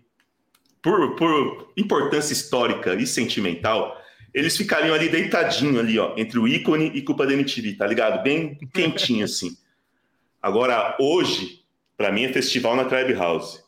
[0.81, 3.99] por, por importância histórica e sentimental,
[4.33, 8.21] eles ficariam ali deitadinho ali, ó, entre o ícone e culpa da MTV, tá ligado?
[8.21, 9.57] Bem quentinho assim.
[10.39, 11.63] Agora, hoje,
[11.97, 13.65] para mim é festival na Tribe House.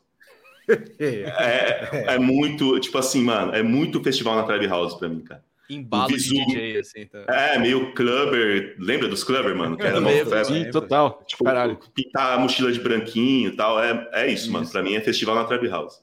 [1.00, 5.44] é, é muito, tipo assim, mano, é muito festival na Tribe House pra mim, cara.
[5.70, 6.34] Embalo visu...
[6.34, 7.06] de DJ, assim.
[7.06, 7.26] Tá.
[7.28, 8.76] É, meio clubber.
[8.80, 9.78] Lembra dos clubber, mano?
[9.78, 11.24] Que era lembro, Sim, total.
[11.28, 11.78] Tipo, Caralho.
[11.94, 13.82] pintar a mochila de branquinho e tal.
[13.82, 14.68] É, é isso, isso, mano.
[14.68, 16.02] Pra mim é festival na Tribe House.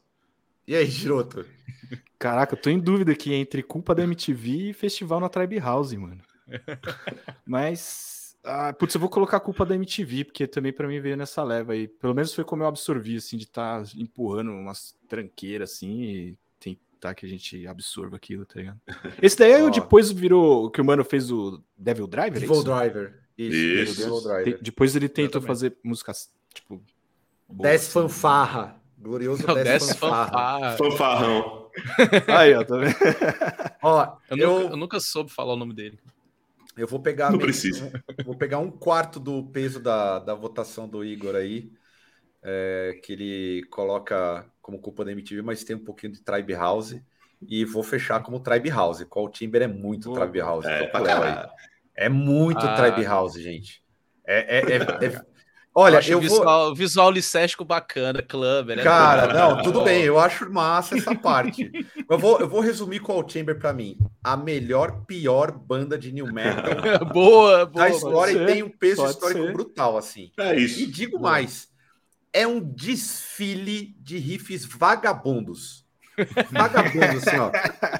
[0.68, 1.44] E aí, Giroto?
[2.16, 5.92] Caraca, eu tô em dúvida aqui entre culpa da MTV e festival na Tribe House,
[5.94, 6.20] mano.
[7.44, 8.15] Mas
[8.46, 11.42] ah, putz, eu vou colocar a culpa da MTV, porque também para mim veio nessa
[11.42, 11.88] leva aí.
[11.88, 16.38] Pelo menos foi como eu absorvi, assim, de estar tá empurrando umas tranqueiras, assim, e
[16.60, 18.80] tentar que a gente absorva aquilo, tá ligado?
[19.20, 19.70] Esse daí oh.
[19.70, 23.22] depois virou, que o mano fez o Devil Driver, é Devil é Driver.
[23.36, 23.56] Isso,
[23.90, 24.00] isso.
[24.00, 24.58] Devil Driver.
[24.62, 26.80] depois ele tentou fazer músicas, tipo...
[27.48, 27.90] Boas, assim.
[27.90, 28.80] fanfarra.
[28.98, 30.76] Glorioso Não, Dez fanfarra.
[30.76, 31.70] Fanfarrão.
[32.28, 32.94] Aí, ó, tá vendo?
[33.82, 34.58] ó, eu, eu...
[34.58, 35.98] Nunca, eu nunca soube falar o nome dele.
[36.76, 37.30] Eu vou pegar.
[37.30, 37.90] Não precisa.
[38.24, 41.72] Vou pegar um quarto do peso da, da votação do Igor aí,
[42.42, 46.96] é, que ele coloca como culpa da MTV, mas tem um pouquinho de Tribe House.
[47.48, 49.04] E vou fechar como Tribe House.
[49.04, 50.64] Qual Timber é muito Tribe House.
[50.64, 52.74] É, é muito ah.
[52.74, 53.82] Tribe House, gente.
[54.26, 55.35] É, é, é, é
[55.78, 56.74] Olha, eu, eu visual, vou...
[56.74, 58.78] visual licéstico bacana, clubber.
[58.78, 58.82] Né?
[58.82, 61.70] Cara, não, tudo bem, eu acho massa essa parte.
[62.08, 63.98] eu, vou, eu vou resumir Call Chamber para mim.
[64.24, 66.64] A melhor, pior banda de new metal
[67.12, 69.52] boa, boa, da história e tem um peso histórico ser.
[69.52, 70.30] brutal, assim.
[70.38, 70.80] É isso.
[70.80, 71.68] E digo mais,
[72.32, 75.84] é um desfile de riffs vagabundos.
[76.50, 77.50] Vagabundo, assim, ó.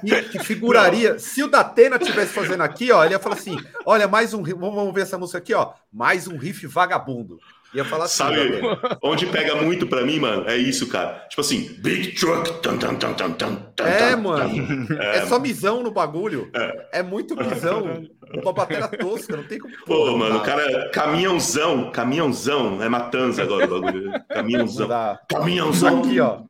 [0.01, 1.13] Que, que figuraria.
[1.13, 1.19] Não.
[1.19, 4.43] Se o Datena estivesse fazendo aqui, ó, ele ia falar assim: olha, mais um.
[4.43, 5.75] Vamos ver essa música aqui, ó.
[5.93, 7.39] Mais um riff vagabundo.
[7.77, 8.17] Ia falar assim.
[8.17, 8.61] Sabe
[9.03, 10.49] onde pega muito pra mim, mano?
[10.49, 11.27] É isso, cara.
[11.29, 12.51] Tipo assim, Big Truck.
[12.63, 14.87] Tum, tum, tum, tum, tum, é, mano.
[14.99, 16.51] É, é só misão no bagulho.
[16.55, 18.03] É, é muito misão.
[18.43, 19.75] Uma bateria tosca, não tem como.
[19.85, 20.89] Pô, mano, o cara.
[20.91, 21.91] Caminhãozão.
[21.91, 22.83] Caminhãozão.
[22.83, 24.13] É matanza agora o bagulho.
[24.31, 24.89] Caminhãozão.
[25.29, 25.99] Caminhãozão.
[26.01, 26.41] Aqui, ó.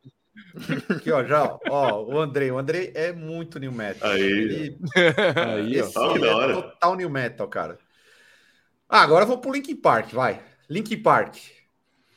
[0.88, 2.52] Aqui, ó, já, ó, o Andrei.
[2.52, 4.08] O Andrei é muito new metal.
[4.08, 4.22] Aí.
[4.22, 6.12] Ele, aí, ó.
[6.12, 6.52] Que da hora.
[6.52, 7.78] É total new metal, cara.
[8.88, 10.40] Ah, agora vou pro Linkin Park, vai.
[10.68, 11.36] Linkin Park.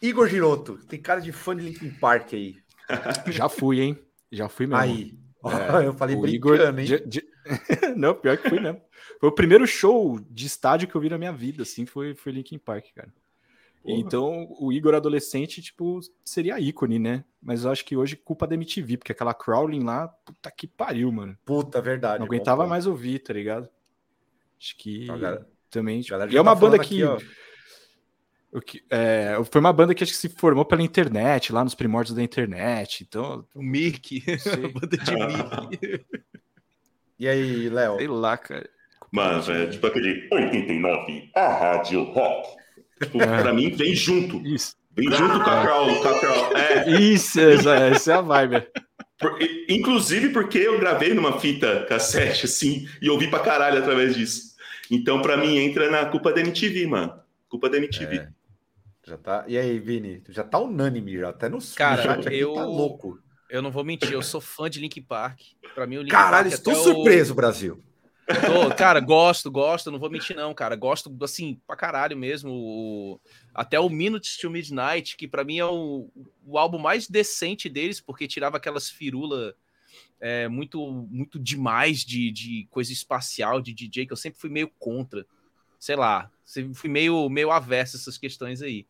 [0.02, 0.78] Igor Giroto.
[0.88, 2.58] Tem cara de fã de Linkin Park aí.
[3.28, 3.98] Já fui, hein?
[4.32, 4.82] Já fui mesmo.
[4.82, 5.18] Aí.
[5.82, 6.86] É, eu falei o Igor, hein?
[6.86, 7.24] De, de...
[7.96, 8.82] Não, pior que fui mesmo.
[9.20, 12.32] Foi o primeiro show de estádio que eu vi na minha vida, assim, foi, foi
[12.32, 13.14] Linkin Park, cara.
[13.82, 13.96] Porra.
[13.96, 17.24] Então, o Igor adolescente, tipo, seria ícone, né?
[17.42, 21.12] Mas eu acho que hoje culpa da MTV, porque aquela crawling lá, puta que pariu,
[21.12, 21.38] mano.
[21.46, 22.20] Puta, verdade.
[22.20, 23.70] Não aguentava mais ouvir, tá ligado?
[24.60, 26.02] Acho que galera, também.
[26.02, 26.18] Tipo...
[26.30, 27.02] E é uma tá banda que.
[27.02, 27.26] Aqui,
[28.66, 32.16] que, é, foi uma banda que acho que se formou pela internet, lá nos primórdios
[32.16, 33.06] da internet.
[33.08, 33.46] Então.
[33.54, 36.06] O Mirk, a banda de Mirk.
[37.20, 37.98] e aí, Léo?
[37.98, 38.68] Sei lá, cara.
[39.12, 42.48] Mano, é tipo aquele 89, a Rádio Rock.
[43.02, 43.42] Tipo, é.
[43.42, 44.38] Pra mim, vem junto.
[44.46, 44.76] Isso.
[44.96, 45.66] Vem junto com a.
[46.02, 46.58] Com a Carol.
[46.58, 47.00] É.
[47.00, 48.68] Isso, essa, essa é a vibe.
[49.20, 54.56] Por, inclusive porque eu gravei numa fita cassete, assim, e ouvi pra caralho através disso.
[54.90, 57.14] Então, pra mim, entra na culpa da MTV, mano.
[57.48, 58.18] Culpa da MTV.
[58.18, 58.39] É.
[59.10, 59.44] Já tá.
[59.48, 60.24] E aí, Vini?
[60.30, 62.54] Já tá unânime, já até no Cara, chat aqui eu...
[62.54, 63.20] tá louco.
[63.50, 65.40] Eu não vou mentir, eu sou fã de Link Park.
[65.74, 67.36] Para mim, o Link Caralho, Park estou surpreso, o...
[67.36, 67.84] Brasil.
[68.28, 70.76] Tô, cara, gosto, gosto, não vou mentir, não, cara.
[70.76, 72.52] Gosto, assim, pra caralho mesmo.
[72.52, 73.20] O,
[73.52, 76.08] até o Minutes to Midnight, que para mim é o,
[76.46, 79.56] o álbum mais decente deles, porque tirava aquelas firulas
[80.22, 84.70] é, muito muito demais de, de coisa espacial, de DJ, que eu sempre fui meio
[84.78, 85.26] contra.
[85.80, 88.86] Sei lá, sempre fui meio, meio averso a essas questões aí.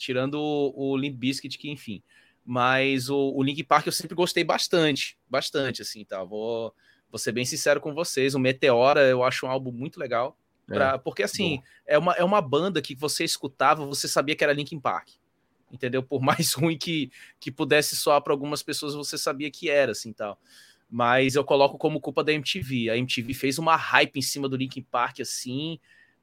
[0.00, 2.02] Tirando o, o Limp Bizkit, que enfim.
[2.44, 6.24] Mas o, o Link Park eu sempre gostei bastante, bastante, assim, tá?
[6.24, 6.74] Vou
[7.10, 10.38] Vou ser bem sincero com vocês, o Meteora eu acho um álbum muito legal.
[10.66, 14.44] Pra, é, porque assim, é uma, é uma banda que você escutava, você sabia que
[14.44, 15.08] era Linkin Park.
[15.72, 16.02] Entendeu?
[16.02, 17.10] Por mais ruim que,
[17.40, 20.38] que pudesse soar para algumas pessoas, você sabia que era, assim, tal.
[20.88, 22.90] Mas eu coloco como culpa da MTV.
[22.90, 25.80] A MTV fez uma hype em cima do Linkin Park, assim,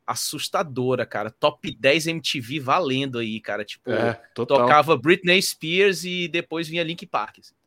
[0.08, 1.30] assustadora, cara.
[1.30, 3.64] Top 10 MTV valendo aí, cara.
[3.66, 7.40] Tipo, é, tocava Britney Spears e depois vinha Linkin Park.
[7.40, 7.58] Assim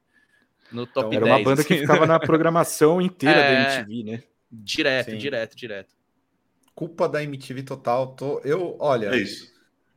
[0.73, 1.27] no top então, era 10.
[1.27, 1.69] Era uma banda assim.
[1.69, 4.23] que ficava na programação inteira é, da MTV, né?
[4.51, 5.19] Direto, Sim.
[5.19, 5.95] direto, direto.
[6.75, 8.15] Culpa da MTV total.
[8.15, 9.51] Tô, eu, olha, é isso.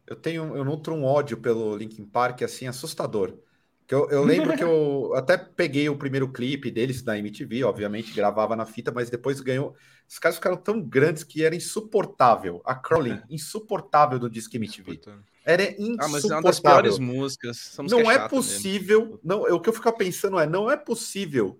[0.05, 3.37] Eu tenho, eu nutro um ódio pelo Linkin Park assim assustador.
[3.85, 8.13] Que eu, eu lembro que eu até peguei o primeiro clipe deles da MTV, obviamente
[8.13, 9.75] gravava na fita, mas depois ganhou.
[10.07, 12.61] Os caras ficaram tão grandes que era insuportável.
[12.65, 13.23] A Crawling, é.
[13.29, 15.01] insuportável do disco MTV.
[15.45, 15.97] Era insuportável.
[15.99, 17.77] Ah, mas é uma das piores músicas.
[17.89, 19.01] não é, é possível.
[19.01, 19.19] Mesmo.
[19.23, 21.59] Não, o que eu fico pensando é: não é possível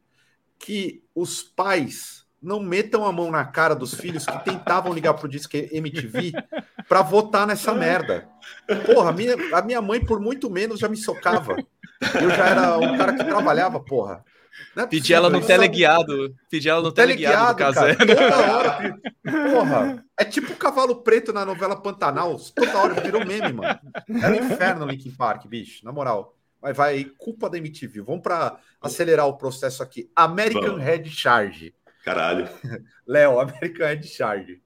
[0.58, 5.30] que os pais não metam a mão na cara dos filhos que tentavam ligar pro
[5.30, 6.34] Disque MTV
[6.94, 8.30] para votar nessa merda.
[8.86, 11.58] Porra, a minha, a minha mãe, por muito menos, já me socava.
[12.22, 14.24] Eu já era um cara que trabalhava, porra.
[14.78, 16.36] É Pedi ela no teleguiado.
[16.52, 19.00] Pedi ela no teleguiado, teleguiado cara, Toda hora.
[19.52, 22.40] Porra, é tipo o cavalo preto na novela Pantanal.
[22.54, 23.80] Toda hora virou meme, mano.
[24.22, 25.84] É um inferno Linkin Park, bicho.
[25.84, 26.36] Na moral.
[26.62, 28.02] Mas vai, culpa da MTV.
[28.02, 30.12] Vamos para acelerar o processo aqui.
[30.16, 31.74] American Head Charge.
[32.06, 32.48] Caralho.
[33.08, 34.62] Léo, American Head Charge.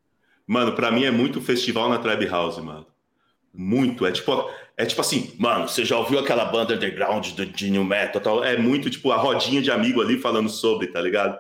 [0.47, 2.87] Mano, para mim é muito festival na Tribe House, mano.
[3.53, 4.05] Muito.
[4.05, 7.83] É tipo, é tipo assim, mano, você já ouviu aquela banda underground do, de New
[7.83, 8.21] Metal?
[8.21, 8.43] Tal?
[8.43, 11.37] É muito tipo a rodinha de amigo ali falando sobre, tá ligado?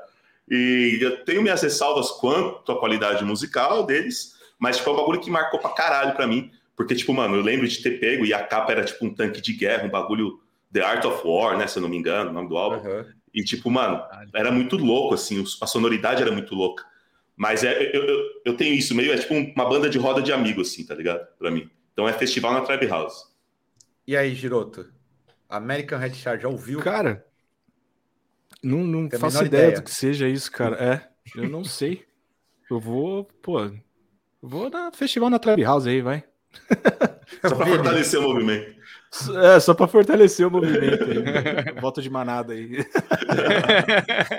[0.49, 5.21] E eu tenho minhas ressalvas quanto à qualidade musical deles, mas tipo, é um bagulho
[5.21, 6.51] que marcou pra caralho pra mim.
[6.75, 9.41] Porque, tipo, mano, eu lembro de ter pego e a capa era tipo um tanque
[9.41, 10.39] de guerra, um bagulho
[10.71, 11.65] The Art of War, né?
[11.65, 12.87] Se eu não me engano, o nome do álbum.
[12.87, 13.05] Uhum.
[13.33, 14.01] E, tipo, mano,
[14.33, 16.85] era muito louco, assim, a sonoridade era muito louca.
[17.37, 20.33] Mas é, eu, eu, eu tenho isso meio, é tipo uma banda de roda de
[20.33, 21.25] amigos, assim, tá ligado?
[21.37, 21.69] Pra mim.
[21.93, 23.31] Então é festival na Tribe House.
[24.07, 24.91] E aí, Giroto?
[25.47, 26.79] American Red Charge, já ouviu?
[26.79, 27.25] Cara,
[28.63, 30.75] não, não faço ideia, ideia do que seja isso, cara.
[30.83, 31.07] É,
[31.39, 32.05] eu não sei.
[32.69, 33.71] Eu vou, pô,
[34.41, 36.23] vou na festival na Tribe House aí, vai.
[37.47, 38.77] Só pra fortalecer o movimento.
[39.41, 41.73] É, só para fortalecer o movimento aí.
[41.79, 42.85] Volta de manada aí.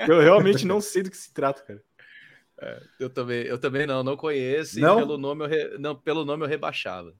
[0.07, 1.81] eu realmente não sei do que se trata, cara.
[2.61, 4.79] É, eu também, eu também não, não conheço.
[4.79, 4.97] Não?
[4.97, 5.77] pelo nome eu re...
[5.77, 7.13] não, pelo nome eu rebaixava.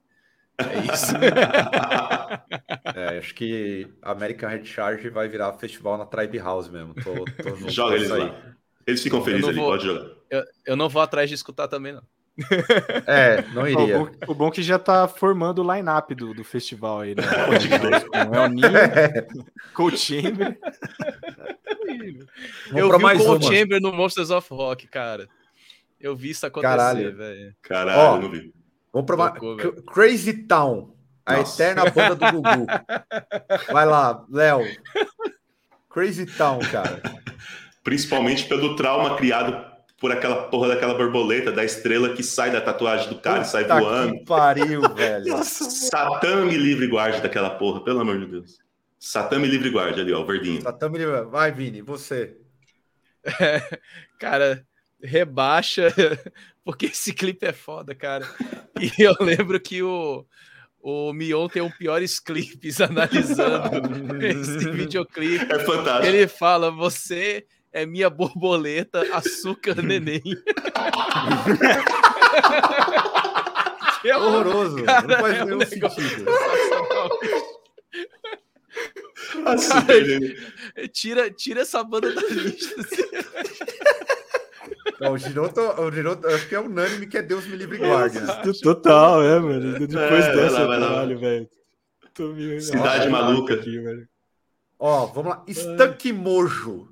[0.57, 1.15] É isso.
[2.93, 6.93] é, acho que American Red Charge vai virar festival na Tribe House mesmo.
[6.93, 8.23] Tô, tô Joga eles aí.
[8.23, 8.35] lá.
[8.85, 10.09] Eles ficam felizes ali, vou, pode jogar.
[10.29, 12.03] Eu, eu não vou atrás de escutar também, não.
[13.05, 13.99] É, não iria.
[13.99, 17.15] O bom, o bom é que já tá formando o line-up do, do festival aí,
[17.15, 17.23] né?
[17.23, 18.69] Com El Ninho,
[19.73, 20.57] Cold Chamber.
[22.75, 25.27] Eu vi mais o Cold Chamber no Monsters of Rock, cara.
[25.99, 27.55] Eu vi isso acontecer, velho.
[27.61, 28.53] Caralho, Ó, não vi.
[28.93, 29.37] Vamos provar.
[29.93, 30.95] Crazy Town.
[31.25, 31.63] A Nossa.
[31.63, 32.65] eterna banda do Gugu.
[33.71, 34.61] Vai lá, Léo.
[35.89, 37.01] Crazy Town, cara.
[37.83, 39.69] Principalmente pelo trauma criado
[39.99, 43.51] por aquela porra daquela borboleta da estrela que sai da tatuagem do cara Puta e
[43.51, 44.13] sai voando.
[44.13, 45.43] Que pariu, velho.
[45.43, 48.57] Satã me livre guarde daquela porra, pelo amor de Deus.
[48.99, 50.61] Satã me livre guarde ali, ó, o verdinho.
[50.61, 51.23] Satã me livre.
[51.23, 52.35] Vai, Vini, você.
[53.23, 53.79] É,
[54.19, 54.65] cara,
[55.01, 55.87] rebaixa,
[56.65, 58.27] porque esse clipe é foda, cara.
[58.77, 60.25] E eu lembro que o,
[60.81, 65.49] o Mion tem um piores clipes analisando esse videoclipe.
[65.49, 66.05] É fantástico.
[66.05, 70.21] Ele fala: Você é minha borboleta, açúcar neném.
[74.03, 74.83] é horroroso.
[74.83, 76.25] Cara, não faz é nenhum sentido.
[79.43, 79.57] Cara,
[80.91, 82.75] tira, tira essa banda da lista.
[84.99, 87.79] Não, o Giroto, o Giroto, acho que é unânime que é Deus me livre e
[87.79, 88.19] guarde.
[88.19, 88.27] Né?
[88.61, 89.79] Total, é, mano.
[89.87, 91.49] Depois é, dessa, caralho, velho.
[92.59, 93.53] Cidade maluca.
[93.53, 94.07] Aqui, velho.
[94.77, 95.45] Ó, vamos lá.
[95.49, 96.89] Stuck Mojo.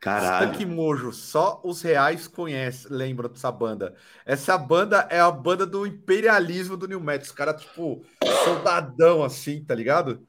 [0.00, 0.48] Caralho.
[0.48, 1.12] Stuck Mojo.
[1.12, 3.94] Só os reais conhecem, lembram dessa banda.
[4.24, 7.26] Essa banda é a banda do imperialismo do New Metal.
[7.26, 8.04] Os caras, tipo,
[8.44, 10.26] soldadão assim, tá ligado?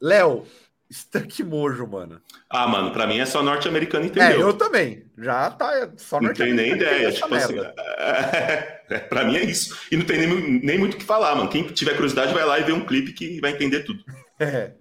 [0.00, 0.44] Léo,
[0.92, 2.20] Stuck Mojo, mano.
[2.48, 4.40] Ah, mano, pra mim é só norte-americano, É, entendeu?
[4.40, 5.04] eu também.
[5.16, 7.12] Já tá é só Não tem nem norte-americano ideia.
[7.12, 9.78] Tipo assim, é, é, pra mim é isso.
[9.92, 11.48] E não tem nem, nem muito o que falar, mano.
[11.48, 14.02] Quem tiver curiosidade vai lá e ver um clipe que vai entender tudo.
[14.40, 14.72] É.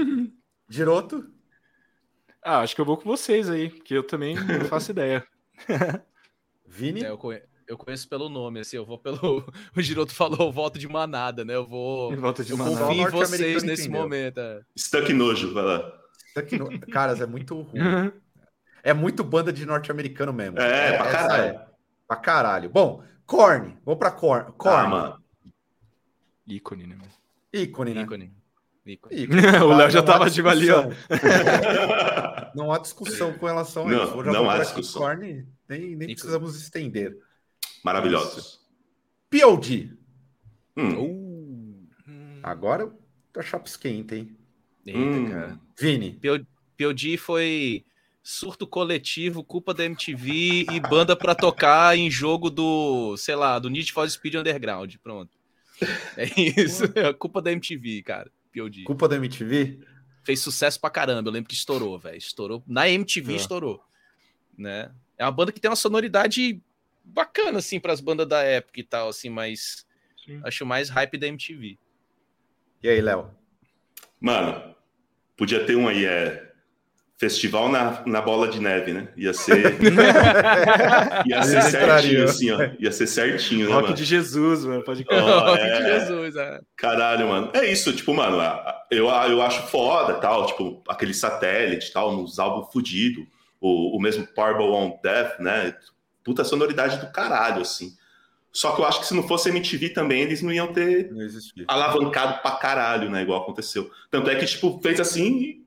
[0.70, 1.26] Giroto?
[2.42, 5.22] Ah, acho que eu vou com vocês aí, porque eu também não faço ideia.
[6.66, 7.04] Vini?
[7.04, 7.42] É, eu, conhe-
[7.72, 9.44] eu conheço pelo nome, assim, eu vou pelo.
[9.76, 11.54] O Giroto falou, eu voto de manada, né?
[11.54, 12.12] Eu vou.
[12.12, 14.00] Em volta de Eu Só confio em vocês nesse entendeu.
[14.02, 14.38] momento.
[14.38, 14.60] é.
[14.78, 15.92] Stuck nojo, vai lá.
[16.30, 16.80] Stuck no...
[16.80, 18.12] Caras, é muito ruim.
[18.82, 20.58] É muito banda de norte-americano mesmo.
[20.58, 21.42] É, pra Essa caralho.
[21.44, 21.66] é.
[22.06, 22.70] Pra caralho.
[22.70, 23.78] Bom, Korn.
[23.84, 24.52] Vamos pra Korn.
[24.58, 24.76] Korn.
[24.76, 25.22] Ah, mano.
[26.46, 26.98] Ícone, né?
[27.52, 28.02] Ícone, né?
[28.02, 28.32] Ícone.
[28.84, 29.22] Ícone.
[29.22, 29.42] Ícone.
[29.64, 30.84] O Léo já tava tipo ali, ó.
[32.54, 34.22] Não há discussão com relação a Não, isso.
[34.24, 35.02] Não há discussão.
[35.02, 37.16] Korn, nem, nem precisamos estender.
[37.84, 38.60] Maravilhosos.
[39.30, 39.96] POD.
[40.76, 41.86] Hum.
[42.06, 42.92] Uh, Agora
[43.32, 44.36] tá chapa esquenta, hein?
[44.86, 45.30] eita, Hum.
[45.30, 45.60] cara.
[45.78, 46.20] Vini.
[46.76, 47.84] POD foi
[48.22, 53.68] surto coletivo, culpa da MTV e banda pra tocar em jogo do, sei lá, do
[53.70, 54.94] Need for Speed Underground.
[55.02, 55.30] Pronto.
[56.16, 56.84] É isso.
[56.94, 58.30] É culpa da MTV, cara.
[58.54, 58.84] POD.
[58.84, 59.80] Culpa da MTV?
[60.24, 61.28] Fez sucesso pra caramba.
[61.28, 62.16] Eu lembro que estourou, velho.
[62.16, 62.62] Estourou.
[62.66, 63.36] Na MTV É.
[63.36, 63.82] estourou.
[64.56, 64.92] Né?
[65.18, 66.60] É uma banda que tem uma sonoridade
[67.04, 69.86] bacana, assim, pras bandas da época e tal, assim, mas
[70.44, 71.78] acho mais hype da MTV.
[72.82, 73.30] E aí, Léo?
[74.20, 74.74] Mano,
[75.36, 76.50] podia ter um aí, é.
[77.16, 79.06] Festival na, na bola de neve, né?
[79.16, 79.78] Ia ser.
[81.24, 82.58] Ia ser certinho, assim, ó.
[82.80, 83.96] Ia ser certinho, né, Rock mano?
[83.96, 84.82] de Jesus, mano.
[84.82, 85.78] Pode Ó, Rock é.
[85.78, 86.60] de Jesus, é.
[86.76, 87.52] Caralho, mano.
[87.54, 88.38] É isso, tipo, mano,
[88.90, 93.24] eu, eu acho foda, tal, tipo, aquele satélite, tal, nos álbuns fudido,
[93.60, 95.76] o, o mesmo Purple on Death, né?
[96.24, 97.96] Puta sonoridade do caralho, assim.
[98.52, 101.26] Só que eu acho que se não fosse MTV também, eles não iam ter Não
[101.66, 103.22] alavancado pra caralho, né?
[103.22, 103.90] Igual aconteceu.
[104.10, 105.66] Tanto é que, tipo, fez assim e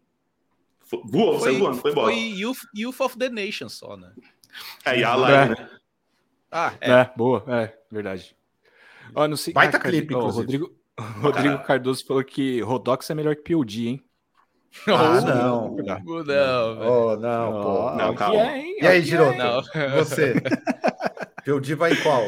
[1.03, 2.13] voou, saiu voando, foi embora.
[2.13, 4.11] foi Youth, Youth of the Nation só, né?
[4.85, 5.69] É, e a live, né?
[6.51, 6.91] Ah, é.
[6.91, 8.35] É, boa, é, verdade.
[9.13, 9.53] Ó, não sei.
[9.53, 10.29] Baita cara, clipe, ó.
[10.29, 14.04] Rodrigo, Rodrigo Cardoso falou que Rodox é melhor que POD, hein?
[14.87, 15.75] Ah, Oh, não.
[15.77, 16.81] Não, velho.
[16.81, 17.91] Oh, não, pô.
[17.95, 18.41] Não, calma.
[18.41, 18.77] é, hein?
[18.81, 19.37] E aí, Aqui Giroto?
[19.37, 19.61] Não.
[19.97, 20.35] Você.
[21.45, 22.23] POD vai em qual?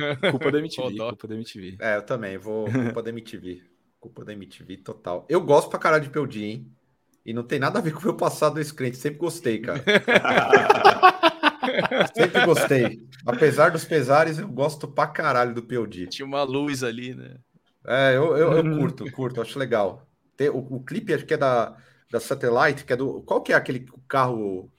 [0.00, 1.08] é culpa da MTV, Rodox.
[1.10, 1.76] culpa da MTV.
[1.80, 2.36] É, eu também.
[2.38, 2.64] Vou.
[2.70, 3.62] Culpa da MTV.
[4.00, 5.24] Culpa da MTV total.
[5.28, 6.66] Eu gosto pra caralho de POD, hein?
[7.24, 8.96] E não tem nada a ver com o meu passado descrente.
[8.96, 9.82] Sempre gostei, cara.
[12.14, 13.00] Sempre gostei.
[13.26, 16.06] Apesar dos pesares, eu gosto pra caralho do POD.
[16.06, 17.36] Tinha uma luz ali, né?
[17.86, 20.05] É, eu, eu, eu curto, curto, acho legal.
[20.36, 21.76] Tem, o, o clipe acho que é da,
[22.10, 23.22] da Satellite, que é do.
[23.22, 24.70] Qual que é aquele carro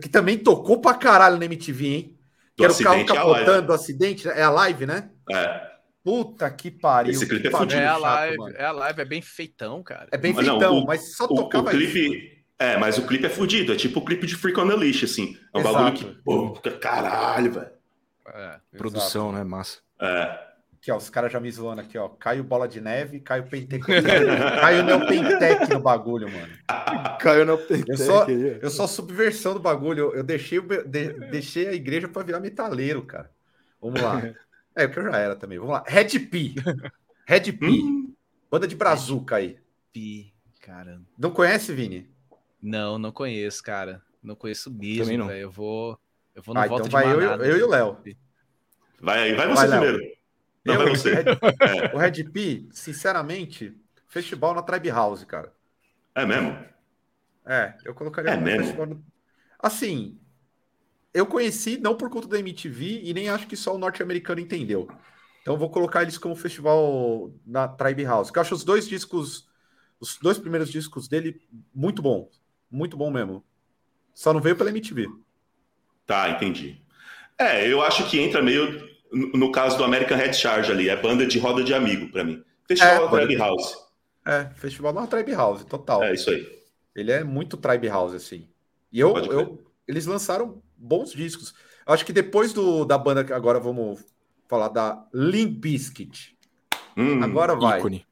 [0.00, 2.18] que também tocou pra caralho na MTV, hein?
[2.56, 3.38] Que Do era o carro acidente é a live.
[3.44, 4.34] capotando do acidente, né?
[4.38, 5.10] é a live, né?
[5.30, 5.72] É.
[6.04, 7.12] Puta que pariu.
[7.12, 7.80] Esse clipe que é fudido.
[7.80, 10.08] É a, live, é a live, é bem feitão, cara.
[10.10, 12.42] É bem Mas não, feitão, o- mas só O, tocava o clipe.
[12.58, 13.72] É, mas o clipe é fudido.
[13.72, 15.36] É tipo o clipe de Freak on the Leash, assim.
[15.54, 15.74] É um Exato.
[15.76, 16.22] bagulho que.
[16.22, 17.70] Pô, caralho, velho.
[18.34, 18.56] É.
[18.76, 19.44] Produção, né?
[19.44, 19.78] Massa.
[20.00, 20.38] É.
[20.82, 22.08] Aqui, ó, os caras já me zoando aqui, ó.
[22.08, 24.02] Caio Bola de Neve, Caio Pentecostal.
[24.60, 26.52] Caio Neopentec no bagulho, mano.
[27.20, 30.06] Caiu na Eu só, eu sou a subversão do bagulho.
[30.06, 33.30] Eu, eu deixei, de- deixei a igreja pra virar metaleiro, cara.
[33.80, 34.20] Vamos lá.
[34.74, 35.58] É, o que eu já era também.
[35.58, 35.84] Vamos lá.
[35.86, 36.54] Red P.
[37.26, 37.66] Red P.
[37.66, 38.14] Hum,
[38.50, 39.58] Banda de brazuca aí.
[39.92, 40.32] Pi,
[40.62, 40.98] cara.
[41.18, 42.10] Não conhece, Vini?
[42.62, 44.00] Não, não conheço, cara.
[44.22, 45.26] Não conheço Também mesmo, não.
[45.26, 45.40] velho.
[45.42, 45.98] Eu vou.
[46.34, 47.46] Eu vou no Ah, voto então de vai eu, manada.
[47.46, 47.98] e- eu e o Léo.
[48.98, 49.80] vai aí, vai Vai, você Léo.
[49.82, 50.12] primeiro.
[50.64, 51.14] Não, Eu, vai você.
[51.14, 51.34] Red-
[51.90, 53.76] O Red P, sinceramente,
[54.08, 55.54] festival na Tribe House, cara.
[56.14, 56.52] É mesmo?
[57.44, 58.56] É, eu colocaria É mesmo?
[58.56, 58.86] festival.
[58.86, 59.04] no-
[59.58, 60.20] Assim,
[61.14, 64.88] eu conheci não por conta da MTV e nem acho que só o norte-americano entendeu.
[65.42, 68.30] Então eu vou colocar eles como festival na Tribe House.
[68.30, 69.48] Que eu acho os dois discos,
[70.00, 71.42] os dois primeiros discos dele
[71.74, 72.30] muito bom,
[72.70, 73.44] muito bom mesmo.
[74.14, 75.08] Só não veio pela MTV.
[76.06, 76.80] Tá, entendi.
[77.38, 80.88] É, eu acho que entra meio no caso do American Head Charge ali.
[80.88, 82.42] É banda de roda de amigo pra mim.
[82.66, 83.76] Festival É, da pode- Tribe House.
[84.24, 86.02] É, festival na Tribe House, total.
[86.02, 86.46] É isso aí.
[86.94, 88.46] Ele é muito Tribe House, assim.
[88.92, 91.54] E eu, eu, eles lançaram bons discos.
[91.86, 94.04] Eu acho que depois do, da banda, que agora vamos
[94.48, 96.36] falar da Limp Bizkit.
[96.96, 97.78] Hum, Agora vai.
[97.78, 98.06] Ícone.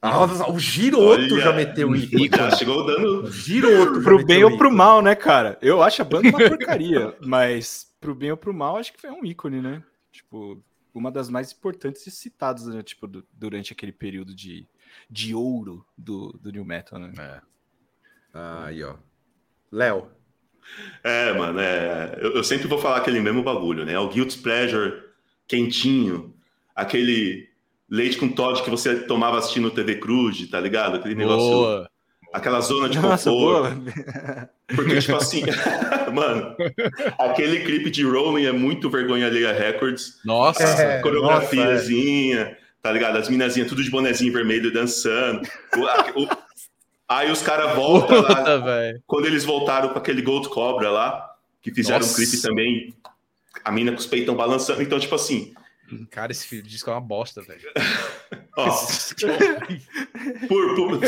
[0.00, 1.04] Ah, o Giroto
[1.34, 2.28] Olha, já meteu ícone.
[2.28, 3.24] Já chegou dando.
[3.24, 5.58] O Giroto Pro bem ou pro mal, né, cara?
[5.62, 9.10] Eu acho a banda uma porcaria, mas pro bem ou pro mal, acho que foi
[9.10, 9.82] um ícone, né?
[10.12, 10.62] Tipo,
[10.94, 12.82] uma das mais importantes e citadas, né?
[12.82, 14.66] Tipo, du- durante aquele período de,
[15.10, 17.12] de ouro do, do New Metal, né?
[17.18, 17.40] É.
[18.34, 18.96] Aí, ó.
[19.70, 20.10] Léo.
[21.02, 22.18] É, mano, é...
[22.20, 23.98] Eu, eu sempre vou falar aquele mesmo bagulho, né?
[23.98, 25.02] O Guilty Pleasure
[25.46, 26.34] quentinho,
[26.74, 27.48] aquele
[27.88, 30.96] leite com Todd que você tomava assistindo TV Cruz, tá ligado?
[30.96, 31.90] Aquele negócio Boa.
[32.32, 33.82] Aquela zona de conforto.
[34.74, 35.42] Porque, tipo assim,
[36.12, 36.54] mano,
[37.18, 40.18] aquele clipe de Rolling é muito vergonha alheia Records.
[40.24, 42.58] Nossa, é, coreografiazinha, nossa, é.
[42.82, 43.16] tá ligado?
[43.16, 45.42] As minazinhas tudo de bonezinho vermelho dançando.
[45.76, 46.28] O, o,
[47.08, 48.44] aí os caras voltam lá.
[49.06, 51.30] Quando eles voltaram com aquele Gold Cobra lá,
[51.62, 52.12] que fizeram nossa.
[52.12, 52.94] um clipe também,
[53.64, 54.82] a mina com os peitão balançando.
[54.82, 55.54] Então, tipo assim,
[56.10, 57.70] Cara, esse disco é uma bosta, velho.
[60.48, 61.00] por, por,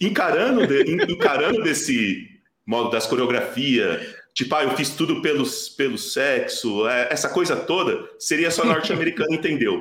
[0.00, 2.28] encarando, de, encarando desse
[2.66, 8.08] modo das coreografias, tipo, ah, eu fiz tudo pelos, pelo sexo, é, essa coisa toda,
[8.18, 9.80] seria só norte-americano, entendeu?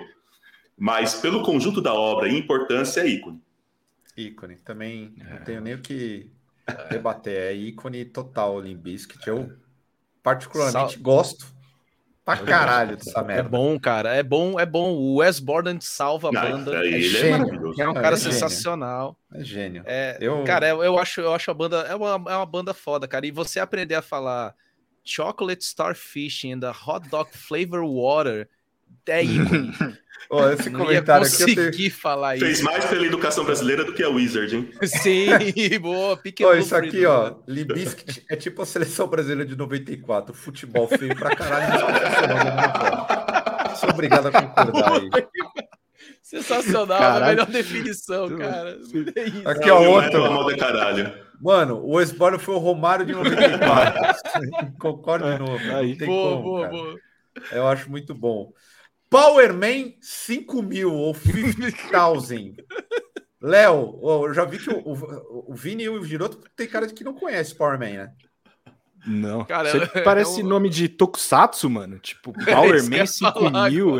[0.77, 3.41] Mas pelo conjunto da obra e importância, é ícone.
[4.15, 5.33] Ícone, também é.
[5.33, 6.31] não tenho nem o que
[6.89, 9.27] debater, é ícone total, Limbiskit.
[9.27, 9.51] Eu
[10.21, 11.01] particularmente Sal...
[11.01, 11.56] gosto
[12.27, 13.47] pra caralho dessa merda.
[13.47, 14.13] É bom, cara.
[14.13, 14.91] É bom, é bom.
[14.91, 16.85] O Wes Borland salva a banda.
[16.85, 17.73] é, é, gênio.
[17.79, 19.17] É, um cara é sensacional.
[19.33, 19.83] É gênio.
[19.85, 20.43] É, eu...
[20.43, 21.77] Cara, eu, eu, acho, eu acho a banda.
[21.83, 23.25] É uma, é uma banda foda, cara.
[23.25, 24.53] E você aprender a falar
[25.05, 28.49] Chocolate Starfish and the Hot Dog Flavor Water
[29.11, 29.73] é ícone.
[30.29, 31.91] Oh, esse não comentário ia conseguir aqui tenho...
[31.91, 32.45] falar isso.
[32.45, 34.69] Fez mais pela educação brasileira do que a Wizard, hein?
[34.83, 35.29] Sim,
[35.79, 36.19] boa.
[36.41, 40.33] oh, isso aqui, ó, Libiscuit é tipo a seleção brasileira de 94.
[40.33, 41.85] Futebol feio pra caralho.
[43.77, 45.09] Sou obrigado a concordar aí.
[46.21, 47.23] Sensacional, caralho.
[47.23, 48.77] a melhor definição, cara.
[49.15, 50.49] É aqui, ó, outro.
[50.51, 51.27] É caralho.
[51.39, 54.73] Mano, o Esborno foi o Romário de 94.
[54.77, 55.75] Concordo de novo.
[55.75, 55.95] Aí.
[55.95, 56.73] Boa, como, boa, cara.
[56.73, 56.95] boa.
[57.51, 58.51] Eu acho muito bom.
[59.09, 62.55] Powerman 5000 ou 50,000.
[63.41, 66.93] Léo, eu já vi que o, o, o Vini e o Giroto tem cara de
[66.93, 68.11] que não conhece Powerman, né?
[69.05, 69.45] Não.
[69.45, 70.47] Cara, é, parece é um...
[70.47, 71.99] nome de Tokusatsu, mano.
[71.99, 73.99] Tipo, Powerman 5000.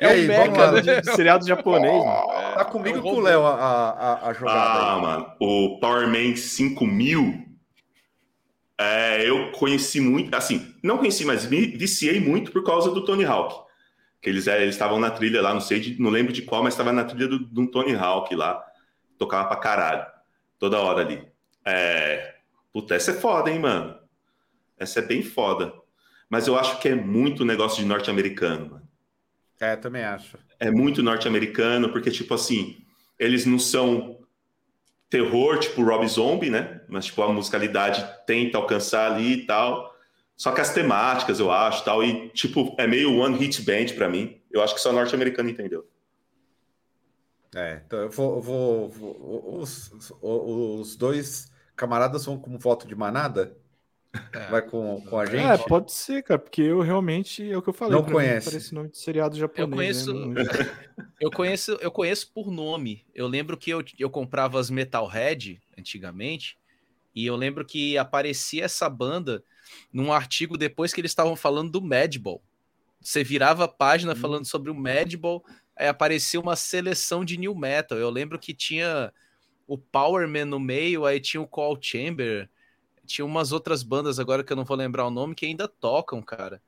[0.00, 1.00] É aí, um mecha, né?
[1.00, 2.02] de seriado japonês.
[2.04, 4.58] Oh, tá comigo é com o Léo a, a, a jogada.
[4.58, 5.00] Ah, aí.
[5.00, 5.26] mano.
[5.40, 7.51] O Powerman 5000
[8.82, 13.24] é, eu conheci muito, assim, não conheci, mas me viciei muito por causa do Tony
[13.24, 13.54] Hawk.
[14.20, 16.62] Que eles é, eles estavam na trilha lá, não sei, de, não lembro de qual,
[16.62, 18.64] mas estava na trilha do, do Tony Hawk lá.
[19.18, 20.06] Tocava pra caralho.
[20.58, 21.26] Toda hora ali.
[21.64, 22.36] É...
[22.72, 23.98] Puta, essa é foda, hein, mano?
[24.78, 25.72] Essa é bem foda.
[26.30, 28.88] Mas eu acho que é muito negócio de norte-americano, mano.
[29.60, 30.38] É, também acho.
[30.58, 32.84] É muito norte-americano, porque, tipo assim,
[33.18, 34.18] eles não são
[35.12, 36.80] terror, tipo Rob Zombie, né?
[36.88, 39.94] Mas, tipo, a musicalidade tenta alcançar ali e tal.
[40.34, 44.08] Só que as temáticas, eu acho, tal, e, tipo, é meio one hit band para
[44.08, 44.40] mim.
[44.50, 45.86] Eu acho que só norte-americano entendeu.
[47.54, 48.40] É, então eu vou.
[48.40, 53.54] Vou, vou os, os, dois camaradas vão como voto de manada?
[54.32, 54.50] É.
[54.50, 55.42] Vai com, com a gente?
[55.42, 57.96] É, pode ser, cara, porque eu realmente, é o que eu falei.
[57.96, 58.50] Não conheço.
[58.50, 60.06] Parece nome de seriado japonês.
[60.06, 60.42] Eu conheço, né?
[61.20, 63.06] eu conheço, eu conheço por nome.
[63.14, 66.58] Eu lembro que eu, eu comprava as Metalhead antigamente,
[67.14, 69.42] e eu lembro que aparecia essa banda
[69.90, 72.42] num artigo depois que eles estavam falando do Madball.
[73.00, 74.16] Você virava a página hum.
[74.16, 75.42] falando sobre o Madball,
[75.74, 77.96] aí aparecia uma seleção de new metal.
[77.96, 79.12] Eu lembro que tinha
[79.66, 82.48] o Powerman no meio, aí tinha o Call Chamber,
[83.06, 86.22] tinha umas outras bandas agora que eu não vou lembrar o nome que ainda tocam,
[86.22, 86.60] cara.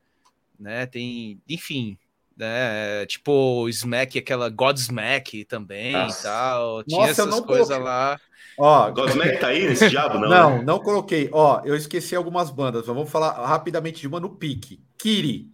[0.59, 0.85] Né?
[0.85, 1.97] Tem, enfim,
[2.35, 3.05] né?
[3.05, 6.19] Tipo Smack, aquela Godsmack também Nossa.
[6.19, 6.83] e tal.
[6.83, 8.19] Tinha Nossa, essas coisas lá.
[8.57, 10.29] Ó, Godsmack tá aí nesse diabo, não?
[10.29, 10.63] Não, né?
[10.63, 11.29] não coloquei.
[11.31, 12.85] Ó, eu esqueci algumas bandas.
[12.85, 14.81] Vamos falar rapidamente de uma no pique.
[14.97, 15.51] Kiri.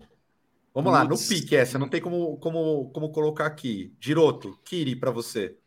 [0.74, 3.94] Vamos lá, no pique essa, não tem como, como, como colocar aqui.
[4.00, 5.58] Giroto, Kiri para você.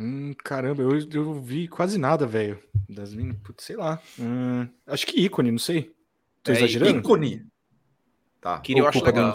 [0.00, 2.58] Hum, caramba, eu, eu vi quase nada, velho.
[2.88, 4.00] Das minas, sei lá.
[4.18, 5.94] Hum, acho que ícone, não sei.
[6.42, 6.98] Tô é, exagerando?
[7.00, 7.46] Ícone.
[8.40, 8.58] Tá.
[8.60, 9.34] Kiri eu acho legal.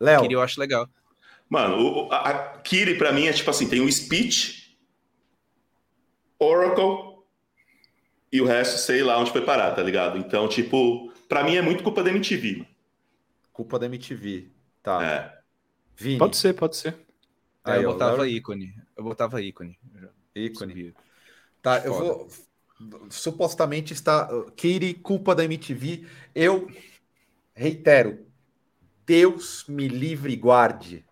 [0.00, 0.22] Léo.
[0.22, 0.88] Kiri eu acho legal.
[1.48, 4.76] Mano, o, a, a Kiri pra mim é tipo assim, tem o Speech,
[6.36, 7.22] Oracle
[8.32, 10.18] e o resto sei lá onde foi parar, tá ligado?
[10.18, 12.66] Então, tipo, pra mim é muito culpa da MTV.
[13.52, 14.48] Culpa da MTV,
[14.82, 15.04] tá.
[15.04, 15.40] É.
[15.96, 16.18] Vini.
[16.18, 16.96] Pode ser, pode ser.
[17.64, 18.74] Aí, eu botava ícone.
[18.96, 19.78] Eu botava ícone.
[20.34, 20.94] Ícone.
[21.62, 22.28] Tá, eu vou.
[23.10, 24.28] Supostamente está.
[24.56, 26.06] Kiri, culpa da MTV.
[26.34, 26.70] Eu
[27.54, 28.26] reitero.
[29.04, 31.04] Deus me livre e guarde.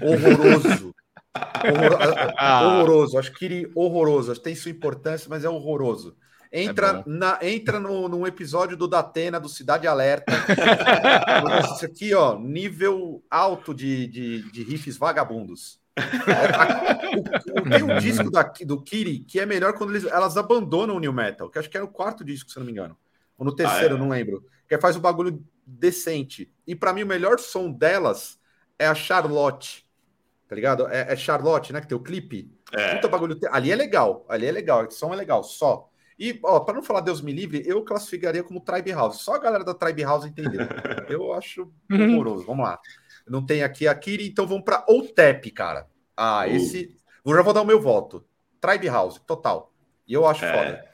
[0.00, 0.94] Horroroso.
[1.64, 2.34] Horror...
[2.36, 2.62] ah.
[2.62, 3.18] Horroroso.
[3.18, 4.34] Acho que horroroso.
[4.40, 6.16] Tem sua importância, mas é horroroso.
[6.52, 10.32] Entra, é na, entra no, num episódio do Datena, do Cidade Alerta.
[11.74, 15.81] Isso aqui, ó, nível alto de, de, de riffs vagabundos
[17.58, 21.00] o, tem um disco da, do Kiri que é melhor quando eles, elas abandonam o
[21.00, 22.96] New Metal, que acho que era o quarto disco, se não me engano.
[23.36, 24.00] Ou no terceiro, ah, é?
[24.00, 24.44] não lembro.
[24.68, 26.52] Que faz um bagulho decente.
[26.66, 28.38] E para mim, o melhor som delas
[28.78, 29.86] é a Charlotte.
[30.48, 30.86] Tá ligado?
[30.88, 31.80] É, é, Charlotte, né?
[31.80, 32.52] Que tem o clipe.
[32.72, 32.94] É.
[32.94, 33.38] Puta bagulho.
[33.50, 34.24] Ali é legal.
[34.28, 34.80] Ali é legal.
[34.80, 35.42] A edição é legal.
[35.42, 35.88] Só.
[36.18, 39.22] E, ó, para não falar Deus me livre, eu classificaria como Tribe House.
[39.22, 40.60] Só a galera da Tribe House entendeu.
[41.08, 42.14] eu acho uhum.
[42.14, 42.44] horroroso.
[42.44, 42.78] Vamos lá.
[43.28, 45.86] Não tem aqui a Kiri, então vamos para OTEP, cara.
[46.16, 46.50] Ah, uh.
[46.50, 46.96] esse.
[47.24, 48.24] Eu já vou dar o meu voto.
[48.60, 49.72] Tribe House, total.
[50.06, 50.52] E eu acho é.
[50.52, 50.84] foda.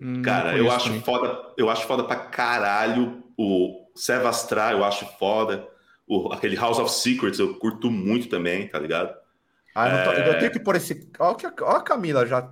[0.00, 1.54] Hum, cara, eu acho foda.
[1.56, 5.68] Eu acho foda pra caralho o Sevastra, eu acho foda.
[6.06, 9.14] O, aquele House of Secrets eu curto muito também, tá ligado?
[9.74, 10.28] Ah, eu, é...
[10.28, 11.10] eu tenho que pôr esse.
[11.18, 12.48] Olha a Camila já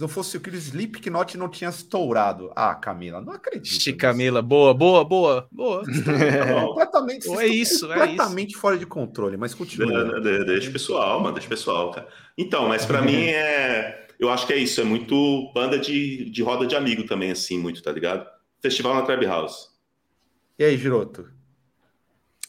[0.00, 2.50] se não fosse aquele Slipknot não tinha estourado.
[2.56, 3.70] Ah, Camila, não acredito.
[3.70, 5.82] Ixi, Camila, boa, boa, boa, boa.
[6.10, 8.60] É, completamente, é isso, completamente é isso.
[8.60, 10.20] fora de controle, mas continua.
[10.20, 12.08] De, de, deixa pessoal, mano, deixa pessoal, cara.
[12.36, 16.42] Então, mas para mim é, eu acho que é isso, é muito banda de, de
[16.42, 18.26] roda de amigo também, assim, muito, tá ligado?
[18.62, 19.68] Festival na Trap House.
[20.58, 21.28] E aí, Giroto?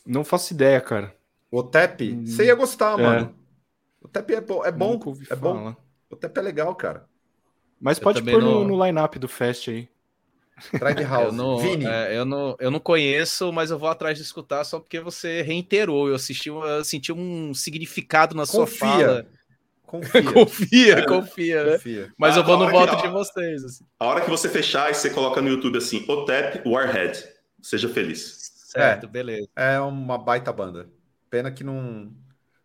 [0.06, 1.14] Não faço ideia, cara.
[1.52, 3.04] O Tep, hum, você ia gostar, é.
[3.04, 3.36] mano.
[4.02, 5.00] O Tep é bom, é bom,
[5.30, 5.76] é bom.
[6.10, 7.11] O Tep é legal, cara.
[7.82, 9.90] Mas eu pode pôr no, no line-up do Fest aí.
[10.70, 11.26] Tribe House.
[11.28, 11.60] eu, não,
[11.90, 15.42] é, eu, não, eu não conheço, mas eu vou atrás de escutar só porque você
[15.42, 16.08] reiterou.
[16.08, 18.68] Eu, assisti, eu senti um significado na confia.
[18.68, 19.28] sua fala.
[19.82, 21.72] Confia, confia, confia, né?
[21.74, 22.14] Confia.
[22.18, 23.66] Mas eu vou no voto que, de vocês.
[23.66, 23.84] Assim.
[24.00, 27.22] A hora que você fechar e você coloca no YouTube assim, Otep Warhead.
[27.62, 28.52] Seja feliz.
[28.68, 29.50] Certo, é, beleza.
[29.56, 30.88] É uma baita banda.
[31.30, 32.14] Pena que não.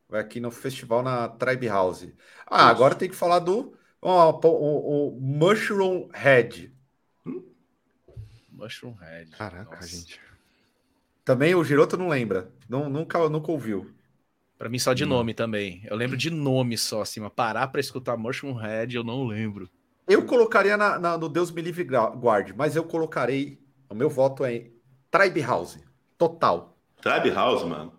[0.08, 2.06] Vai aqui no festival na Tribe House.
[2.46, 2.70] Ah, Isso.
[2.70, 3.76] agora tem que falar do
[4.06, 6.72] o, o, o Mushroom Head.
[8.52, 9.30] Mushroom Head.
[9.32, 9.88] Caraca, Nossa.
[9.88, 10.20] gente.
[11.24, 12.50] Também o Giroto não lembra.
[12.68, 13.90] Não, nunca, nunca ouviu.
[14.56, 15.08] Para mim, só de hum.
[15.08, 15.82] nome também.
[15.84, 19.68] Eu lembro de nome só, assim, mas parar para escutar Mushroom Head eu não lembro.
[20.08, 23.60] Eu colocaria na, na, no Deus Me Livre Guard, mas eu colocarei.
[23.90, 24.70] O meu voto é
[25.10, 25.78] Tribe House.
[26.16, 26.76] Total.
[27.00, 27.92] Tribe House, mano.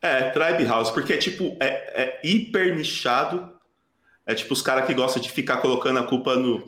[0.00, 3.59] É, Tribe House, porque é tipo, é, é hiper nichado
[4.30, 6.64] é tipo os caras que gostam de ficar colocando a culpa no,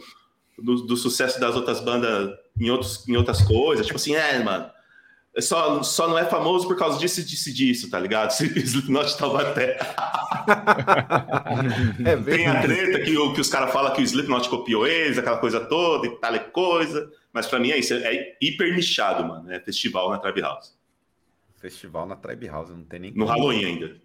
[0.59, 3.87] do, do, sucesso das outras bandas em, outros, em outras coisas.
[3.87, 4.69] Tipo assim, é, mano,
[5.35, 8.33] é só, só não é famoso por causa disso, disso disso, tá ligado?
[8.35, 9.79] Slipknot Taubaté.
[12.05, 15.39] é Tem a treta que, que os caras falam que o Slipknot copiou eles, aquela
[15.39, 17.13] coisa toda e tal e coisa.
[17.33, 19.53] Mas pra mim é isso, é hiper nichado, mano.
[19.53, 20.77] É festival na Tribe House.
[21.61, 23.13] Festival na Tribe House, não tem nem.
[23.13, 24.03] No Halloween ainda.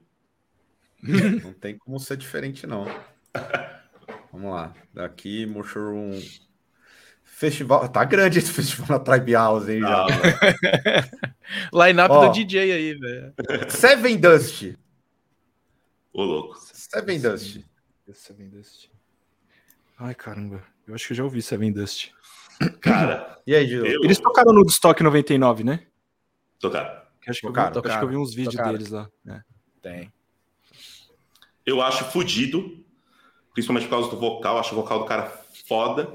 [1.02, 2.86] Não tem como ser diferente, não.
[4.32, 4.74] Vamos lá.
[4.94, 6.20] Daqui, Mushroom.
[7.24, 7.88] Festival.
[7.90, 9.82] Tá grande esse festival na Tribe House, hein?
[9.82, 10.06] Já.
[11.86, 13.34] Line-up do DJ aí, velho.
[13.70, 14.76] Seven Dust.
[16.14, 16.58] Ô, louco.
[16.60, 17.60] Seven Dust.
[18.14, 18.90] Seven Dust.
[20.00, 20.64] Ai, caramba.
[20.88, 22.12] Eu acho que eu já ouvi Seven Dust.
[22.82, 23.40] Cara.
[23.46, 23.86] e aí, Gil?
[23.86, 25.86] Eles tocaram no Stock 99, né?
[26.60, 27.02] Tocaram.
[27.28, 27.96] Acho que, tocaram, eu, vi, tocaram.
[27.96, 28.74] acho que eu vi uns vídeos tocaram.
[28.74, 29.10] deles lá.
[29.28, 29.42] É.
[29.82, 30.14] Tem.
[31.66, 32.84] Eu acho fodido,
[33.58, 35.34] principalmente por causa do vocal, acho o vocal do cara
[35.68, 36.08] foda.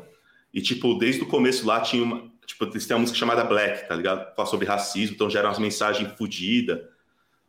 [0.55, 2.31] E, tipo, desde o começo lá tinha uma.
[2.47, 4.32] Tipo, eles têm uma música chamada Black, tá ligado?
[4.36, 6.78] Fala sobre racismo, então gera umas mensagens fodidas.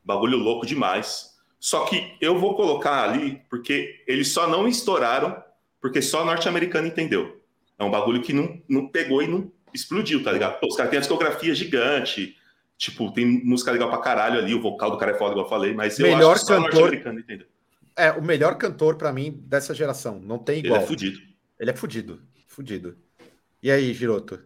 [0.03, 1.36] Bagulho louco demais.
[1.60, 5.41] Só que eu vou colocar ali porque eles só não estouraram
[5.80, 7.40] porque só norte-americano entendeu.
[7.78, 10.60] É um bagulho que não, não pegou e não explodiu, tá ligado?
[10.60, 12.36] Pô, os caras têm a discografia gigante.
[12.80, 15.49] Tipo, tem música legal pra caralho ali, o vocal do cara é foda, igual eu
[15.49, 16.74] falei, mas eu Melhor acho que só cantor...
[16.74, 17.52] norte-americano entendeu
[17.95, 20.20] é o melhor cantor para mim dessa geração.
[20.20, 20.76] Não tem igual.
[20.76, 21.20] Ele é fudido.
[21.60, 22.22] Ele é fudido.
[22.48, 22.98] Fudido.
[23.61, 24.40] E aí, Giroto?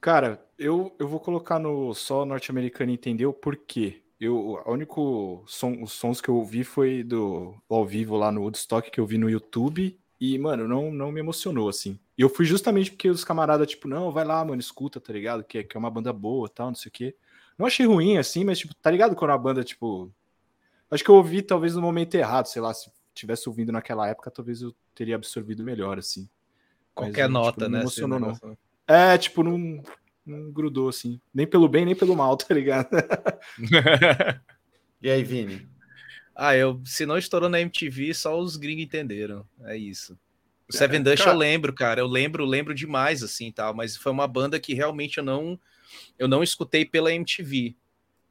[0.00, 4.02] Cara, eu, eu vou colocar no só norte-americano entendeu por quê?
[4.20, 8.42] Eu, o único som, os sons que eu ouvi foi do ao vivo lá no
[8.42, 11.98] Woodstock que eu vi no YouTube e, mano, não, não me emocionou, assim.
[12.16, 15.44] E eu fui justamente porque os camaradas, tipo, não, vai lá, mano, escuta, tá ligado?
[15.44, 17.16] Que, é, que é uma banda boa tal, não sei o quê.
[17.58, 20.10] Não achei ruim, assim, mas, tipo, tá ligado quando a banda, tipo,
[20.90, 24.30] Acho que eu ouvi talvez no momento errado, sei lá, se tivesse ouvindo naquela época,
[24.30, 26.28] talvez eu teria absorvido melhor, assim.
[26.94, 27.76] Qualquer Mas, nota, tipo, não né?
[27.76, 28.58] Não emocionou, não.
[28.86, 29.82] É, tipo, não,
[30.24, 31.20] não grudou, assim.
[31.34, 32.88] Nem pelo bem, nem pelo mal, tá ligado?
[35.02, 35.68] e aí, Vini?
[36.34, 39.46] Ah, eu, se não estourou na MTV, só os gringos entenderam.
[39.64, 40.18] É isso.
[40.68, 41.34] O Seven é, Dust cara...
[41.34, 42.00] eu lembro, cara.
[42.00, 43.72] Eu lembro, lembro demais, assim, tal.
[43.72, 45.58] Mas foi uma banda que realmente eu não,
[46.18, 47.74] eu não escutei pela MTV.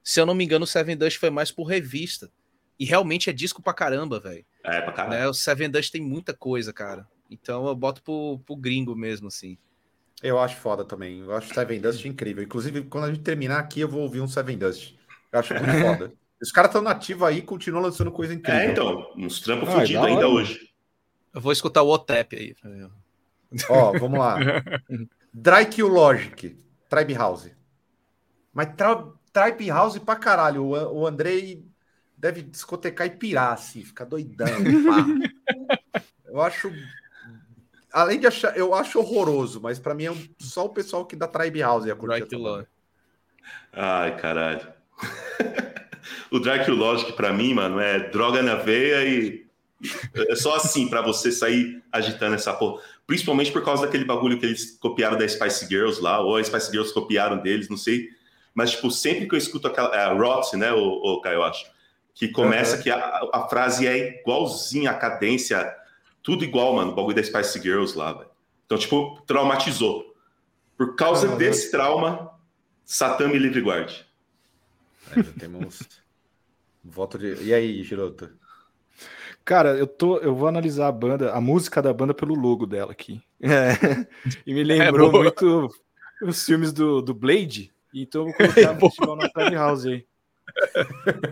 [0.03, 2.31] Se eu não me engano, o Seven Dust foi mais por revista.
[2.79, 4.45] E realmente é disco pra caramba, velho.
[4.63, 5.15] É, pra caramba.
[5.15, 5.27] Né?
[5.27, 7.07] O Seven Dust tem muita coisa, cara.
[7.29, 9.57] Então eu boto pro, pro gringo mesmo, assim.
[10.21, 11.19] Eu acho foda também.
[11.19, 12.43] Eu acho Seven Dust incrível.
[12.43, 14.95] Inclusive, quando a gente terminar aqui, eu vou ouvir um Seven Dust.
[15.31, 16.13] Eu acho muito foda.
[16.41, 18.61] Os caras estão nativos aí e continuam lançando coisa incrível.
[18.61, 20.69] É, então, uns trampos ah, fodidos ainda hoje.
[21.33, 22.55] Eu vou escutar o OTEP aí.
[23.69, 24.37] Ó, vamos lá.
[25.33, 26.57] Dry Kill Logic,
[26.89, 27.51] Tribe House.
[28.53, 30.63] Mas tra Tribe House pra caralho.
[30.63, 31.65] O, o Andrei
[32.17, 34.47] deve discotecar e pirar, assim, ficar doidão.
[36.25, 36.71] eu acho.
[37.91, 41.27] Além de achar, eu acho horroroso, mas pra mim é só o pessoal que da
[41.27, 42.21] Tribe House ia curtir.
[42.21, 42.67] Right banda.
[43.71, 44.67] Ai, caralho.
[46.31, 49.45] o Dark Logic pra mim, mano, é droga na veia e
[50.15, 52.81] é só assim pra você sair agitando essa porra.
[53.07, 56.71] Principalmente por causa daquele bagulho que eles copiaram da Spice Girls lá, ou a Spice
[56.71, 58.09] Girls copiaram deles, não sei.
[58.53, 59.93] Mas, tipo, sempre que eu escuto aquela.
[59.95, 61.65] É, a Roxy, né, o, o Caio, eu acho.
[62.15, 62.81] Que começa Uhum.
[62.83, 65.71] que a, a frase é igualzinha, a cadência,
[66.23, 68.29] tudo igual, mano, o bagulho da Spice Girls lá, velho.
[68.65, 70.15] Então, tipo, traumatizou.
[70.77, 71.37] Por causa Caramba.
[71.39, 72.31] desse trauma,
[72.83, 74.05] Satã me livre e guarde.
[75.11, 75.79] Aí já temos
[76.83, 77.35] voto de.
[77.43, 78.29] E aí, Giroto?
[79.43, 82.91] Cara, eu tô, eu vou analisar a banda, a música da banda pelo logo dela
[82.91, 83.21] aqui.
[83.41, 84.07] É,
[84.47, 85.23] e me lembrou boa.
[85.25, 85.69] muito
[86.23, 87.71] os filmes do, do Blade.
[87.93, 90.05] Então eu vou colocar o festival na House aí.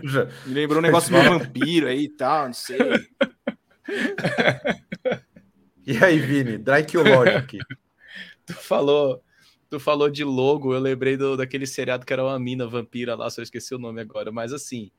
[0.02, 2.78] Já- Me lembrou um negócio meio vampiro aí e tal, não sei.
[5.86, 6.56] E aí, Vini?
[6.56, 7.58] Drake Logic.
[8.46, 9.22] Tu falou,
[9.68, 13.28] tu falou de logo, eu lembrei do, daquele seriado que era uma mina vampira lá,
[13.28, 14.90] só esqueci o nome agora, mas assim.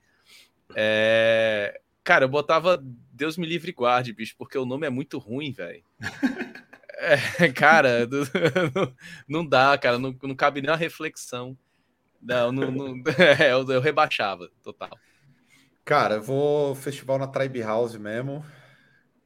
[0.76, 2.80] é, Cara, eu botava
[3.12, 5.84] Deus me livre e guarde, bicho, porque o nome é muito ruim, velho.
[6.98, 8.24] É, cara, do-
[8.74, 8.96] não,
[9.28, 11.56] não dá, cara, não, não cabe nem uma reflexão.
[12.26, 13.04] Não, não, não-
[13.40, 14.90] é, eu, eu rebaixava, total.
[15.84, 18.44] Cara, eu vou festival na Tribe House mesmo,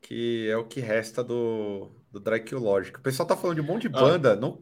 [0.01, 2.97] que é o que resta do, do Drake Logic.
[2.97, 4.01] O pessoal tá falando de um monte de Ah.
[4.01, 4.35] banda.
[4.35, 4.61] Não...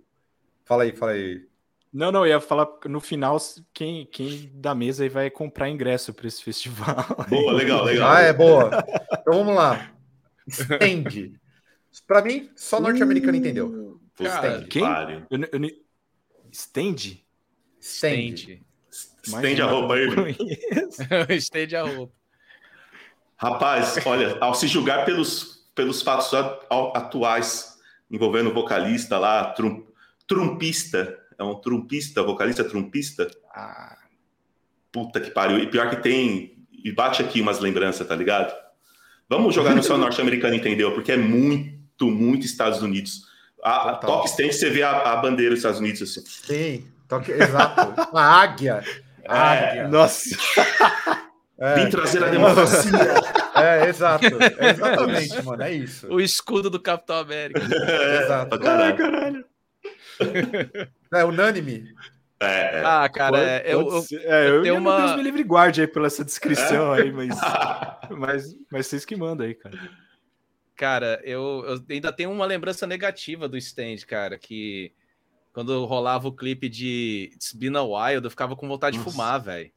[0.64, 1.48] Fala aí, fala aí.
[1.92, 3.38] Não, não, eu ia falar no final
[3.74, 6.96] quem, quem da mesa aí vai comprar ingresso para esse festival.
[7.30, 8.12] Boa, legal, legal.
[8.12, 8.70] Ah, é boa.
[9.20, 9.92] Então vamos lá.
[10.48, 11.34] Stand.
[12.06, 14.00] Pra mim, só norte-americano entendeu.
[14.14, 14.84] Puta Cara, que quem?
[15.30, 15.70] Eu, eu,
[16.52, 17.18] Stand?
[17.80, 18.62] Estende.
[19.24, 20.36] Estende a roupa aí.
[21.36, 22.14] Estende a roupa.
[23.38, 26.34] Rapaz, olha, ao se julgar pelos, pelos fatos
[26.96, 27.78] atuais
[28.10, 29.86] envolvendo o vocalista lá, trum,
[30.26, 33.98] trumpista, é um trumpista, vocalista trumpista, Ah,
[34.92, 35.60] puta que pariu.
[35.60, 38.56] E pior que tem, e bate aqui umas lembranças, tá ligado?
[39.30, 40.94] Vamos jogar no céu norte-americano, entendeu?
[40.94, 43.28] Porque é muito, muito Estados Unidos.
[43.64, 46.24] A, a top stand, você vê a, a bandeira dos Estados Unidos assim.
[46.26, 48.10] Sim, toque, exato.
[48.12, 48.84] Uma águia.
[49.28, 49.88] Águia.
[49.88, 50.30] nossa.
[51.60, 52.92] É, Vim trazer a democracia.
[53.56, 54.26] é, exato.
[54.60, 55.64] É exatamente, mano.
[55.64, 56.08] É isso.
[56.08, 57.60] O escudo do Capitão América.
[57.62, 58.60] É, Exato.
[58.60, 58.96] caralho.
[58.98, 59.46] caralho.
[61.14, 61.86] É unânime.
[62.40, 62.84] É, é.
[62.86, 64.22] Ah, cara, é, eu, Pode eu- ser.
[64.26, 67.30] É, eu, eu tenho uma- Deus me livre guarde aí pela essa descrição aí, mas,
[68.12, 69.78] mas, mas vocês que mandam aí, cara.
[70.76, 74.92] Cara, eu, eu ainda tenho uma lembrança negativa do stand, cara, que
[75.58, 79.10] quando rolava o clipe de It's Been a While, eu ficava com vontade de Nossa.
[79.12, 79.72] fumar, velho.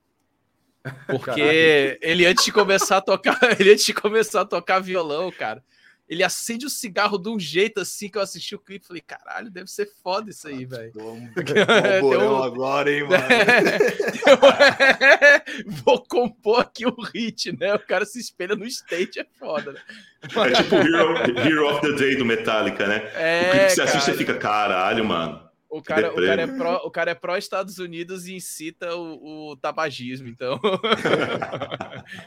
[1.07, 1.99] Porque Caralho.
[2.03, 5.65] ele antes de começar a tocar, ele antes de começar a tocar violão, cara,
[6.07, 9.51] ele acende o cigarro de um jeito assim que eu assisti o clipe, falei, caralho,
[9.51, 10.93] deve ser foda isso aí, velho.
[10.93, 11.31] Tem um-
[12.45, 13.05] agora, hein,
[15.83, 17.75] Vou compor aqui o hit, né?
[17.75, 19.81] O cara se espelha no stage, é foda, né?
[20.25, 22.99] É tipo Hero, Hero of the Day do Metallica, né?
[22.99, 24.13] o É, clipe que você assiste, cara.
[24.13, 25.49] você fica, caralho, mano.
[25.71, 29.57] O cara, o, cara é pró, o cara é pró-Estados Unidos e incita o, o
[29.57, 30.61] tabagismo, então.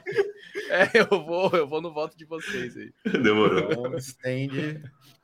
[0.70, 2.92] é, eu vou, eu vou no voto de vocês aí.
[3.22, 3.72] Demorou.
[3.72, 4.82] Então, stand.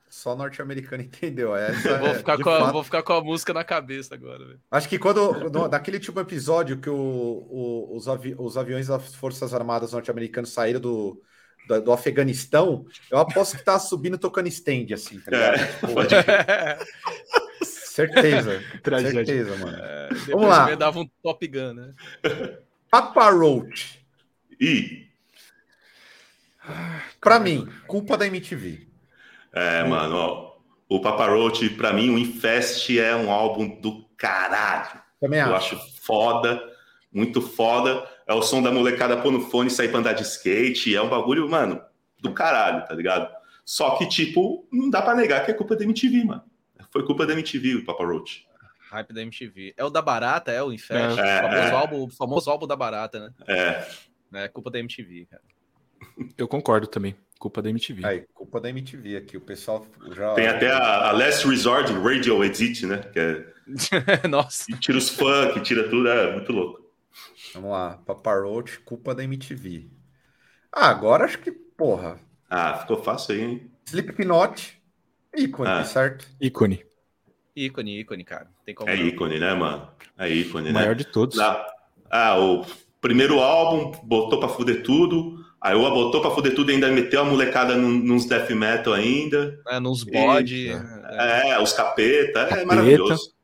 [0.08, 1.54] Só norte-americano entendeu.
[1.54, 2.72] Essa Eu vou, é, ficar de com a, fato.
[2.72, 4.60] vou ficar com a música na cabeça agora, velho.
[4.70, 5.48] Acho que quando.
[5.50, 10.50] no- naquele último episódio que o- o- os, avi- os aviões das Forças Armadas norte-americanas
[10.50, 11.22] saíram do,
[11.68, 15.60] do, do Afeganistão, eu aposto que tá subindo tocando stand, assim, tá ligado?
[15.60, 16.14] É, Tipo, pode
[18.06, 18.62] certeza.
[18.82, 19.24] Tragédia.
[19.24, 19.78] certeza, mano.
[20.26, 20.70] Depois lá.
[20.70, 21.94] eu dava um Top Gun, né?
[22.90, 24.00] Papa Roach.
[24.60, 25.06] E,
[27.20, 28.86] Pra mim, culpa da MTV.
[29.52, 30.56] é, mano, ó,
[30.88, 35.00] o Papa Roach, pra mim, o Infest é um álbum do caralho.
[35.20, 35.74] Também Eu acho.
[35.76, 36.60] acho foda,
[37.12, 38.06] muito foda.
[38.26, 40.94] É o som da molecada pôr no fone e sair pra andar de skate.
[40.94, 41.80] É um bagulho, mano,
[42.20, 43.28] do caralho, tá ligado?
[43.64, 46.42] Só que, tipo, não dá pra negar que é culpa da MTV, mano.
[46.92, 48.46] Foi culpa da MTV, o Papa Roach.
[48.90, 49.74] Hype da MTV.
[49.76, 51.18] É o da Barata, é o Infest?
[51.18, 51.70] É, o famoso, é.
[51.70, 53.30] Álbum, o famoso álbum da Barata, né?
[53.46, 53.88] É,
[54.44, 55.42] É culpa da MTV, cara.
[56.36, 57.14] Eu concordo também.
[57.38, 58.04] Culpa da MTV.
[58.04, 59.36] Aí, culpa da MTV aqui.
[59.36, 60.34] O pessoal já.
[60.34, 62.98] tem até a, a Last Resort Radio Edit, né?
[62.98, 64.66] Que é, Nossa.
[64.66, 66.80] que tira os funk, tira tudo, é muito louco.
[67.54, 67.96] Vamos lá.
[68.04, 69.88] Papa Roach, culpa da MTV.
[70.72, 72.20] Ah, agora acho que, porra.
[72.48, 73.70] Ah, ficou fácil aí, hein?
[73.86, 74.79] Slipknot,
[75.36, 75.84] ícone, Ah.
[75.84, 76.26] certo?
[76.40, 76.84] Ícone.
[77.54, 78.48] Ícone, ícone, cara.
[78.64, 79.06] Tem como É não.
[79.06, 79.88] ícone, né, mano?
[80.18, 80.80] É ícone, O né?
[80.80, 81.36] maior de todos.
[81.36, 81.66] Dá-
[82.10, 82.64] Ah, o
[83.00, 85.44] primeiro álbum, botou pra fuder tudo.
[85.60, 88.92] Aí o botou pra fuder tudo e ainda meteu a molecada num, nos death metal
[88.94, 89.60] ainda.
[89.68, 90.70] É, nos bode.
[90.70, 93.34] É, é, os capeta, é maravilhoso.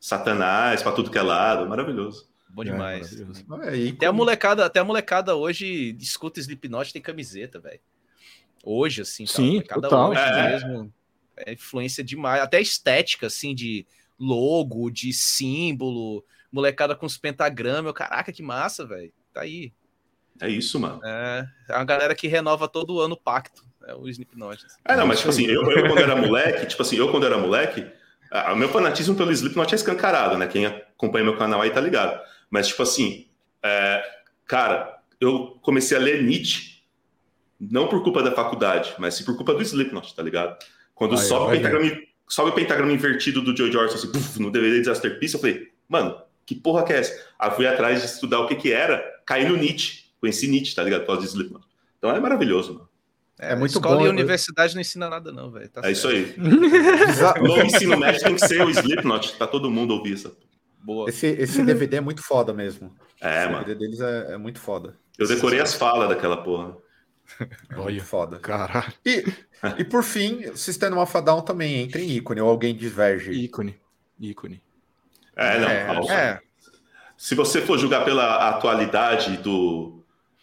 [0.00, 2.28] Satanás pra tudo que é lado, maravilhoso.
[2.48, 3.20] Bom demais.
[3.20, 7.80] É, até, a molecada, até a molecada hoje escuta Slipknot tem camiseta, velho.
[8.64, 9.32] Hoje, assim, tá?
[9.32, 10.10] Sim, total.
[10.10, 10.50] Hoje É.
[10.50, 10.92] mesmo.
[11.46, 12.42] É influência demais.
[12.42, 13.86] Até a estética, assim, de
[14.18, 17.92] logo, de símbolo, molecada com os pentagramas.
[17.92, 19.12] Caraca, que massa, velho.
[19.32, 19.72] Tá aí.
[20.40, 21.00] É isso, mano.
[21.04, 23.66] É, é uma galera que renova todo ano o pacto.
[23.86, 24.64] É o Slipknot.
[24.66, 24.78] assim.
[24.84, 27.38] É, não, mas tipo assim, eu, eu quando era moleque, tipo assim, eu quando era
[27.38, 27.86] moleque,
[28.52, 30.46] o meu fanatismo pelo Slipknot é escancarado, né?
[30.46, 32.20] Quem acompanha meu canal aí tá ligado.
[32.50, 33.26] Mas, tipo assim,
[33.62, 34.02] é,
[34.46, 36.82] cara, eu comecei a ler Nietzsche,
[37.58, 40.58] não por culpa da faculdade, mas sim por culpa do Slipknot, tá ligado?
[40.98, 41.96] Quando Aí, sobe, o pentagrama,
[42.28, 45.68] sobe o pentagrama invertido do Joe Jordan, assim, puf, no DVD Disaster Piece, eu falei,
[45.88, 47.16] mano, que porra que é essa?
[47.38, 50.82] Aí fui atrás de estudar o que que era, caí no Nietzsche, conheci Nietzsche, tá
[50.82, 51.00] ligado?
[51.02, 51.64] Por causa do Slipknot.
[51.98, 52.88] Então é maravilhoso, mano.
[53.40, 55.68] É muito escola bom, e eu- universidade não ensina nada, não, velho.
[55.68, 56.40] Tá É isso certo.
[56.42, 57.06] aí.
[57.06, 60.36] Desa- No ensino médio tem que ser o Slipknot, pra todo mundo ouvir isso.
[60.82, 61.08] Boa.
[61.08, 62.92] Esse, esse DVD é muito foda mesmo.
[63.20, 63.64] É, o mano.
[63.64, 64.96] DVD deles é, é muito foda.
[65.16, 66.76] Eu decorei as falas daquela porra.
[67.70, 68.02] É Olha.
[68.02, 68.38] foda.
[68.38, 68.92] Caralho.
[69.04, 69.24] E,
[69.78, 73.32] e por fim, System of a Down também entra em ícone, ou alguém diverge.
[73.32, 73.78] Ícone.
[74.18, 74.62] Ícone.
[75.36, 75.68] É, não.
[76.10, 76.40] É, é.
[77.16, 80.02] Se você for julgar pela atualidade do,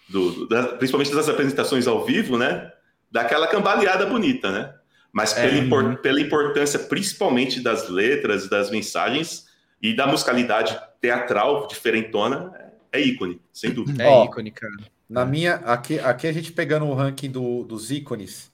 [0.10, 0.48] do,
[0.78, 2.72] principalmente das apresentações ao vivo, né?
[3.12, 4.74] Dá aquela cambaleada bonita, né?
[5.12, 5.96] Mas É, pela, impor- uhum.
[5.96, 9.46] pela importância, principalmente das letras, das mensagens
[9.82, 12.52] e da musicalidade teatral diferentona,
[12.92, 14.04] é, é ícone, sem dúvida.
[14.04, 14.74] É Ó, ícone, cara.
[15.10, 18.52] Na minha, aqui, aqui a gente pegando o ranking do- dos ícones,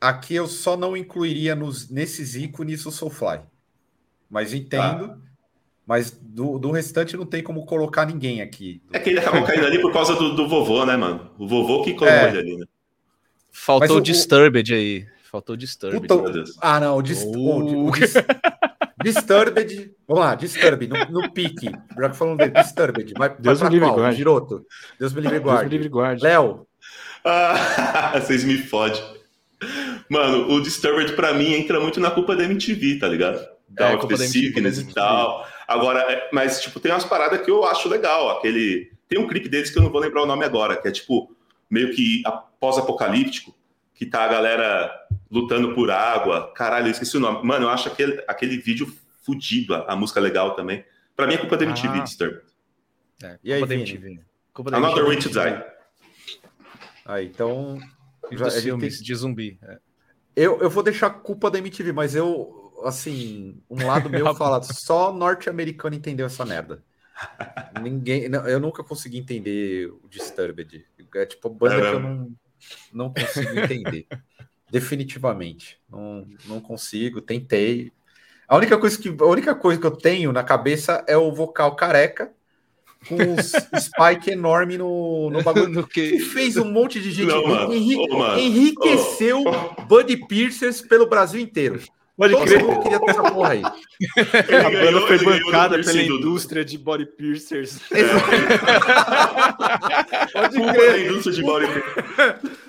[0.00, 3.40] aqui eu só não incluiria nos, nesses ícones o Soulfly.
[4.28, 5.20] Mas entendo.
[5.86, 8.82] Mas do, do restante não tem como colocar ninguém aqui.
[8.92, 11.30] É que ele acabou caindo ali por causa do, do vovô, né, mano?
[11.38, 12.28] O vovô que colocou É.
[12.28, 12.66] ele ali, né?
[13.50, 15.06] Faltou o- o Disturbed aí.
[15.30, 16.00] Faltou o Disturbed.
[16.00, 16.56] Puta, meu Deus.
[16.60, 18.12] Ah, não, o, Dist o- o Dis-
[19.02, 19.92] Disturbed.
[20.06, 21.70] Vamos lá, Disturbed, no, no pique.
[21.98, 23.12] Já que falando dele, Disturbed.
[23.16, 23.98] Vai, vai Deus pra me livre qual?
[23.98, 24.16] guarde.
[24.16, 24.66] Giroto.
[24.98, 25.70] Deus me livre e Deus me guarde.
[25.70, 26.22] livre guarde.
[26.22, 26.66] Léo,
[27.24, 29.02] Ah, vocês me fodem.
[30.08, 33.44] Mano, o Disturbed pra mim entra muito na culpa da MTV, tá ligado?
[33.68, 35.46] Da É, culpa the da MTV, e tal.
[35.66, 38.30] Agora, é, mas tipo, tem umas paradas que eu acho legal.
[38.30, 38.90] Aquele.
[39.08, 41.34] Tem um clipe deles que eu não vou lembrar o nome agora, que é tipo,
[41.70, 42.22] meio que
[42.60, 43.54] pós-apocalíptico,
[43.98, 44.90] que tá a galera
[45.30, 46.52] lutando por água.
[46.54, 47.44] Caralho, eu esqueci o nome.
[47.44, 48.86] Mano, eu acho aquele, aquele vídeo
[49.24, 50.84] fudido, a, a música legal também.
[51.16, 52.02] Pra mim é culpa da MTV, Ah.
[52.04, 52.42] Disturbed.
[53.22, 53.80] É, E aí, culpa da?
[53.80, 54.20] MTV.
[54.54, 55.04] Culpa da Another.
[55.04, 55.64] Way to Die.
[57.04, 57.78] aí, então.
[58.32, 59.58] Já- a filmes tem- de zumbi.
[59.62, 59.78] é.
[60.36, 64.62] Eu, eu vou deixar a culpa da MTV, mas eu, assim, um lado meu fala,
[64.62, 66.80] só norte-americano entendeu essa merda.
[67.82, 70.86] Ninguém, não, eu nunca consegui entender o Disturbed.
[71.16, 72.30] É tipo banda É que eu não,
[72.92, 74.06] não consigo entender.
[74.70, 75.78] Definitivamente.
[75.88, 77.90] Não, não consigo, tentei.
[78.46, 81.74] A única, coisa que, a única coisa que eu tenho na cabeça é o vocal
[81.74, 82.32] careca
[83.06, 83.52] com os
[83.84, 85.68] spike enorme no, no bagulho.
[85.68, 87.74] No que fez um monte de gente Não, mano.
[87.74, 89.44] enriqueceu
[89.86, 91.80] Buddy Piercers pelo Brasil inteiro.
[92.18, 92.62] Pode Todo crer.
[92.64, 93.62] mundo queria ter essa porra aí.
[93.62, 97.78] Ele A ganhou- banda foi do bancada pela do- indústria de body piercers.
[100.32, 101.06] Pode Culpa da crer.
[101.06, 101.66] indústria de body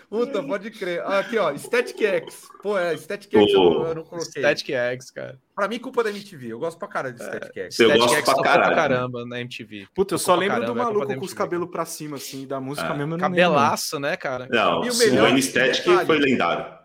[0.09, 1.01] Puta, pode crer.
[1.05, 2.47] Ah, Aqui, ó, Static X.
[2.63, 4.41] Pô, é, Static X eu, não- eu não coloquei.
[4.41, 5.37] Static X, cara.
[5.55, 6.47] Pra mim, culpa da MTV.
[6.51, 7.79] Eu gosto pra caralho de Static X.
[7.79, 8.75] Eu Static gosto X pra tocou caralho.
[8.75, 9.85] caramba na MTV.
[9.93, 11.85] Puta, eu Tocou só pra lembro do caramba, é culpa maluco com os cabelos pra
[11.85, 12.93] cima, assim, da música Ah.
[12.95, 13.17] mesmo.
[13.19, 14.47] Cabelaço, né, cara?
[14.49, 16.05] Não, E o o melhor- N-Static detalhe.
[16.07, 16.78] foi lendário.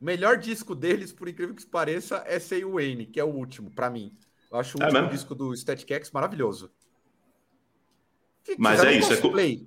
[0.00, 3.70] O melhor disco deles, por incrível que pareça, é Say Wayne, que é o último,
[3.70, 4.12] pra mim.
[4.50, 5.14] Eu acho o É último mesmo?
[5.14, 6.70] disco do Static X maravilhoso.
[8.44, 9.66] Que- Mas é isso, é cosplay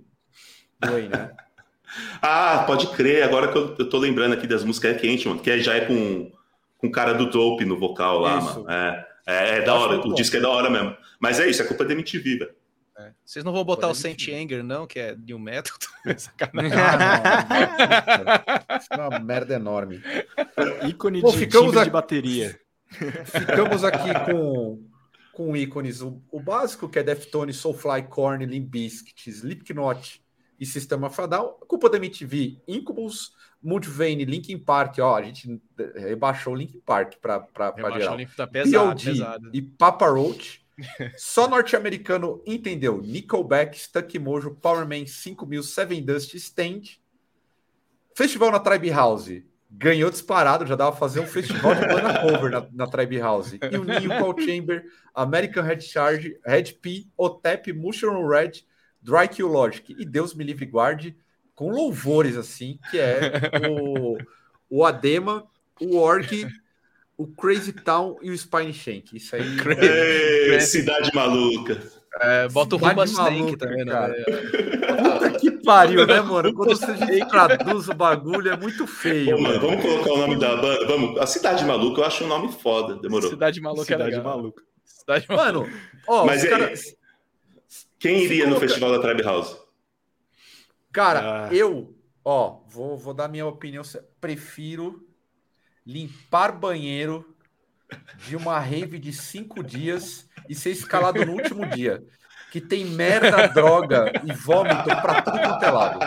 [1.09, 1.31] né?
[2.21, 3.21] Ah, pode crer.
[3.23, 5.41] Agora que eu, eu tô lembrando aqui das músicas é quente, mano.
[5.41, 6.31] Que já é com,
[6.77, 8.63] com o cara do Dope no vocal lá, Isso.
[8.63, 8.69] mano.
[8.71, 9.99] É, é, é da hora.
[9.99, 10.13] O bom.
[10.13, 10.95] disco é da hora mesmo.
[11.19, 12.55] Mas é isso, é culpa da MTV, velho.
[13.07, 13.13] É.
[13.25, 14.27] Vocês não vão botar o Pode Saint.
[14.29, 15.73] Anger, não, que é New Metal?
[16.17, 16.71] Sacanagem.
[16.77, 16.97] Ah,
[18.69, 18.77] não.
[18.77, 20.01] Isso é uma merda enorme.
[20.87, 22.59] Ícone Pô, de ficamos aqui- de bateria.
[23.25, 24.83] Ficamos aqui com,
[25.33, 26.01] com ícones.
[26.01, 30.21] O, o básico, que é Deftones, Soulfly, Korn, Limp Bizkit, Slipknot
[30.59, 31.53] e System of a Down.
[31.67, 33.31] Culpa da MTV, Incubus,
[33.63, 34.97] Mudvayne, Linkin Park.
[34.99, 35.61] Ó, a gente
[35.95, 37.45] rebaixou o Linkin Park para
[37.75, 38.17] Rebaixou geral.
[38.35, 39.49] tá pesado, pesado.
[39.53, 40.60] e Papa Roach.
[41.17, 43.01] Só norte-americano entendeu.
[43.01, 46.81] Nickelback, Stuck Mojo, Power Man 5000, Seven Dust, Stand.
[48.15, 49.43] Festival na Tribe House.
[49.69, 53.53] Ganhou disparado, já dava pra fazer um festival de banda cover na, na Tribe House.
[53.53, 54.83] E o Ninho Call Chamber,
[55.15, 58.51] American Head Charge, Red P, Otep, Mushroom Red,
[59.01, 61.15] Dry Kill Logic e Deus me livre guarde
[61.55, 63.19] com louvores assim, que é
[63.69, 64.17] o,
[64.69, 65.47] o Adema,
[65.79, 66.47] o Org,
[67.21, 69.15] o Crazy Town e o Spine Shank.
[69.15, 69.43] Isso aí.
[70.51, 71.81] Ei, cidade maluca.
[72.19, 73.93] É, bota o Rubas Tank também, né?
[74.09, 76.53] Puta que pariu, né, mano?
[76.53, 79.37] Quando você traduz o bagulho, é muito feio.
[79.37, 80.85] Pô, mano, vamos colocar o nome da banda.
[80.87, 81.17] Vamos.
[81.21, 82.95] A Cidade Maluca eu acho um nome foda.
[82.97, 83.29] Demorou.
[83.29, 84.23] Cidade Maluca Cidade é legal.
[84.23, 84.61] maluca.
[84.83, 85.45] Cidade Maluca.
[85.69, 85.69] Mano,
[86.07, 86.75] ó, Mas os cara- aí?
[87.97, 89.55] Quem iria no festival da Tribe House?
[90.91, 91.53] Cara, Ah.
[91.55, 91.95] eu,
[92.25, 93.83] ó, vou, vou dar minha opinião.
[94.19, 95.07] Prefiro
[95.85, 97.25] limpar banheiro
[98.27, 102.03] de uma rave de cinco dias e ser escalado no último dia.
[102.51, 105.99] Que tem merda, droga e vômito pra tudo quanto é lado.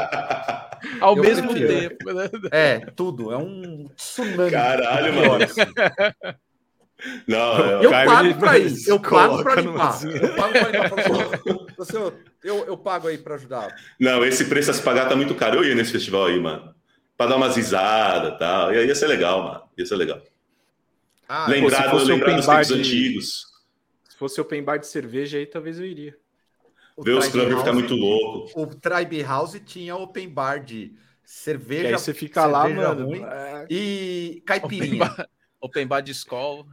[1.00, 1.80] Ao eu mesmo prefiro.
[1.80, 2.30] tempo, né?
[2.50, 3.32] É, tudo.
[3.32, 4.50] É um tsunami.
[4.50, 5.44] Caralho, mano.
[5.44, 5.60] assim.
[7.26, 8.88] Não, Eu Caio, pago pra ir.
[8.88, 10.04] Eu pago pra limpar.
[10.04, 11.74] Eu pago pra limpar.
[11.76, 11.96] Você,
[12.42, 13.74] eu, eu pago aí pra ajudar.
[13.98, 15.56] não, esse preço a se pagar tá muito caro.
[15.56, 16.74] Eu ia nesse festival aí, mano.
[17.16, 18.72] Pra dar umas risadas e tal.
[18.74, 19.62] Ia, ia ser legal, mano.
[19.78, 20.20] Ia ser legal.
[21.28, 23.46] Ah, lembrar se fosse lembrar open dos tempos de- antigos.
[24.08, 26.16] Se fosse open bar de cerveja aí, talvez eu iria.
[26.96, 28.60] o Ver os clubes ficar muito louco.
[28.60, 30.92] O Tribe House tinha open bar de
[31.24, 31.88] cerveja.
[31.88, 33.06] aí você fica lá, mano.
[33.06, 34.98] ruim é, E Open caipirinha.
[35.04, 35.28] bar,
[35.60, 36.64] open bar de escola.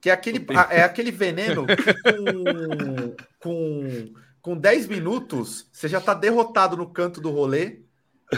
[0.00, 6.14] Que é aquele, é aquele veneno que com, com, com 10 minutos você já tá
[6.14, 7.80] derrotado no canto do rolê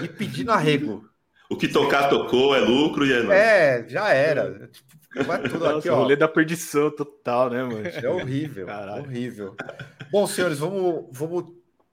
[0.03, 1.07] e pedindo arrego.
[1.55, 3.39] O que tocar, tocou, é lucro e é nóis.
[3.39, 4.69] É, já era.
[4.69, 5.97] Tipo, vai tudo Nossa, aqui, ó.
[5.97, 7.87] rolê da perdição total, né, mano?
[7.87, 9.03] É horrível, Caralho.
[9.05, 9.57] horrível.
[10.11, 11.53] Bom, senhores, vamos, vamos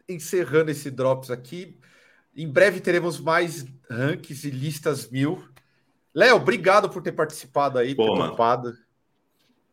[0.09, 1.77] encerrando esse Drops aqui.
[2.35, 5.43] Em breve teremos mais rankings e listas mil.
[6.13, 8.31] Léo, obrigado por ter participado aí, Pô, mano.
[8.31, 8.73] topado.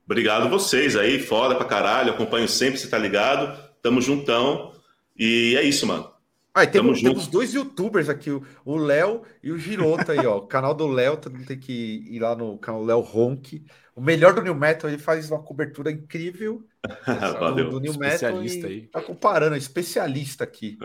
[0.04, 2.12] Obrigado vocês aí, foda pra caralho.
[2.12, 3.58] Acompanho sempre, você tá ligado?
[3.82, 4.72] Tamo juntão.
[5.16, 6.10] E é isso, mano.
[6.54, 10.38] Ah, e temos, temos dois youtubers aqui, o- o Léo e o Girota aí, ó.
[10.38, 13.64] O canal do Léo, todo mundo tem que ir lá no canal Léo Ronk.
[13.94, 16.64] O melhor do New Metal, ele faz uma cobertura incrível
[17.06, 17.70] do, Valeu.
[17.70, 18.86] do New Metal Especialista e aí.
[18.88, 20.78] tá comparando, é especialista aqui.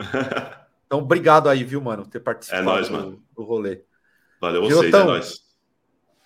[0.86, 3.24] Então, obrigado aí, viu, mano, por ter participado É nóis, do, mano.
[3.36, 3.82] do rolê.
[4.40, 5.40] Valeu vocês, é nóis.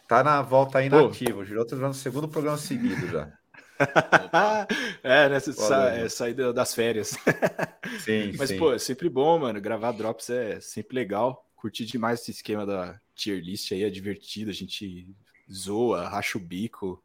[0.10, 1.04] Tá na volta aí Pô.
[1.04, 1.40] nativo.
[1.42, 3.32] O Girota já no segundo programa seguido já.
[5.04, 5.40] é, né?
[5.40, 6.06] Sa Valeu.
[6.06, 7.12] é, sair da- das férias.
[8.04, 8.58] Sim, Mas, sim.
[8.58, 9.62] pô, é sempre bom, mano.
[9.62, 11.46] Gravar drops é sempre legal.
[11.56, 14.52] Curti demais esse esquema da tier list aí, é divertido.
[14.52, 15.08] A gente
[15.52, 17.02] zoa, racha o bico,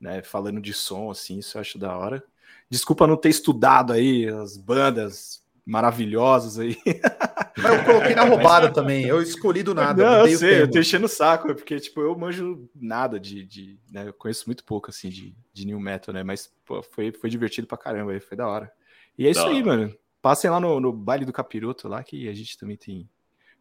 [0.00, 0.22] né?
[0.22, 2.22] Falando de som, assim, isso eu acho da hora.
[2.70, 6.76] Desculpa não ter estudado aí as bandas maravilhosas aí.
[7.56, 9.04] Mas eu coloquei na roubada também.
[9.04, 10.02] Eu escolhi do nada.
[10.02, 13.20] não, eu o sei, eu tô enchendo o saco, é porque, tipo, eu manjo nada
[13.20, 13.44] de.
[13.44, 14.08] de né?
[14.08, 16.22] Eu conheço muito pouco, assim, de, de new metal, né?
[16.22, 18.72] Mas, pô, foi, foi divertido pra caramba aí, foi da hora.
[19.18, 19.66] E é isso Da aí, hora.
[19.66, 19.94] mano.
[20.22, 23.08] Passem lá no, no baile do Capiroto lá, que a gente também tem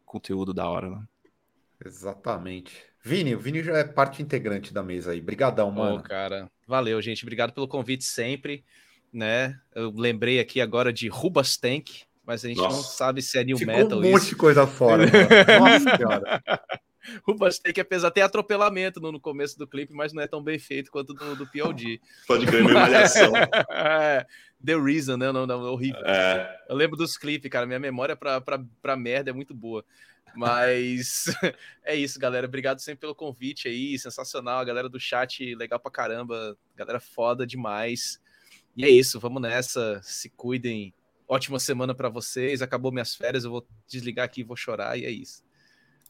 [0.05, 1.03] conteúdo da hora, né?
[1.83, 2.73] Exatamente.
[3.03, 5.21] Vini, o Vini já é parte integrante da mesa aí.
[5.21, 6.03] Brigadão, Ô, mano.
[6.03, 7.23] cara, valeu, gente.
[7.23, 8.63] Obrigado pelo convite sempre,
[9.17, 9.59] né?
[9.73, 12.95] Eu lembrei aqui agora de Rubas Tank, mas a gente não Nossa.
[12.95, 14.29] sabe se é new Ficou metal um monte isso.
[14.29, 15.05] de coisa fora.
[15.05, 16.43] Nossa senhora.
[17.25, 20.59] Rubas Tank, apesar até atropelamento no, no começo do clipe, mas não é tão bem
[20.59, 22.01] feito quanto do, do POD.
[22.27, 23.31] Pode ganhar minha malhação.
[23.71, 24.25] É,
[24.63, 25.31] The Reason, né?
[25.31, 26.05] Não, não, é horrível.
[26.05, 27.65] É, Eu lembro dos clipes, cara.
[27.65, 29.83] Minha memória pra, pra, pra merda é muito boa.
[30.35, 31.25] Mas
[31.83, 32.45] é isso, galera.
[32.45, 33.97] Obrigado sempre pelo convite aí.
[33.97, 34.59] Sensacional.
[34.59, 36.57] A galera do chat, legal pra caramba.
[36.75, 38.19] Galera foda demais.
[38.77, 39.99] E é isso, vamos nessa.
[40.03, 40.93] Se cuidem.
[41.27, 42.61] Ótima semana pra vocês.
[42.61, 43.43] Acabou minhas férias.
[43.43, 44.97] Eu vou desligar aqui vou chorar.
[44.97, 45.43] E é isso.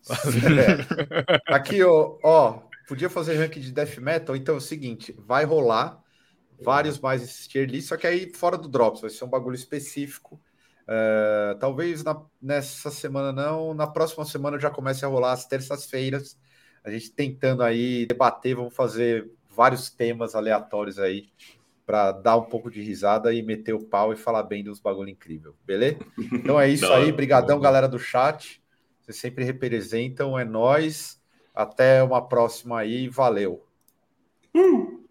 [0.08, 1.54] É.
[1.54, 6.02] Aqui, ó, ó, podia fazer ranking de death metal, então é o seguinte, vai rolar
[6.62, 9.56] vários mais esses tier list, só que aí fora do drops, vai ser um bagulho
[9.56, 10.40] específico.
[10.88, 16.40] É, talvez na- nessa semana não, na próxima semana já comece a rolar as terças-feiras.
[16.84, 21.30] A gente tentando aí debater, vamos fazer vários temas aleatórios aí
[21.88, 25.08] para dar um pouco de risada e meter o pau e falar bem dos bagulho
[25.08, 25.98] incrível, beleza?
[26.34, 28.62] Então é isso aí, brigadão galera do chat.
[29.02, 31.18] Vocês sempre representam, é nós.
[31.56, 33.66] Até uma próxima aí, valeu.
[34.54, 35.07] Uh!